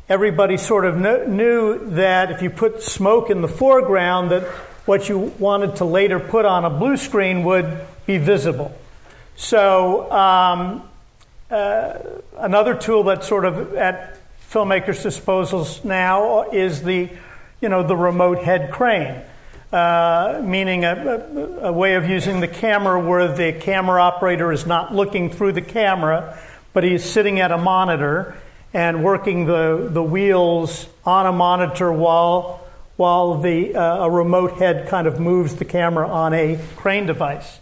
everybody 0.09 0.57
sort 0.57 0.85
of 0.85 0.97
knew 0.97 1.91
that 1.91 2.31
if 2.31 2.43
you 2.43 2.51
put 2.51 2.83
smoke 2.83 3.29
in 3.29 3.43
the 3.43 3.49
foreground, 3.49 4.31
that 4.31 4.45
what 4.87 5.09
you 5.09 5.19
wanted 5.19 5.77
to 5.77 5.85
later 5.85 6.21
put 6.21 6.45
on 6.45 6.65
a 6.65 6.71
blue 6.71 6.97
screen 6.97 7.43
would 7.43 7.81
be 8.07 8.19
visible. 8.19 8.73
So, 9.35 10.11
um, 10.13 10.89
uh, 11.51 11.99
another 12.39 12.75
tool 12.75 13.05
that 13.05 13.25
sort 13.25 13.45
of 13.45 13.75
at 13.75 14.19
filmmakers' 14.57 15.05
disposals 15.05 15.85
now 15.85 16.51
is 16.51 16.83
the, 16.83 17.11
you 17.61 17.69
know, 17.69 17.83
the 17.83 17.95
remote 17.95 18.39
head 18.39 18.71
crane, 18.71 19.21
uh, 19.71 20.41
meaning 20.43 20.83
a, 20.83 20.95
a, 20.95 21.69
a 21.69 21.73
way 21.73 21.97
of 21.97 22.09
using 22.09 22.41
the 22.41 22.49
camera 22.49 22.99
where 22.99 23.29
the 23.29 23.53
camera 23.53 24.01
operator 24.01 24.51
is 24.51 24.65
not 24.65 24.95
looking 24.95 25.29
through 25.29 25.53
the 25.53 25.61
camera, 25.61 26.39
but 26.73 26.85
he's 26.85 27.05
sitting 27.05 27.39
at 27.39 27.53
a 27.53 27.59
monitor 27.59 28.35
and 28.73 29.05
working 29.05 29.45
the, 29.45 29.91
the 29.93 30.03
wheels 30.03 30.87
on 31.05 31.27
a 31.27 31.33
monitor 31.33 31.93
while, 31.93 32.67
while 32.97 33.39
the, 33.43 33.75
uh, 33.75 34.07
a 34.07 34.11
remote 34.11 34.53
head 34.53 34.89
kind 34.89 35.07
of 35.07 35.21
moves 35.21 35.57
the 35.57 35.67
camera 35.67 36.09
on 36.09 36.33
a 36.33 36.59
crane 36.77 37.05
device. 37.05 37.59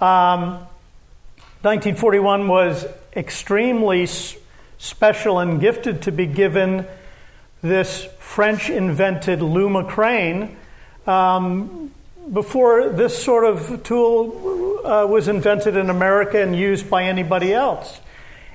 Um, 0.00 0.54
1941 1.62 2.48
was 2.48 2.84
extremely 3.14 4.06
special 4.82 5.38
and 5.38 5.60
gifted 5.60 6.02
to 6.02 6.10
be 6.10 6.26
given 6.26 6.84
this 7.62 8.04
French 8.18 8.68
invented 8.68 9.38
Louma 9.38 9.88
crane. 9.88 10.56
Um, 11.06 11.92
before 12.32 12.88
this 12.88 13.16
sort 13.22 13.44
of 13.44 13.84
tool 13.84 14.84
uh, 14.84 15.06
was 15.06 15.28
invented 15.28 15.76
in 15.76 15.88
America 15.88 16.42
and 16.42 16.56
used 16.56 16.90
by 16.90 17.04
anybody 17.04 17.54
else. 17.54 18.00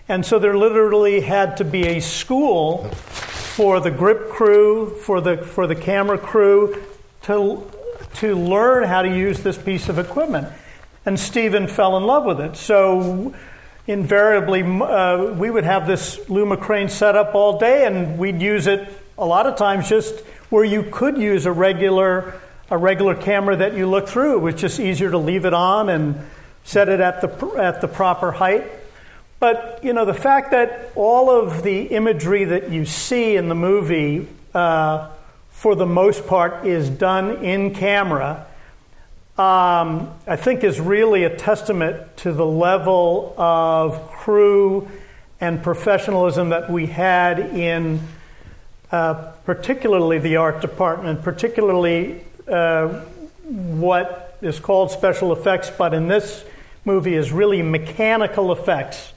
And 0.09 0.25
so 0.25 0.37
there 0.37 0.57
literally 0.57 1.21
had 1.21 1.55
to 1.57 1.63
be 1.63 1.87
a 1.87 2.01
school 2.01 2.89
for 2.89 3.79
the 3.79 3.91
grip 3.91 4.29
crew, 4.29 4.97
for 4.97 5.21
the, 5.21 5.37
for 5.37 5.65
the 5.65 5.75
camera 5.75 6.17
crew, 6.17 6.83
to, 7.23 7.71
to 8.15 8.35
learn 8.35 8.83
how 8.83 9.01
to 9.01 9.09
use 9.09 9.43
this 9.43 9.57
piece 9.57 9.87
of 9.87 9.97
equipment. 9.97 10.49
And 11.05 11.17
Steven 11.17 11.67
fell 11.67 11.95
in 11.95 12.03
love 12.03 12.25
with 12.25 12.41
it. 12.41 12.57
So 12.57 13.33
invariably, 13.87 14.63
uh, 14.63 15.33
we 15.33 15.49
would 15.49 15.63
have 15.63 15.87
this 15.87 16.17
Louma 16.27 16.59
crane 16.59 16.89
set 16.89 17.15
up 17.15 17.33
all 17.33 17.57
day, 17.57 17.85
and 17.85 18.17
we'd 18.17 18.41
use 18.41 18.67
it 18.67 18.87
a 19.17 19.25
lot 19.25 19.47
of 19.47 19.55
times 19.55 19.89
just 19.89 20.19
where 20.49 20.63
you 20.63 20.83
could 20.91 21.17
use 21.17 21.45
a 21.45 21.51
regular, 21.51 22.39
a 22.69 22.77
regular 22.77 23.15
camera 23.15 23.55
that 23.55 23.75
you 23.75 23.87
look 23.87 24.07
through. 24.07 24.37
It 24.37 24.41
was 24.41 24.55
just 24.55 24.79
easier 24.79 25.09
to 25.11 25.17
leave 25.17 25.45
it 25.45 25.53
on 25.53 25.89
and 25.89 26.15
set 26.63 26.89
it 26.89 26.99
at 26.99 27.21
the, 27.21 27.47
at 27.57 27.81
the 27.81 27.87
proper 27.87 28.31
height. 28.31 28.65
But, 29.39 29.79
you 29.83 29.93
know, 29.93 30.03
the 30.03 30.13
fact 30.13 30.51
that 30.51 30.91
all 30.95 31.29
of 31.29 31.63
the 31.63 31.83
imagery 31.83 32.43
that 32.45 32.71
you 32.71 32.85
see 32.85 33.35
in 33.35 33.49
the 33.49 33.55
movie, 33.55 34.27
uh, 34.53 35.09
for 35.49 35.75
the 35.75 35.85
most 35.85 36.25
part, 36.27 36.65
is 36.65 36.89
done 36.89 37.43
in 37.43 37.73
camera, 37.73 38.46
um, 39.37 40.11
I 40.25 40.35
think 40.35 40.63
is 40.63 40.79
really 40.79 41.23
a 41.23 41.35
testament 41.35 42.17
to 42.17 42.31
the 42.31 42.45
level 42.45 43.35
of 43.37 44.11
crew 44.11 44.89
and 45.39 45.61
professionalism 45.61 46.49
that 46.49 46.71
we 46.71 46.87
had 46.87 47.39
in 47.39 47.99
uh, 48.91 49.13
particularly 49.45 50.17
the 50.17 50.37
art 50.37 50.61
department, 50.61 51.21
particularly 51.21 52.23
uh, 52.47 52.87
what 52.87 54.37
is 54.41 54.59
called 54.59 54.91
special 54.91 55.33
effects, 55.33 55.69
but 55.77 55.93
in 55.93 56.07
this 56.07 56.43
movie 56.83 57.13
is 57.13 57.31
really 57.31 57.61
mechanical 57.61 58.51
effects 58.51 59.13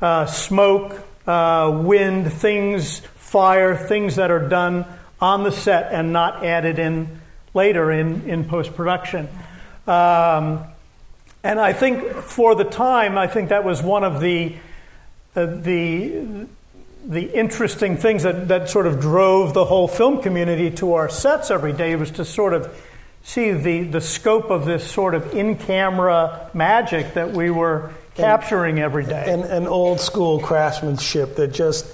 uh, 0.00 0.26
smoke, 0.26 1.00
uh, 1.28 1.80
wind, 1.84 2.32
things, 2.32 2.98
fire, 2.98 3.76
things 3.76 4.16
that 4.16 4.30
are 4.32 4.48
done 4.48 4.84
on 5.20 5.44
the 5.44 5.52
set 5.52 5.92
and 5.92 6.12
not 6.12 6.44
added 6.44 6.80
in 6.80 7.20
later 7.54 7.92
in, 7.92 8.28
in 8.28 8.44
post 8.44 8.74
production. 8.74 9.28
Um, 9.86 10.64
and 11.44 11.60
I 11.60 11.72
think 11.72 12.12
for 12.14 12.54
the 12.54 12.64
time, 12.64 13.18
I 13.18 13.26
think 13.26 13.48
that 13.48 13.64
was 13.64 13.82
one 13.82 14.04
of 14.04 14.20
the, 14.20 14.54
uh, 15.34 15.46
the, 15.46 16.46
the 17.04 17.22
interesting 17.36 17.96
things 17.96 18.22
that, 18.22 18.48
that 18.48 18.70
sort 18.70 18.86
of 18.86 19.00
drove 19.00 19.54
the 19.54 19.64
whole 19.64 19.88
film 19.88 20.22
community 20.22 20.70
to 20.72 20.94
our 20.94 21.08
sets 21.08 21.50
every 21.50 21.72
day 21.72 21.96
was 21.96 22.12
to 22.12 22.24
sort 22.24 22.54
of 22.54 22.72
see 23.24 23.52
the, 23.52 23.82
the 23.84 24.00
scope 24.00 24.50
of 24.50 24.64
this 24.64 24.88
sort 24.88 25.14
of 25.14 25.34
in 25.34 25.56
camera 25.56 26.50
magic 26.54 27.14
that 27.14 27.32
we 27.32 27.50
were 27.50 27.92
capturing 28.14 28.78
every 28.78 29.04
day. 29.04 29.24
And 29.28 29.44
an 29.44 29.66
old 29.66 30.00
school 30.00 30.40
craftsmanship 30.40 31.36
that 31.36 31.48
just 31.48 31.86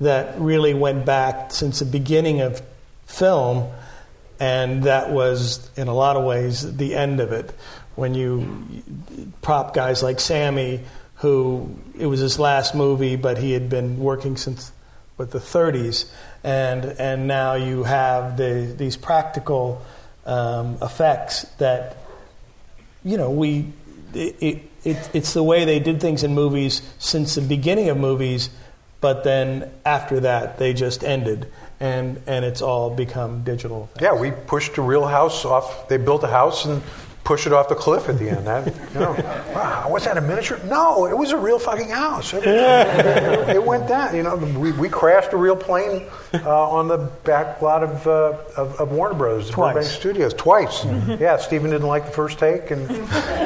that 0.00 0.38
really 0.40 0.74
went 0.74 1.06
back 1.06 1.52
since 1.52 1.78
the 1.78 1.84
beginning 1.84 2.40
of 2.40 2.60
film, 3.06 3.70
and 4.42 4.82
that 4.82 5.10
was 5.10 5.70
in 5.76 5.86
a 5.86 5.94
lot 5.94 6.16
of 6.16 6.24
ways 6.24 6.76
the 6.76 6.96
end 6.96 7.20
of 7.20 7.30
it. 7.30 7.54
When 7.94 8.14
you 8.14 8.82
prop 9.40 9.72
guys 9.72 10.02
like 10.02 10.18
Sammy, 10.18 10.80
who 11.16 11.76
it 11.96 12.06
was 12.06 12.18
his 12.18 12.40
last 12.40 12.74
movie, 12.74 13.14
but 13.14 13.38
he 13.38 13.52
had 13.52 13.68
been 13.68 14.00
working 14.00 14.36
since 14.36 14.72
what 15.14 15.30
the 15.30 15.38
30s, 15.38 16.10
and 16.42 16.84
and 16.84 17.28
now 17.28 17.54
you 17.54 17.84
have 17.84 18.36
the, 18.36 18.74
these 18.76 18.96
practical 18.96 19.80
um, 20.26 20.76
effects 20.82 21.42
that 21.58 21.98
you 23.04 23.16
know 23.16 23.30
we 23.30 23.72
it 24.12 24.62
it, 24.82 25.10
it's 25.12 25.34
the 25.34 25.44
way 25.44 25.64
they 25.64 25.78
did 25.78 26.00
things 26.00 26.24
in 26.24 26.34
movies 26.34 26.82
since 26.98 27.36
the 27.36 27.42
beginning 27.42 27.90
of 27.90 27.96
movies, 27.96 28.50
but 29.02 29.24
then 29.24 29.70
after 29.84 30.20
that 30.20 30.56
they 30.56 30.72
just 30.72 31.04
ended, 31.04 31.50
and 31.80 32.22
and 32.26 32.46
it's 32.46 32.62
all 32.62 32.88
become 32.88 33.42
digital. 33.42 33.90
Yeah, 34.00 34.14
we 34.14 34.30
pushed 34.30 34.78
a 34.78 34.82
real 34.82 35.04
house 35.04 35.44
off. 35.44 35.88
They 35.88 35.98
built 35.98 36.24
a 36.24 36.28
house 36.28 36.64
and 36.64 36.80
push 37.24 37.46
it 37.46 37.52
off 37.52 37.68
the 37.68 37.74
cliff 37.74 38.08
at 38.08 38.18
the 38.18 38.30
end. 38.30 38.46
That, 38.46 38.66
you 38.94 39.00
know, 39.00 39.12
wow, 39.54 39.88
was 39.90 40.04
that 40.04 40.16
a 40.16 40.20
miniature? 40.20 40.60
No, 40.64 41.06
it 41.06 41.16
was 41.16 41.32
a 41.32 41.36
real 41.36 41.58
fucking 41.58 41.88
house. 41.88 42.32
It, 42.32 42.44
it 42.46 43.62
went 43.62 43.88
down. 43.88 44.14
You 44.14 44.22
know, 44.22 44.36
we, 44.36 44.72
we 44.72 44.88
crashed 44.88 45.32
a 45.32 45.36
real 45.36 45.56
plane 45.56 46.06
uh, 46.34 46.70
on 46.70 46.88
the 46.88 46.98
back 47.24 47.60
lot 47.60 47.82
of, 47.82 48.06
uh, 48.06 48.38
of, 48.56 48.80
of 48.80 48.92
Warner 48.92 49.14
Brothers, 49.14 49.50
Twice. 49.50 49.74
Burbank 49.74 49.92
Studios, 49.92 50.34
twice. 50.34 50.84
Yeah, 50.84 51.36
Steven 51.36 51.70
didn't 51.70 51.86
like 51.86 52.06
the 52.06 52.12
first 52.12 52.38
take, 52.38 52.70
and 52.70 52.88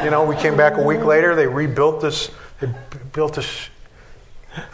you 0.05 0.11
know, 0.11 0.25
we 0.27 0.37
came 0.37 0.57
back 0.57 0.77
a 0.77 0.83
week 0.83 1.05
later. 1.05 1.35
They 1.35 1.47
rebuilt 1.47 2.01
this. 2.01 2.31
They 2.61 2.73
built 3.13 3.35
this 3.35 3.69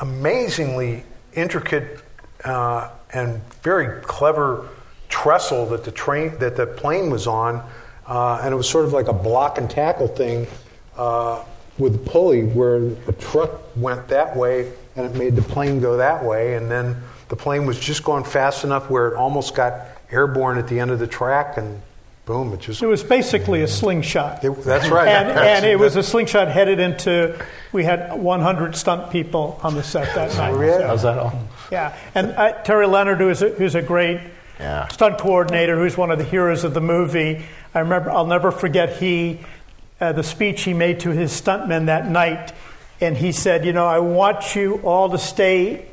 amazingly 0.00 1.04
intricate 1.34 2.00
uh, 2.44 2.90
and 3.12 3.40
very 3.62 4.00
clever 4.02 4.68
trestle 5.08 5.66
that 5.66 5.84
the 5.84 5.90
train 5.90 6.36
that 6.38 6.56
the 6.56 6.66
plane 6.66 7.10
was 7.10 7.26
on, 7.26 7.62
uh, 8.06 8.40
and 8.42 8.52
it 8.52 8.56
was 8.56 8.68
sort 8.68 8.84
of 8.84 8.92
like 8.92 9.08
a 9.08 9.12
block 9.12 9.58
and 9.58 9.70
tackle 9.70 10.08
thing 10.08 10.46
uh, 10.96 11.44
with 11.78 11.94
a 11.94 12.10
pulley 12.10 12.44
where 12.44 12.76
a 13.08 13.12
truck 13.12 13.60
went 13.76 14.08
that 14.08 14.36
way 14.36 14.72
and 14.96 15.06
it 15.06 15.14
made 15.16 15.34
the 15.36 15.42
plane 15.42 15.80
go 15.80 15.96
that 15.96 16.22
way, 16.22 16.54
and 16.54 16.70
then 16.70 16.96
the 17.28 17.36
plane 17.36 17.64
was 17.64 17.78
just 17.78 18.04
going 18.04 18.24
fast 18.24 18.64
enough 18.64 18.90
where 18.90 19.08
it 19.08 19.14
almost 19.14 19.54
got 19.54 19.86
airborne 20.10 20.58
at 20.58 20.68
the 20.68 20.78
end 20.78 20.90
of 20.90 20.98
the 20.98 21.06
track, 21.06 21.56
and 21.56 21.80
boom, 22.24 22.52
it 22.54 22.60
just. 22.60 22.82
It 22.82 22.86
was 22.86 23.02
basically 23.02 23.62
a 23.62 23.68
slingshot. 23.68 24.44
It- 24.44 24.62
that's 24.64 24.88
right. 24.88 25.08
And, 25.08 25.30
That's- 25.30 25.56
and 25.58 25.66
it 25.66 25.78
was 25.78 25.96
a 25.96 26.02
slingshot 26.02 26.48
headed 26.48 26.78
into, 26.80 27.38
we 27.72 27.84
had 27.84 28.12
100 28.18 28.76
stunt 28.76 29.10
people 29.10 29.58
on 29.62 29.74
the 29.74 29.82
set 29.82 30.14
that 30.14 30.36
night. 30.36 30.64
yeah. 30.64 30.78
so- 30.78 30.86
How's 30.86 31.02
that 31.02 31.18
all? 31.18 31.32
Yeah, 31.70 31.96
and 32.14 32.32
uh, 32.32 32.52
Terry 32.62 32.86
Leonard, 32.86 33.18
who's 33.18 33.42
a, 33.42 33.48
who's 33.50 33.74
a 33.74 33.82
great 33.82 34.20
Yeah. 34.60 34.88
stunt 34.88 35.18
coordinator, 35.18 35.76
who's 35.78 35.96
one 35.96 36.10
of 36.10 36.18
the 36.18 36.24
heroes 36.24 36.64
of 36.64 36.74
the 36.74 36.80
movie. 36.80 37.44
I 37.74 37.80
remember, 37.80 38.10
I'll 38.10 38.26
never 38.26 38.50
forget 38.52 38.96
he, 38.98 39.40
uh, 40.00 40.12
the 40.12 40.22
speech 40.22 40.62
he 40.62 40.74
made 40.74 41.00
to 41.00 41.10
his 41.10 41.32
stuntmen 41.32 41.86
that 41.86 42.06
night, 42.08 42.52
and 43.00 43.16
he 43.16 43.32
said, 43.32 43.64
"You 43.64 43.72
know, 43.72 43.86
I 43.86 43.98
want 44.00 44.54
you 44.54 44.76
all 44.84 45.08
to 45.10 45.18
stay 45.18 45.86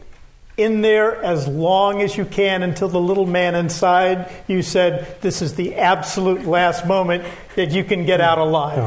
in 0.59 0.81
there 0.81 1.21
as 1.23 1.47
long 1.47 2.01
as 2.01 2.17
you 2.17 2.25
can 2.25 2.63
until 2.63 2.87
the 2.87 2.99
little 2.99 3.25
man 3.25 3.55
inside 3.55 4.31
you 4.47 4.61
said 4.61 5.21
this 5.21 5.41
is 5.41 5.55
the 5.55 5.75
absolute 5.75 6.45
last 6.45 6.85
moment 6.85 7.23
that 7.55 7.71
you 7.71 7.83
can 7.83 8.05
get 8.05 8.21
out 8.21 8.37
alive." 8.37 8.79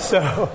so. 0.00 0.50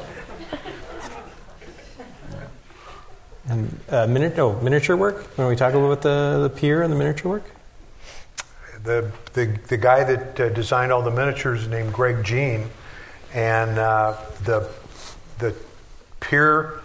And 3.48 3.80
uh, 3.90 4.08
mini- 4.08 4.34
oh, 4.38 4.60
miniature 4.62 4.98
work? 4.98 5.24
When 5.38 5.48
we 5.48 5.56
talk 5.56 5.74
a 5.74 5.78
little 5.78 5.92
about 5.92 6.02
the, 6.02 6.50
the 6.50 6.50
pier 6.50 6.82
and 6.82 6.92
the 6.92 6.98
miniature 6.98 7.30
work? 7.30 7.44
the, 8.86 9.12
the, 9.34 9.46
the 9.68 9.78
guy 9.78 10.04
that 10.04 10.40
uh, 10.40 10.50
designed 10.50 10.92
all 10.92 11.02
the 11.02 11.12
miniatures 11.12 11.64
is 11.64 11.68
named 11.68 11.92
Greg 11.92 12.24
Jein, 12.24 12.70
and 13.34 13.78
uh, 13.78 14.16
the, 14.44 14.70
the 15.40 15.54
pier 16.22 16.80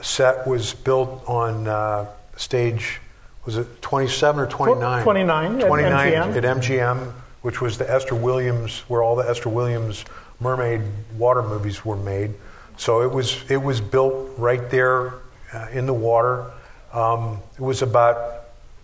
set 0.00 0.46
was 0.46 0.72
built 0.72 1.22
on 1.28 1.66
uh, 1.66 2.06
stage, 2.40 3.00
was 3.44 3.56
it 3.56 3.82
27 3.82 4.40
or 4.40 4.46
29? 4.46 5.02
29 5.04 5.60
at 5.60 6.34
MGM. 6.34 6.36
at 6.36 6.56
MGM, 6.56 7.12
which 7.42 7.60
was 7.60 7.78
the 7.78 7.90
Esther 7.90 8.14
Williams, 8.14 8.80
where 8.88 9.02
all 9.02 9.16
the 9.16 9.28
Esther 9.28 9.48
Williams 9.48 10.04
mermaid 10.40 10.82
water 11.16 11.42
movies 11.42 11.84
were 11.84 11.96
made. 11.96 12.32
So 12.76 13.02
it 13.02 13.10
was, 13.12 13.44
it 13.50 13.62
was 13.62 13.80
built 13.80 14.30
right 14.36 14.70
there 14.70 15.14
uh, 15.52 15.66
in 15.72 15.86
the 15.86 15.94
water. 15.94 16.50
Um, 16.92 17.40
it 17.54 17.60
was 17.60 17.82
about 17.82 18.40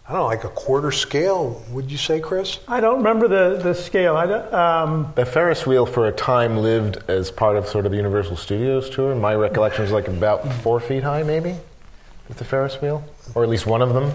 I 0.08 0.12
don't 0.12 0.20
know, 0.20 0.26
like 0.26 0.44
a 0.44 0.50
quarter 0.50 0.92
scale, 0.92 1.64
would 1.70 1.90
you 1.90 1.98
say, 1.98 2.20
Chris? 2.20 2.60
I 2.68 2.80
don't 2.80 2.98
remember 2.98 3.26
the, 3.26 3.60
the 3.60 3.74
scale. 3.74 4.16
I 4.16 4.26
um, 4.26 5.12
The 5.16 5.26
Ferris 5.26 5.66
wheel 5.66 5.84
for 5.84 6.06
a 6.06 6.12
time 6.12 6.58
lived 6.58 6.98
as 7.08 7.32
part 7.32 7.56
of 7.56 7.66
sort 7.66 7.86
of 7.86 7.90
the 7.90 7.96
Universal 7.96 8.36
Studios 8.36 8.88
tour. 8.88 9.16
My 9.16 9.34
recollection 9.34 9.84
is 9.84 9.90
like 9.90 10.06
about 10.06 10.46
four 10.62 10.78
feet 10.78 11.02
high, 11.02 11.24
maybe, 11.24 11.56
with 12.28 12.36
the 12.36 12.44
Ferris 12.44 12.80
wheel, 12.80 13.02
or 13.34 13.42
at 13.42 13.48
least 13.48 13.66
one 13.66 13.82
of 13.82 13.92
them. 13.94 14.12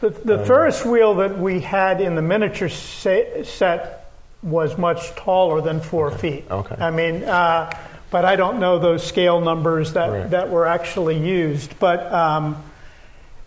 The, 0.00 0.10
the 0.10 0.44
Ferris 0.46 0.84
wheel 0.84 1.14
that 1.16 1.38
we 1.38 1.60
had 1.60 2.00
in 2.00 2.14
the 2.14 2.22
miniature 2.22 2.68
se- 2.68 3.44
set 3.44 4.10
was 4.42 4.78
much 4.78 5.14
taller 5.14 5.60
than 5.60 5.80
four 5.80 6.10
feet. 6.10 6.44
Okay. 6.50 6.74
I 6.78 6.90
mean, 6.90 7.24
uh, 7.24 7.70
but 8.10 8.24
I 8.24 8.36
don't 8.36 8.58
know 8.58 8.78
those 8.78 9.06
scale 9.06 9.40
numbers 9.40 9.92
that, 9.92 10.10
Right. 10.10 10.30
that 10.30 10.48
were 10.48 10.66
actually 10.66 11.18
used. 11.18 11.78
But 11.78 12.10
um, 12.12 12.62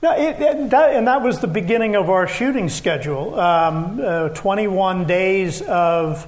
no, 0.04 0.14
it, 0.16 0.40
it, 0.40 0.70
that, 0.70 0.94
and 0.96 1.08
that 1.08 1.24
was 1.24 1.40
the 1.40 1.48
beginning 1.48 1.96
of 1.96 2.10
our 2.12 2.28
shooting 2.28 2.70
schedule. 2.70 3.40
Um, 3.40 4.00
uh, 4.04 4.30
21 4.30 5.06
days 5.06 5.62
of 5.64 6.28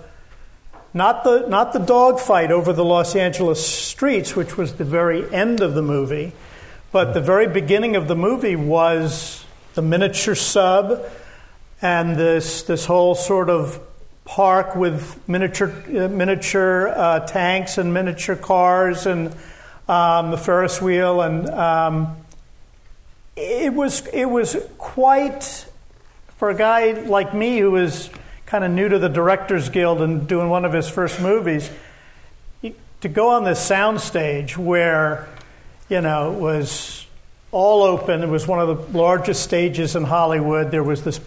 not 0.94 1.24
the 1.26 1.46
not 1.50 1.74
the 1.74 1.80
dogfight 1.80 2.52
over 2.52 2.72
the 2.74 2.86
Los 2.86 3.16
Angeles 3.16 3.66
streets, 3.66 4.36
which 4.36 4.58
was 4.58 4.74
the 4.76 4.86
very 4.86 5.32
end 5.34 5.60
of 5.62 5.76
the 5.76 5.82
movie, 5.82 6.32
but 6.96 7.14
the 7.14 7.20
very 7.20 7.46
beginning 7.46 7.98
of 7.98 8.08
the 8.08 8.16
movie 8.16 8.56
was 8.56 9.44
the 9.74 9.82
miniature 9.82 10.34
sub 10.34 11.06
and 11.82 12.16
this 12.16 12.64
this 12.64 12.86
whole 12.86 13.14
sort 13.14 13.50
of 13.50 13.82
park 14.24 14.78
with 14.78 15.20
miniature 15.28 15.74
uh, 15.90 16.08
miniature 16.08 16.88
uh, 16.88 17.20
tanks 17.28 17.78
and 17.78 17.94
miniature 17.94 18.38
cars 18.38 19.06
and 19.08 19.36
um, 19.90 20.32
the 20.32 20.38
Ferris 20.38 20.82
wheel 20.82 21.20
and 21.20 21.50
um, 21.50 22.16
it 23.36 23.74
was 23.74 24.08
it 24.14 24.30
was 24.30 24.56
quite 24.78 25.66
for 26.38 26.50
a 26.50 26.56
guy 26.56 26.94
like 26.94 27.34
me 27.34 27.58
who 27.58 27.72
was 27.72 28.10
kind 28.46 28.64
of 28.64 28.72
new 28.72 28.88
to 28.88 29.00
the 29.00 29.10
Directors 29.10 29.68
Guild 29.68 30.02
and 30.02 30.30
doing 30.30 30.48
one 30.48 30.64
of 30.64 30.72
his 30.72 30.88
first 30.88 31.20
movies, 31.20 31.70
to 32.62 33.10
go 33.10 33.32
on 33.32 33.44
this 33.44 33.60
soundstage 33.70 34.56
where, 34.56 35.28
you 35.90 36.02
know, 36.02 36.32
was 36.32 37.06
all 37.52 37.84
open. 37.84 38.24
It 38.24 38.30
was 38.30 38.48
one 38.48 38.60
of 38.60 38.68
the 38.68 38.98
largest 38.98 39.44
stages 39.44 39.96
in 39.96 40.04
Hollywood. 40.04 40.72
There 40.72 40.84
was 40.84 41.04
this, 41.04 41.20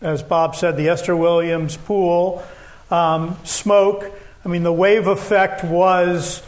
as 0.00 0.22
Bob 0.22 0.56
said, 0.56 0.76
the 0.76 0.88
Esther 0.88 1.16
Williams 1.16 1.76
pool, 1.76 2.42
um, 2.90 3.36
smoke. 3.44 4.10
I 4.44 4.48
mean, 4.48 4.62
the 4.62 4.72
wave 4.72 5.06
effect 5.06 5.62
was 5.64 6.42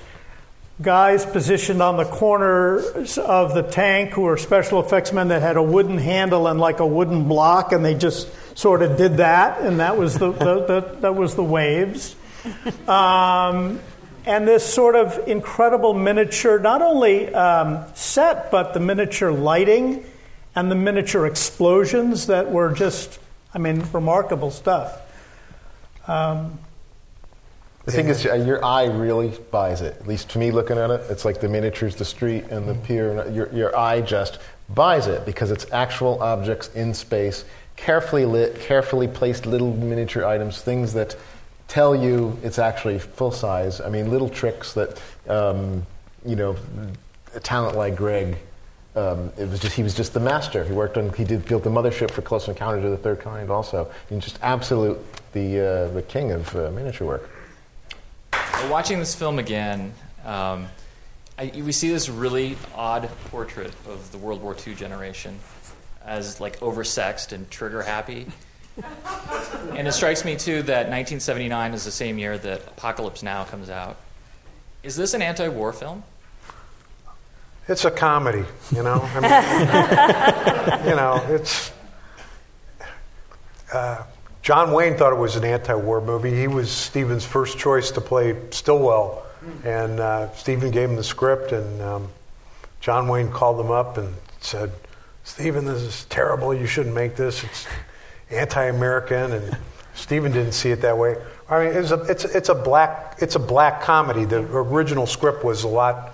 guys 0.80 1.24
positioned 1.24 1.80
on 1.80 1.96
the 1.96 2.04
corners 2.04 3.18
of 3.18 3.54
the 3.54 3.62
tank 3.62 4.10
who 4.10 4.22
were 4.22 4.36
special 4.36 4.80
effects 4.80 5.12
men 5.12 5.28
that 5.28 5.42
had 5.42 5.56
a 5.56 5.62
wooden 5.62 5.98
handle 5.98 6.48
and 6.48 6.58
like 6.58 6.80
a 6.80 6.86
wooden 6.86 7.28
block, 7.28 7.72
and 7.72 7.84
they 7.84 7.94
just 7.94 8.28
sort 8.56 8.82
of 8.82 8.96
did 8.96 9.18
that, 9.18 9.60
and 9.60 9.80
that 9.80 9.96
was 9.96 10.18
the, 10.18 10.32
the, 10.32 10.64
the 10.64 10.96
that 11.00 11.14
was 11.14 11.34
the 11.34 11.44
waves. 11.44 12.16
Um, 12.88 13.78
and 14.26 14.46
this 14.46 14.64
sort 14.64 14.94
of 14.94 15.28
incredible 15.28 15.94
miniature, 15.94 16.58
not 16.58 16.82
only 16.82 17.32
um, 17.34 17.84
set, 17.94 18.50
but 18.50 18.74
the 18.74 18.80
miniature 18.80 19.32
lighting 19.32 20.04
and 20.54 20.70
the 20.70 20.74
miniature 20.74 21.26
explosions 21.26 22.26
that 22.26 22.50
were 22.50 22.72
just, 22.72 23.18
I 23.54 23.58
mean, 23.58 23.82
remarkable 23.92 24.50
stuff. 24.50 25.00
The 27.84 27.90
thing 27.90 28.08
is, 28.08 28.24
uh, 28.24 28.34
your 28.34 28.64
eye 28.64 28.84
really 28.84 29.32
buys 29.50 29.80
it. 29.80 29.96
At 30.00 30.06
least 30.06 30.30
to 30.30 30.38
me, 30.38 30.52
looking 30.52 30.78
at 30.78 30.90
it, 30.90 31.00
it's 31.10 31.24
like 31.24 31.40
the 31.40 31.48
miniatures, 31.48 31.96
the 31.96 32.04
street, 32.04 32.44
and 32.44 32.68
the 32.68 32.74
pier. 32.74 33.18
And 33.18 33.34
your, 33.34 33.52
your 33.52 33.76
eye 33.76 34.02
just 34.02 34.38
buys 34.68 35.08
it 35.08 35.26
because 35.26 35.50
it's 35.50 35.66
actual 35.72 36.22
objects 36.22 36.68
in 36.74 36.94
space, 36.94 37.44
carefully 37.74 38.24
lit, 38.24 38.60
carefully 38.60 39.08
placed 39.08 39.46
little 39.46 39.74
miniature 39.74 40.24
items, 40.24 40.62
things 40.62 40.92
that 40.92 41.16
tell 41.72 41.96
you 41.96 42.38
it's 42.42 42.58
actually 42.58 42.98
full 42.98 43.32
size. 43.32 43.80
I 43.80 43.88
mean, 43.88 44.10
little 44.10 44.28
tricks 44.28 44.74
that, 44.74 45.00
um, 45.26 45.86
you 46.22 46.36
know, 46.36 46.54
a 47.34 47.40
talent 47.40 47.78
like 47.78 47.96
Greg. 47.96 48.36
Um, 48.94 49.32
it 49.38 49.48
was 49.48 49.58
just 49.58 49.74
he 49.74 49.82
was 49.82 49.94
just 49.94 50.12
the 50.12 50.20
master. 50.20 50.64
He 50.64 50.72
worked 50.74 50.98
on 50.98 51.10
he 51.14 51.24
did 51.24 51.46
built 51.46 51.64
the 51.64 51.70
mothership 51.70 52.10
for 52.10 52.20
Close 52.20 52.46
Encounters 52.46 52.84
of 52.84 52.90
the 52.90 52.98
Third 52.98 53.20
Kind 53.20 53.50
also. 53.50 53.90
And 54.10 54.20
just 54.20 54.38
absolute 54.42 54.98
the 55.32 55.60
uh, 55.60 55.88
the 55.94 56.02
king 56.02 56.30
of 56.32 56.54
uh, 56.54 56.70
miniature 56.72 57.06
work. 57.06 57.30
Watching 58.68 58.98
this 58.98 59.14
film 59.14 59.38
again, 59.38 59.94
um, 60.26 60.68
I, 61.38 61.52
we 61.54 61.72
see 61.72 61.88
this 61.88 62.10
really 62.10 62.58
odd 62.74 63.08
portrait 63.30 63.72
of 63.88 64.12
the 64.12 64.18
World 64.18 64.42
War 64.42 64.54
II 64.54 64.74
generation 64.74 65.38
as 66.04 66.38
like 66.38 66.60
oversexed 66.60 67.32
and 67.32 67.50
trigger 67.50 67.80
happy. 67.80 68.26
And 69.76 69.88
it 69.88 69.92
strikes 69.92 70.24
me 70.24 70.36
too 70.36 70.62
that 70.62 70.88
1979 70.88 71.74
is 71.74 71.84
the 71.84 71.90
same 71.90 72.18
year 72.18 72.38
that 72.38 72.60
Apocalypse 72.68 73.22
Now 73.22 73.44
comes 73.44 73.70
out. 73.70 73.96
Is 74.82 74.96
this 74.96 75.14
an 75.14 75.22
anti-war 75.22 75.72
film? 75.72 76.02
It's 77.68 77.84
a 77.84 77.90
comedy, 77.90 78.44
you 78.74 78.82
know. 78.82 79.08
I 79.14 80.80
mean, 80.80 80.88
you 80.88 80.96
know, 80.96 81.24
it's. 81.28 81.72
Uh, 83.72 84.02
John 84.42 84.72
Wayne 84.72 84.96
thought 84.96 85.12
it 85.12 85.18
was 85.18 85.36
an 85.36 85.44
anti-war 85.44 86.00
movie. 86.00 86.36
He 86.36 86.48
was 86.48 86.70
Steven's 86.70 87.24
first 87.24 87.58
choice 87.58 87.92
to 87.92 88.00
play 88.00 88.36
Stilwell, 88.50 89.24
and 89.64 90.00
uh, 90.00 90.32
Steven 90.32 90.72
gave 90.72 90.90
him 90.90 90.96
the 90.96 91.04
script, 91.04 91.52
and 91.52 91.80
um, 91.80 92.08
John 92.80 93.06
Wayne 93.06 93.30
called 93.30 93.64
him 93.64 93.70
up 93.70 93.96
and 93.96 94.12
said, 94.40 94.72
"Steven, 95.22 95.64
this 95.64 95.82
is 95.82 96.04
terrible. 96.06 96.52
You 96.52 96.66
shouldn't 96.66 96.94
make 96.96 97.14
this. 97.14 97.44
It's 97.44 97.66
anti-American." 98.32 99.32
And 99.32 99.56
Steven 99.94 100.32
didn't 100.32 100.52
see 100.52 100.70
it 100.70 100.80
that 100.82 100.96
way. 100.96 101.16
I 101.48 101.64
mean, 101.64 101.76
it's 101.76 101.90
a, 101.90 102.00
it's, 102.02 102.24
it's 102.24 102.48
a 102.48 102.54
black 102.54 103.16
it's 103.20 103.34
a 103.34 103.40
black 103.40 103.82
comedy. 103.82 104.24
The 104.24 104.40
original 104.40 105.06
script 105.06 105.44
was 105.44 105.64
a 105.64 105.68
lot 105.68 106.12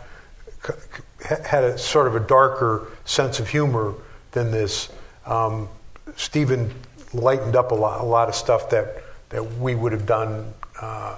had 1.25 1.65
a 1.65 1.79
sort 1.79 2.07
of 2.07 2.15
a 2.15 2.21
darker 2.21 2.89
sense 3.05 3.41
of 3.41 3.49
humor 3.49 3.95
than 4.33 4.51
this. 4.51 4.91
Um, 5.27 5.69
Steven 6.17 6.75
lightened 7.13 7.57
up 7.57 7.73
a 7.73 7.75
lot, 7.75 8.01
a 8.01 8.05
lot 8.05 8.29
of 8.29 8.35
stuff 8.35 8.71
that, 8.71 9.03
that 9.31 9.43
we 9.59 9.75
would 9.75 9.93
have 9.93 10.07
done 10.07 10.53
uh, 10.81 11.17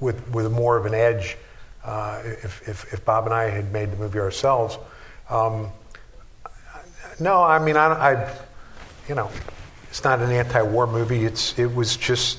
with 0.00 0.28
with 0.32 0.50
more 0.52 0.76
of 0.76 0.86
an 0.86 0.94
edge 0.94 1.36
uh, 1.84 2.20
if, 2.24 2.68
if, 2.68 2.92
if 2.92 3.04
Bob 3.04 3.24
and 3.24 3.34
I 3.34 3.48
had 3.48 3.72
made 3.72 3.90
the 3.90 3.96
movie 3.96 4.18
ourselves. 4.18 4.78
Um, 5.28 5.68
no, 7.18 7.42
I 7.42 7.58
mean, 7.58 7.76
I, 7.76 7.86
I, 7.86 8.34
you 9.08 9.14
know, 9.14 9.30
it's 9.88 10.04
not 10.04 10.20
an 10.20 10.30
anti-war 10.30 10.86
movie. 10.86 11.24
It's 11.24 11.58
it 11.58 11.74
was 11.74 11.96
just 11.96 12.38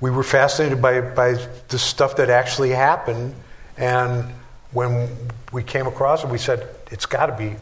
we 0.00 0.10
were 0.10 0.24
fascinated 0.24 0.82
by 0.82 1.00
by 1.00 1.34
the 1.68 1.78
stuff 1.78 2.16
that 2.16 2.28
actually 2.28 2.70
happened, 2.70 3.34
and 3.76 4.24
when 4.72 5.08
we 5.52 5.62
came 5.62 5.86
across 5.86 6.24
it, 6.24 6.30
we 6.30 6.38
said 6.38 6.68
it's 6.90 7.06
got 7.06 7.26
to 7.26 7.36
be. 7.36 7.56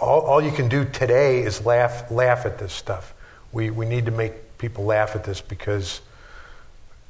All, 0.00 0.22
all 0.22 0.42
you 0.42 0.52
can 0.52 0.68
do 0.68 0.84
today 0.84 1.42
is 1.42 1.64
laugh 1.64 2.10
laugh 2.10 2.46
at 2.46 2.58
this 2.58 2.72
stuff. 2.72 3.14
We 3.52 3.70
we 3.70 3.86
need 3.86 4.06
to 4.06 4.12
make 4.12 4.58
people 4.58 4.84
laugh 4.84 5.16
at 5.16 5.24
this 5.24 5.40
because 5.40 6.00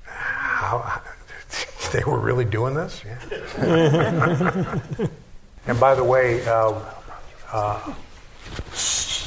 how, 0.05 1.03
they 1.93 2.05
were 2.05 2.19
really 2.19 2.45
doing 2.45 2.75
this. 2.75 3.03
Yeah. 3.05 4.81
and 5.67 5.81
by 5.81 5.95
the 5.95 6.05
way, 6.05 6.47
uh, 6.47 6.81
uh, 7.53 7.95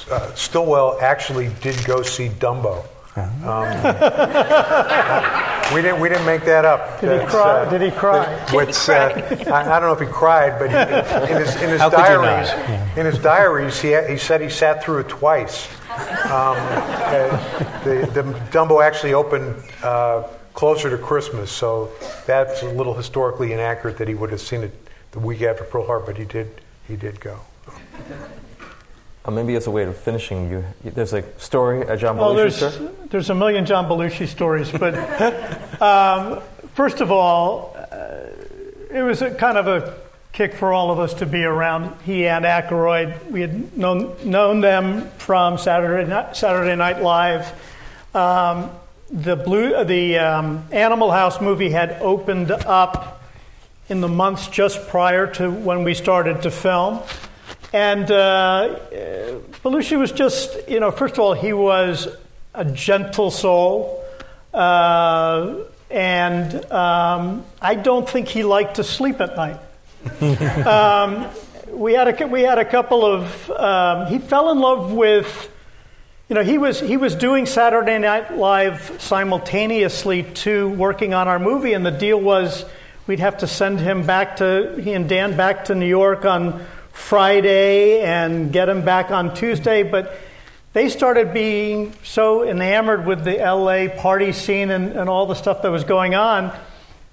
uh, 0.10 0.34
Stilwell 0.36 0.98
actually 1.02 1.50
did 1.62 1.84
go 1.86 2.02
see 2.02 2.30
Dumbo. 2.30 2.86
Um, 3.16 3.70
we 5.76 5.82
didn't. 5.84 6.00
We 6.02 6.10
didn't 6.10 6.26
make 6.26 6.44
that 6.46 6.66
up. 6.66 7.00
Did 7.00 7.22
he 7.22 7.28
cry? 7.28 7.60
uh, 7.62 7.70
Did 7.70 7.82
he 7.84 7.92
cry? 7.92 8.26
that- 8.26 8.52
what's, 8.52 8.90
uh, 8.90 9.46
I, 9.54 9.76
I 9.76 9.80
don't 9.80 9.90
know 9.90 9.94
if 9.94 10.00
he 10.00 10.06
cried, 10.12 10.58
but 10.58 10.70
he, 10.72 11.32
in 11.32 11.42
his, 11.42 11.56
in 11.62 11.70
his 11.70 11.80
How 11.80 11.90
could 11.92 12.00
you 12.00 12.04
diaries, 12.06 12.50
not? 12.50 12.98
in 12.98 13.06
his 13.06 13.20
diaries, 13.20 13.80
he, 13.80 13.96
he 14.10 14.18
said 14.18 14.42
he 14.42 14.50
sat 14.50 14.84
through 14.84 15.00
it 15.02 15.10
twice. 15.10 15.68
Um, 16.26 16.58
uh, 16.58 17.84
the, 17.84 18.10
the 18.14 18.24
Dumbo 18.52 18.84
actually 18.84 19.14
opened 19.14 19.62
uh, 19.84 20.24
closer 20.56 20.90
to 20.90 20.98
Christmas, 20.98 21.52
so 21.52 21.92
that's 22.26 22.64
a 22.64 22.70
little 22.70 22.96
historically 22.96 23.54
inaccurate 23.54 23.98
that 24.00 24.08
he 24.08 24.16
would 24.16 24.32
have 24.32 24.42
seen 24.42 24.64
it 24.64 24.72
the 25.12 25.20
week 25.20 25.44
after 25.44 25.64
Pearl 25.64 25.86
Harbor, 25.86 26.08
but 26.08 26.18
he 26.18 26.26
did. 26.26 26.50
He 26.88 26.96
did 26.96 27.20
go. 27.20 27.40
Uh, 29.26 29.32
maybe 29.32 29.56
as 29.56 29.68
a 29.68 29.72
way 29.72 29.84
of 29.84 29.96
finishing, 29.96 30.52
you, 30.52 30.66
there's 30.84 31.14
a 31.14 31.24
story, 31.40 31.82
a 31.84 31.96
John 31.96 32.18
Belushi 32.18 32.36
there's, 32.36 32.58
story. 32.58 32.90
there's 33.10 33.30
a 33.30 33.36
million 33.36 33.66
John 33.66 33.86
Belushi 33.86 34.28
stories, 34.28 34.70
but 34.70 34.94
um, 35.82 36.42
first 36.74 37.00
of 37.00 37.10
all, 37.10 37.74
uh, 37.78 38.28
it 38.92 39.02
was 39.02 39.22
a 39.22 39.34
kind 39.34 39.58
of 39.58 39.68
a 39.68 39.96
kick 40.34 40.56
for 40.56 40.74
all 40.74 40.92
of 40.92 41.00
us 41.00 41.14
to 41.14 41.26
be 41.26 41.44
around 41.44 41.96
he 42.02 42.28
and 42.28 42.44
Aykroyd. 42.44 43.32
We 43.32 43.42
had 43.42 43.78
known, 43.78 44.14
known 44.26 44.60
them 44.60 45.10
from 45.12 45.58
Saturday 45.58 46.10
Night, 46.10 46.36
Saturday 46.36 46.76
Night 46.76 47.02
Live. 47.02 47.54
Um, 48.14 48.72
the 49.10 49.38
blue, 49.38 49.86
the 49.86 50.18
um, 50.18 50.66
Animal 50.72 51.12
House 51.12 51.40
movie 51.40 51.70
had 51.70 51.92
opened 52.02 52.52
up 52.52 53.22
in 53.88 54.02
the 54.02 54.08
months 54.08 54.48
just 54.48 54.88
prior 54.90 55.28
to 55.36 55.50
when 55.50 55.84
we 55.84 55.94
started 55.94 56.42
to 56.42 56.52
film. 56.52 57.00
And 57.74 58.12
uh, 58.12 58.80
Belushi 59.64 59.98
was 59.98 60.12
just, 60.12 60.70
you 60.70 60.80
know, 60.80 60.92
first 60.92 61.16
of 61.16 61.22
all, 61.22 61.34
he 61.34 61.54
was 61.54 62.08
a 62.54 62.64
gentle 62.64 63.32
soul. 63.32 64.06
Uh, 64.54 65.56
and 65.90 66.72
um, 66.72 67.44
I 67.60 67.74
don't 67.74 68.08
think 68.08 68.28
he 68.28 68.44
liked 68.44 68.76
to 68.76 68.84
sleep 68.84 69.20
at 69.20 69.36
night. 69.36 69.60
um, 70.68 71.28
we, 71.68 71.94
had 71.94 72.22
a, 72.22 72.28
we 72.28 72.42
had 72.42 72.60
a 72.60 72.66
couple 72.66 73.04
of, 73.04 73.50
um, 73.50 74.06
he 74.06 74.20
fell 74.20 74.52
in 74.52 74.60
love 74.60 74.92
with, 74.92 75.50
you 76.30 76.36
know, 76.36 76.44
he 76.44 76.60
was, 76.60 76.80
he 76.80 76.98
was 76.98 77.16
doing 77.16 77.48
Saturday 77.48 77.98
Night 77.98 78.38
Live 78.38 78.98
simultaneously 79.00 80.24
to 80.24 80.70
working 80.70 81.16
on 81.16 81.28
our 81.28 81.40
movie, 81.40 81.74
and 81.74 81.84
the 81.84 81.92
deal 81.92 82.20
was 82.20 82.66
we'd 83.08 83.20
have 83.20 83.40
to 83.40 83.48
send 83.48 83.80
him 83.80 84.06
back 84.06 84.38
to, 84.38 84.80
he 84.80 84.94
and 84.94 85.10
Dan 85.10 85.36
back 85.36 85.66
to 85.66 85.76
New 85.76 85.88
York 85.88 86.24
on 86.26 86.64
Friday 86.94 88.02
and 88.02 88.54
get 88.54 88.68
them 88.68 88.86
back 88.86 89.12
on 89.12 89.36
Tuesday, 89.36 89.84
but 89.84 90.18
they 90.72 90.90
started 90.90 91.34
being 91.34 91.94
so 92.04 92.48
enamored 92.48 93.06
with 93.06 93.26
the 93.26 93.38
LA 93.38 93.90
party 94.02 94.32
scene 94.32 94.72
and, 94.72 94.94
and 94.94 95.10
all 95.10 95.26
the 95.26 95.36
stuff 95.36 95.64
that 95.64 95.70
was 95.70 95.84
going 95.84 96.16
on, 96.16 96.58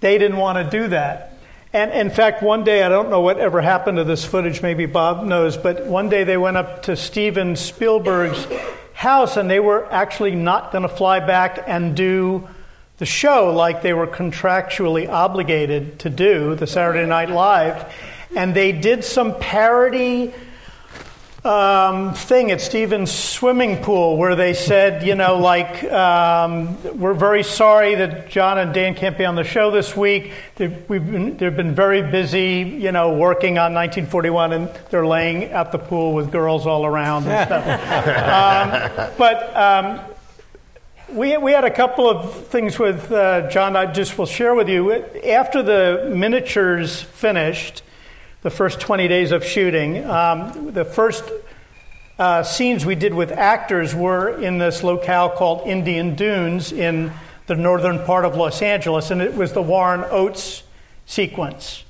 they 0.00 0.16
didn't 0.18 0.36
want 0.36 0.58
to 0.58 0.78
do 0.78 0.88
that. 0.88 1.34
And 1.72 1.92
in 1.92 2.10
fact, 2.10 2.42
one 2.42 2.64
day, 2.64 2.82
I 2.82 2.88
don't 2.88 3.10
know 3.10 3.20
what 3.20 3.38
ever 3.38 3.60
happened 3.60 3.98
to 3.98 4.04
this 4.04 4.24
footage, 4.24 4.60
maybe 4.60 4.86
Bob 4.86 5.24
knows, 5.24 5.56
but 5.56 5.86
one 5.86 6.08
day 6.08 6.24
they 6.24 6.36
went 6.36 6.56
up 6.56 6.84
to 6.84 6.96
Steven 6.96 7.56
Spielberg's 7.56 8.46
house 8.92 9.36
and 9.36 9.48
they 9.48 9.60
were 9.60 9.90
actually 9.90 10.34
not 10.34 10.72
going 10.72 10.82
to 10.82 10.88
fly 10.88 11.20
back 11.20 11.62
and 11.66 11.96
do 11.96 12.48
the 12.98 13.06
show 13.06 13.52
like 13.54 13.80
they 13.80 13.94
were 13.94 14.06
contractually 14.06 15.08
obligated 15.08 16.00
to 16.00 16.10
do, 16.10 16.54
the 16.54 16.66
Saturday 16.66 17.06
Night 17.06 17.30
Live. 17.30 17.90
And 18.34 18.54
they 18.54 18.72
did 18.72 19.04
some 19.04 19.38
parody 19.38 20.32
um, 21.44 22.12
thing 22.12 22.50
at 22.50 22.60
Stevens 22.60 23.10
swimming 23.10 23.82
pool 23.82 24.18
where 24.18 24.36
they 24.36 24.52
said, 24.52 25.02
you 25.02 25.14
know, 25.14 25.38
like, 25.38 25.82
um, 25.84 26.98
we're 26.98 27.14
very 27.14 27.42
sorry 27.42 27.94
that 27.94 28.28
John 28.28 28.58
and 28.58 28.74
Dan 28.74 28.94
can't 28.94 29.16
be 29.16 29.24
on 29.24 29.36
the 29.36 29.44
show 29.44 29.70
this 29.70 29.96
week. 29.96 30.32
They've, 30.56 30.88
we've 30.88 31.04
been, 31.04 31.36
they've 31.38 31.56
been 31.56 31.74
very 31.74 32.02
busy, 32.02 32.76
you 32.78 32.92
know, 32.92 33.14
working 33.14 33.56
on 33.56 33.72
1941, 33.72 34.52
and 34.52 34.70
they're 34.90 35.06
laying 35.06 35.44
at 35.44 35.72
the 35.72 35.78
pool 35.78 36.12
with 36.12 36.30
girls 36.30 36.66
all 36.66 36.84
around 36.84 37.26
and 37.26 37.46
stuff. 37.46 39.00
um, 39.08 39.14
but 39.16 39.56
um, 39.56 40.00
we, 41.12 41.38
we 41.38 41.52
had 41.52 41.64
a 41.64 41.70
couple 41.70 42.08
of 42.08 42.48
things 42.48 42.78
with 42.78 43.10
uh, 43.10 43.48
John, 43.48 43.76
I 43.76 43.86
just 43.86 44.18
will 44.18 44.26
share 44.26 44.54
with 44.54 44.68
you. 44.68 44.92
After 44.92 45.62
the 45.62 46.12
miniatures 46.14 47.00
finished, 47.00 47.82
the 48.42 48.50
first 48.50 48.80
20 48.80 49.06
days 49.08 49.32
of 49.32 49.44
shooting. 49.44 50.04
Um, 50.04 50.72
the 50.72 50.84
first 50.84 51.24
uh, 52.18 52.42
scenes 52.42 52.86
we 52.86 52.94
did 52.94 53.12
with 53.12 53.32
actors 53.32 53.94
were 53.94 54.40
in 54.40 54.58
this 54.58 54.82
locale 54.82 55.30
called 55.30 55.66
Indian 55.66 56.14
Dunes 56.14 56.72
in 56.72 57.12
the 57.46 57.54
northern 57.54 58.04
part 58.04 58.24
of 58.24 58.36
Los 58.36 58.62
Angeles, 58.62 59.10
and 59.10 59.20
it 59.20 59.34
was 59.34 59.52
the 59.52 59.62
Warren 59.62 60.04
Oates 60.10 60.62
sequence. 61.04 61.84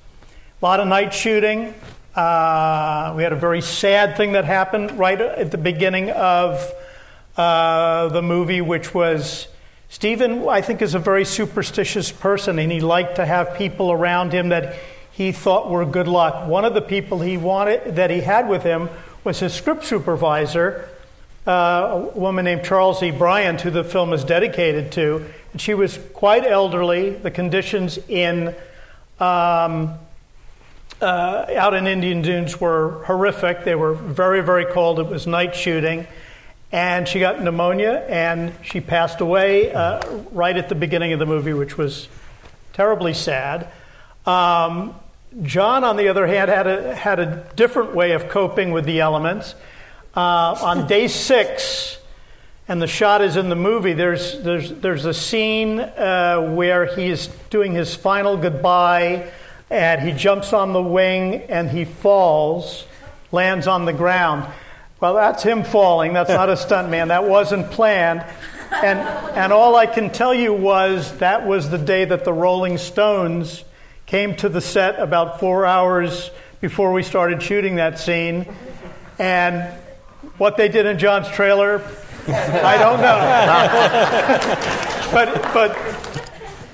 A 0.61 0.64
lot 0.64 0.80
of 0.80 0.88
night 0.88 1.14
shooting. 1.14 1.74
Uh, 2.14 3.14
we 3.16 3.22
had 3.22 3.32
a 3.32 3.36
very 3.36 3.61
sad 3.61 4.16
thing 4.16 4.32
that 4.32 4.44
happened 4.44 4.98
right 4.98 5.20
at 5.20 5.51
the 5.53 5.59
beginning 5.59 6.11
of 6.11 6.72
uh, 7.36 8.09
the 8.09 8.22
movie, 8.22 8.61
which 8.61 8.92
was 8.92 9.46
Steven, 9.88 10.48
I 10.48 10.61
think, 10.61 10.82
is 10.82 10.94
a 10.94 10.98
very 10.98 11.24
superstitious 11.24 12.11
person, 12.11 12.59
and 12.59 12.70
he 12.70 12.80
liked 12.80 13.16
to 13.16 13.26
have 13.26 13.57
people 13.57 13.92
around 13.92 14.32
him 14.32 14.48
that 14.48 14.76
he 15.21 15.33
thought 15.33 15.68
were 15.68 15.85
good 15.85 16.09
luck. 16.09 16.49
One 16.49 16.64
of 16.64 16.73
the 16.73 16.81
people 16.81 17.21
he 17.21 17.37
wanted 17.37 17.97
that 17.97 18.09
he 18.09 18.23
had 18.23 18.49
with 18.49 18.62
him 18.62 18.89
was 19.23 19.39
his 19.39 19.53
script 19.53 19.85
supervisor, 19.85 20.89
uh, 21.47 21.51
a 21.53 22.18
woman 22.18 22.47
named 22.47 22.64
Charles 22.64 23.03
E. 23.03 23.11
Bryant, 23.11 23.61
who 23.61 23.71
the 23.71 23.85
film 23.85 24.14
is 24.14 24.25
dedicated 24.25 24.93
to. 24.93 25.27
And 25.53 25.61
she 25.61 25.75
was 25.75 25.99
quite 26.14 26.47
elderly. 26.47 27.11
The 27.11 27.31
conditions 27.31 27.99
in 28.09 28.55
um, 29.18 29.93
uh, 31.03 31.45
out 31.55 31.75
in 31.75 31.87
Indian 31.87 32.23
Dunes 32.23 32.59
were 32.59 33.05
horrific. 33.05 33.64
They 33.64 33.75
were 33.75 33.93
very, 33.93 34.41
very 34.41 34.64
cold. 34.64 35.01
It 35.01 35.07
was 35.07 35.27
night 35.27 35.55
shooting. 35.55 36.07
And 36.73 37.07
she 37.07 37.21
got 37.21 37.43
pneumonia 37.43 38.07
and 38.09 38.55
she 38.62 38.81
passed 38.81 39.21
away 39.21 39.71
uh, 39.71 40.03
right 40.33 40.57
at 40.57 40.71
the 40.71 40.75
beginning 40.75 41.12
of 41.12 41.18
the 41.18 41.27
movie, 41.27 41.53
which 41.53 41.77
was 41.77 42.09
terribly 42.73 43.12
sad. 43.12 43.68
Um, 44.25 44.95
John, 45.43 45.85
on 45.85 45.97
the 45.97 46.09
other 46.09 46.26
hand, 46.26 46.51
had 46.51 46.66
a, 46.66 46.95
had 46.95 47.20
a 47.20 47.47
different 47.55 47.95
way 47.95 48.12
of 48.12 48.28
coping 48.28 48.72
with 48.72 48.85
the 48.85 49.01
elements. 49.01 49.55
Uh, 50.16 50.59
on 50.61 50.89
day 50.89 51.07
six, 51.07 51.99
and 52.66 52.83
the 52.83 52.89
shot 52.89 53.22
is 53.22 53.37
in 53.37 53.49
the 53.49 53.55
movie, 53.55 53.93
there's, 53.93 54.41
there's, 54.43 54.72
there's 54.72 55.05
a 55.05 55.14
scene 55.14 55.78
uh, 55.78 56.53
where 56.55 56.87
he's 56.97 57.28
doing 57.49 57.72
his 57.72 57.95
final 57.95 58.37
goodbye, 58.37 59.31
and 59.70 60.03
he 60.03 60.12
jumps 60.12 60.53
on 60.53 60.72
the 60.72 60.83
wing 60.83 61.43
and 61.43 61.70
he 61.70 61.85
falls, 61.85 62.85
lands 63.31 63.68
on 63.68 63.85
the 63.85 63.93
ground. 63.93 64.53
Well, 64.99 65.14
that's 65.14 65.45
him 65.45 65.62
falling. 65.62 66.12
That's 66.12 66.31
not 66.31 66.49
a 66.49 66.57
stunt 66.57 66.91
man. 66.91 67.09
That 67.09 67.24
wasn't 67.24 67.70
planned. 67.70 68.24
And, 68.72 68.99
and 68.99 69.53
all 69.53 69.76
I 69.76 69.87
can 69.87 70.11
tell 70.11 70.35
you 70.35 70.53
was 70.53 71.18
that 71.18 71.47
was 71.47 71.70
the 71.70 71.78
day 71.78 72.05
that 72.05 72.24
the 72.24 72.33
Rolling 72.33 72.78
Stones 72.78 73.62
came 74.11 74.34
to 74.36 74.48
the 74.48 74.61
set 74.61 74.98
about 74.98 75.38
four 75.40 75.64
hours 75.64 76.30
before 76.61 76.92
we 76.92 77.02
started 77.02 77.40
shooting 77.42 77.76
that 77.76 77.98
scene. 77.98 78.44
And 79.18 79.72
what 80.36 80.56
they 80.56 80.68
did 80.68 80.84
in 80.84 80.98
John's 80.98 81.28
trailer 81.28 81.80
I 82.28 82.76
don't 82.78 83.00
know. 83.00 83.16
but, 85.12 85.42
but 85.54 85.74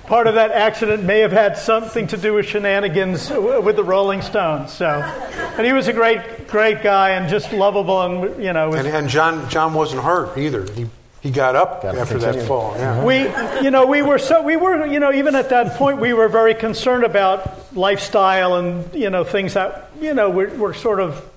part 0.06 0.26
of 0.26 0.34
that 0.34 0.50
accident 0.50 1.04
may 1.04 1.20
have 1.20 1.32
had 1.32 1.56
something 1.56 2.06
to 2.08 2.16
do 2.16 2.34
with 2.34 2.46
shenanigans 2.46 3.30
with 3.30 3.76
the 3.76 3.84
Rolling 3.84 4.22
Stones. 4.22 4.72
So, 4.72 4.86
and 4.86 5.66
he 5.66 5.72
was 5.72 5.88
a 5.88 5.92
great, 5.92 6.48
great 6.48 6.82
guy 6.82 7.10
and 7.10 7.28
just 7.28 7.52
lovable, 7.52 8.02
and 8.02 8.42
you 8.42 8.52
know. 8.52 8.70
Was, 8.70 8.80
And, 8.84 8.88
and 8.88 9.08
John 9.08 9.48
John 9.48 9.74
wasn't 9.74 10.02
hurt 10.02 10.36
either. 10.36 10.70
He 10.72 10.88
he 11.26 11.32
got 11.32 11.56
up 11.56 11.82
Got 11.82 11.92
to 11.92 12.00
after 12.00 12.18
that 12.18 12.46
fall. 12.46 12.74
Yeah. 12.76 13.04
we, 13.04 13.22
you 13.64 13.72
know, 13.72 13.84
we 13.86 14.00
were 14.00 14.18
so 14.18 14.42
we 14.42 14.56
were, 14.56 14.86
you 14.86 15.00
know, 15.00 15.12
even 15.12 15.34
at 15.34 15.48
that 15.48 15.76
point, 15.76 15.98
we 15.98 16.12
were 16.12 16.28
very 16.28 16.54
concerned 16.54 17.02
about 17.02 17.74
lifestyle 17.76 18.54
and 18.54 18.94
you 18.94 19.10
know 19.10 19.24
things 19.24 19.54
that 19.54 19.90
you 20.00 20.14
know 20.14 20.30
were, 20.30 20.48
were 20.50 20.72
sort 20.72 21.00
of 21.00 21.28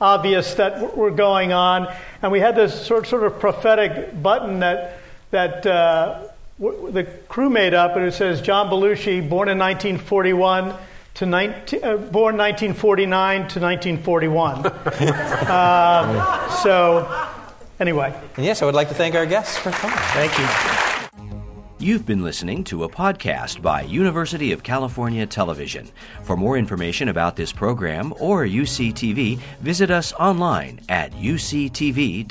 obvious 0.00 0.54
that 0.54 0.96
were 0.96 1.10
going 1.10 1.52
on, 1.52 1.90
and 2.20 2.30
we 2.30 2.40
had 2.40 2.54
this 2.54 2.86
sort 2.86 3.06
sort 3.06 3.24
of 3.24 3.40
prophetic 3.40 4.22
button 4.22 4.60
that 4.60 4.98
that. 5.30 5.66
Uh, 5.66 6.28
w- 6.60 6.90
the 6.92 7.04
crew 7.04 7.48
made 7.48 7.72
up, 7.74 7.96
and 7.96 8.04
it 8.04 8.12
says 8.12 8.42
John 8.42 8.68
Belushi, 8.68 9.26
born 9.26 9.48
in 9.48 9.58
1941 9.58 10.74
to 11.14 11.26
19, 11.26 11.84
uh, 11.84 11.96
born 11.96 12.36
1949 12.36 13.48
to 13.48 13.60
1941. 13.60 14.66
um, 15.48 16.50
so, 16.62 17.28
anyway, 17.82 18.14
And 18.36 18.46
yes, 18.46 18.62
I 18.62 18.64
would 18.64 18.74
like 18.74 18.88
to 18.88 18.94
thank 18.94 19.14
our 19.14 19.26
guests 19.26 19.58
for 19.58 19.70
coming. 19.72 19.96
thank 20.14 20.38
you. 20.38 20.46
You've 21.78 22.06
been 22.06 22.22
listening 22.22 22.62
to 22.64 22.84
a 22.84 22.88
podcast 22.88 23.60
by 23.60 23.82
University 23.82 24.52
of 24.52 24.62
California 24.62 25.26
Television. 25.26 25.90
For 26.22 26.36
more 26.36 26.56
information 26.56 27.08
about 27.08 27.34
this 27.34 27.52
program 27.52 28.14
or 28.20 28.44
UCTV, 28.46 29.38
visit 29.60 29.90
us 29.90 30.12
online 30.12 30.80
at 30.88 31.10
uctv.tv. 31.14 32.26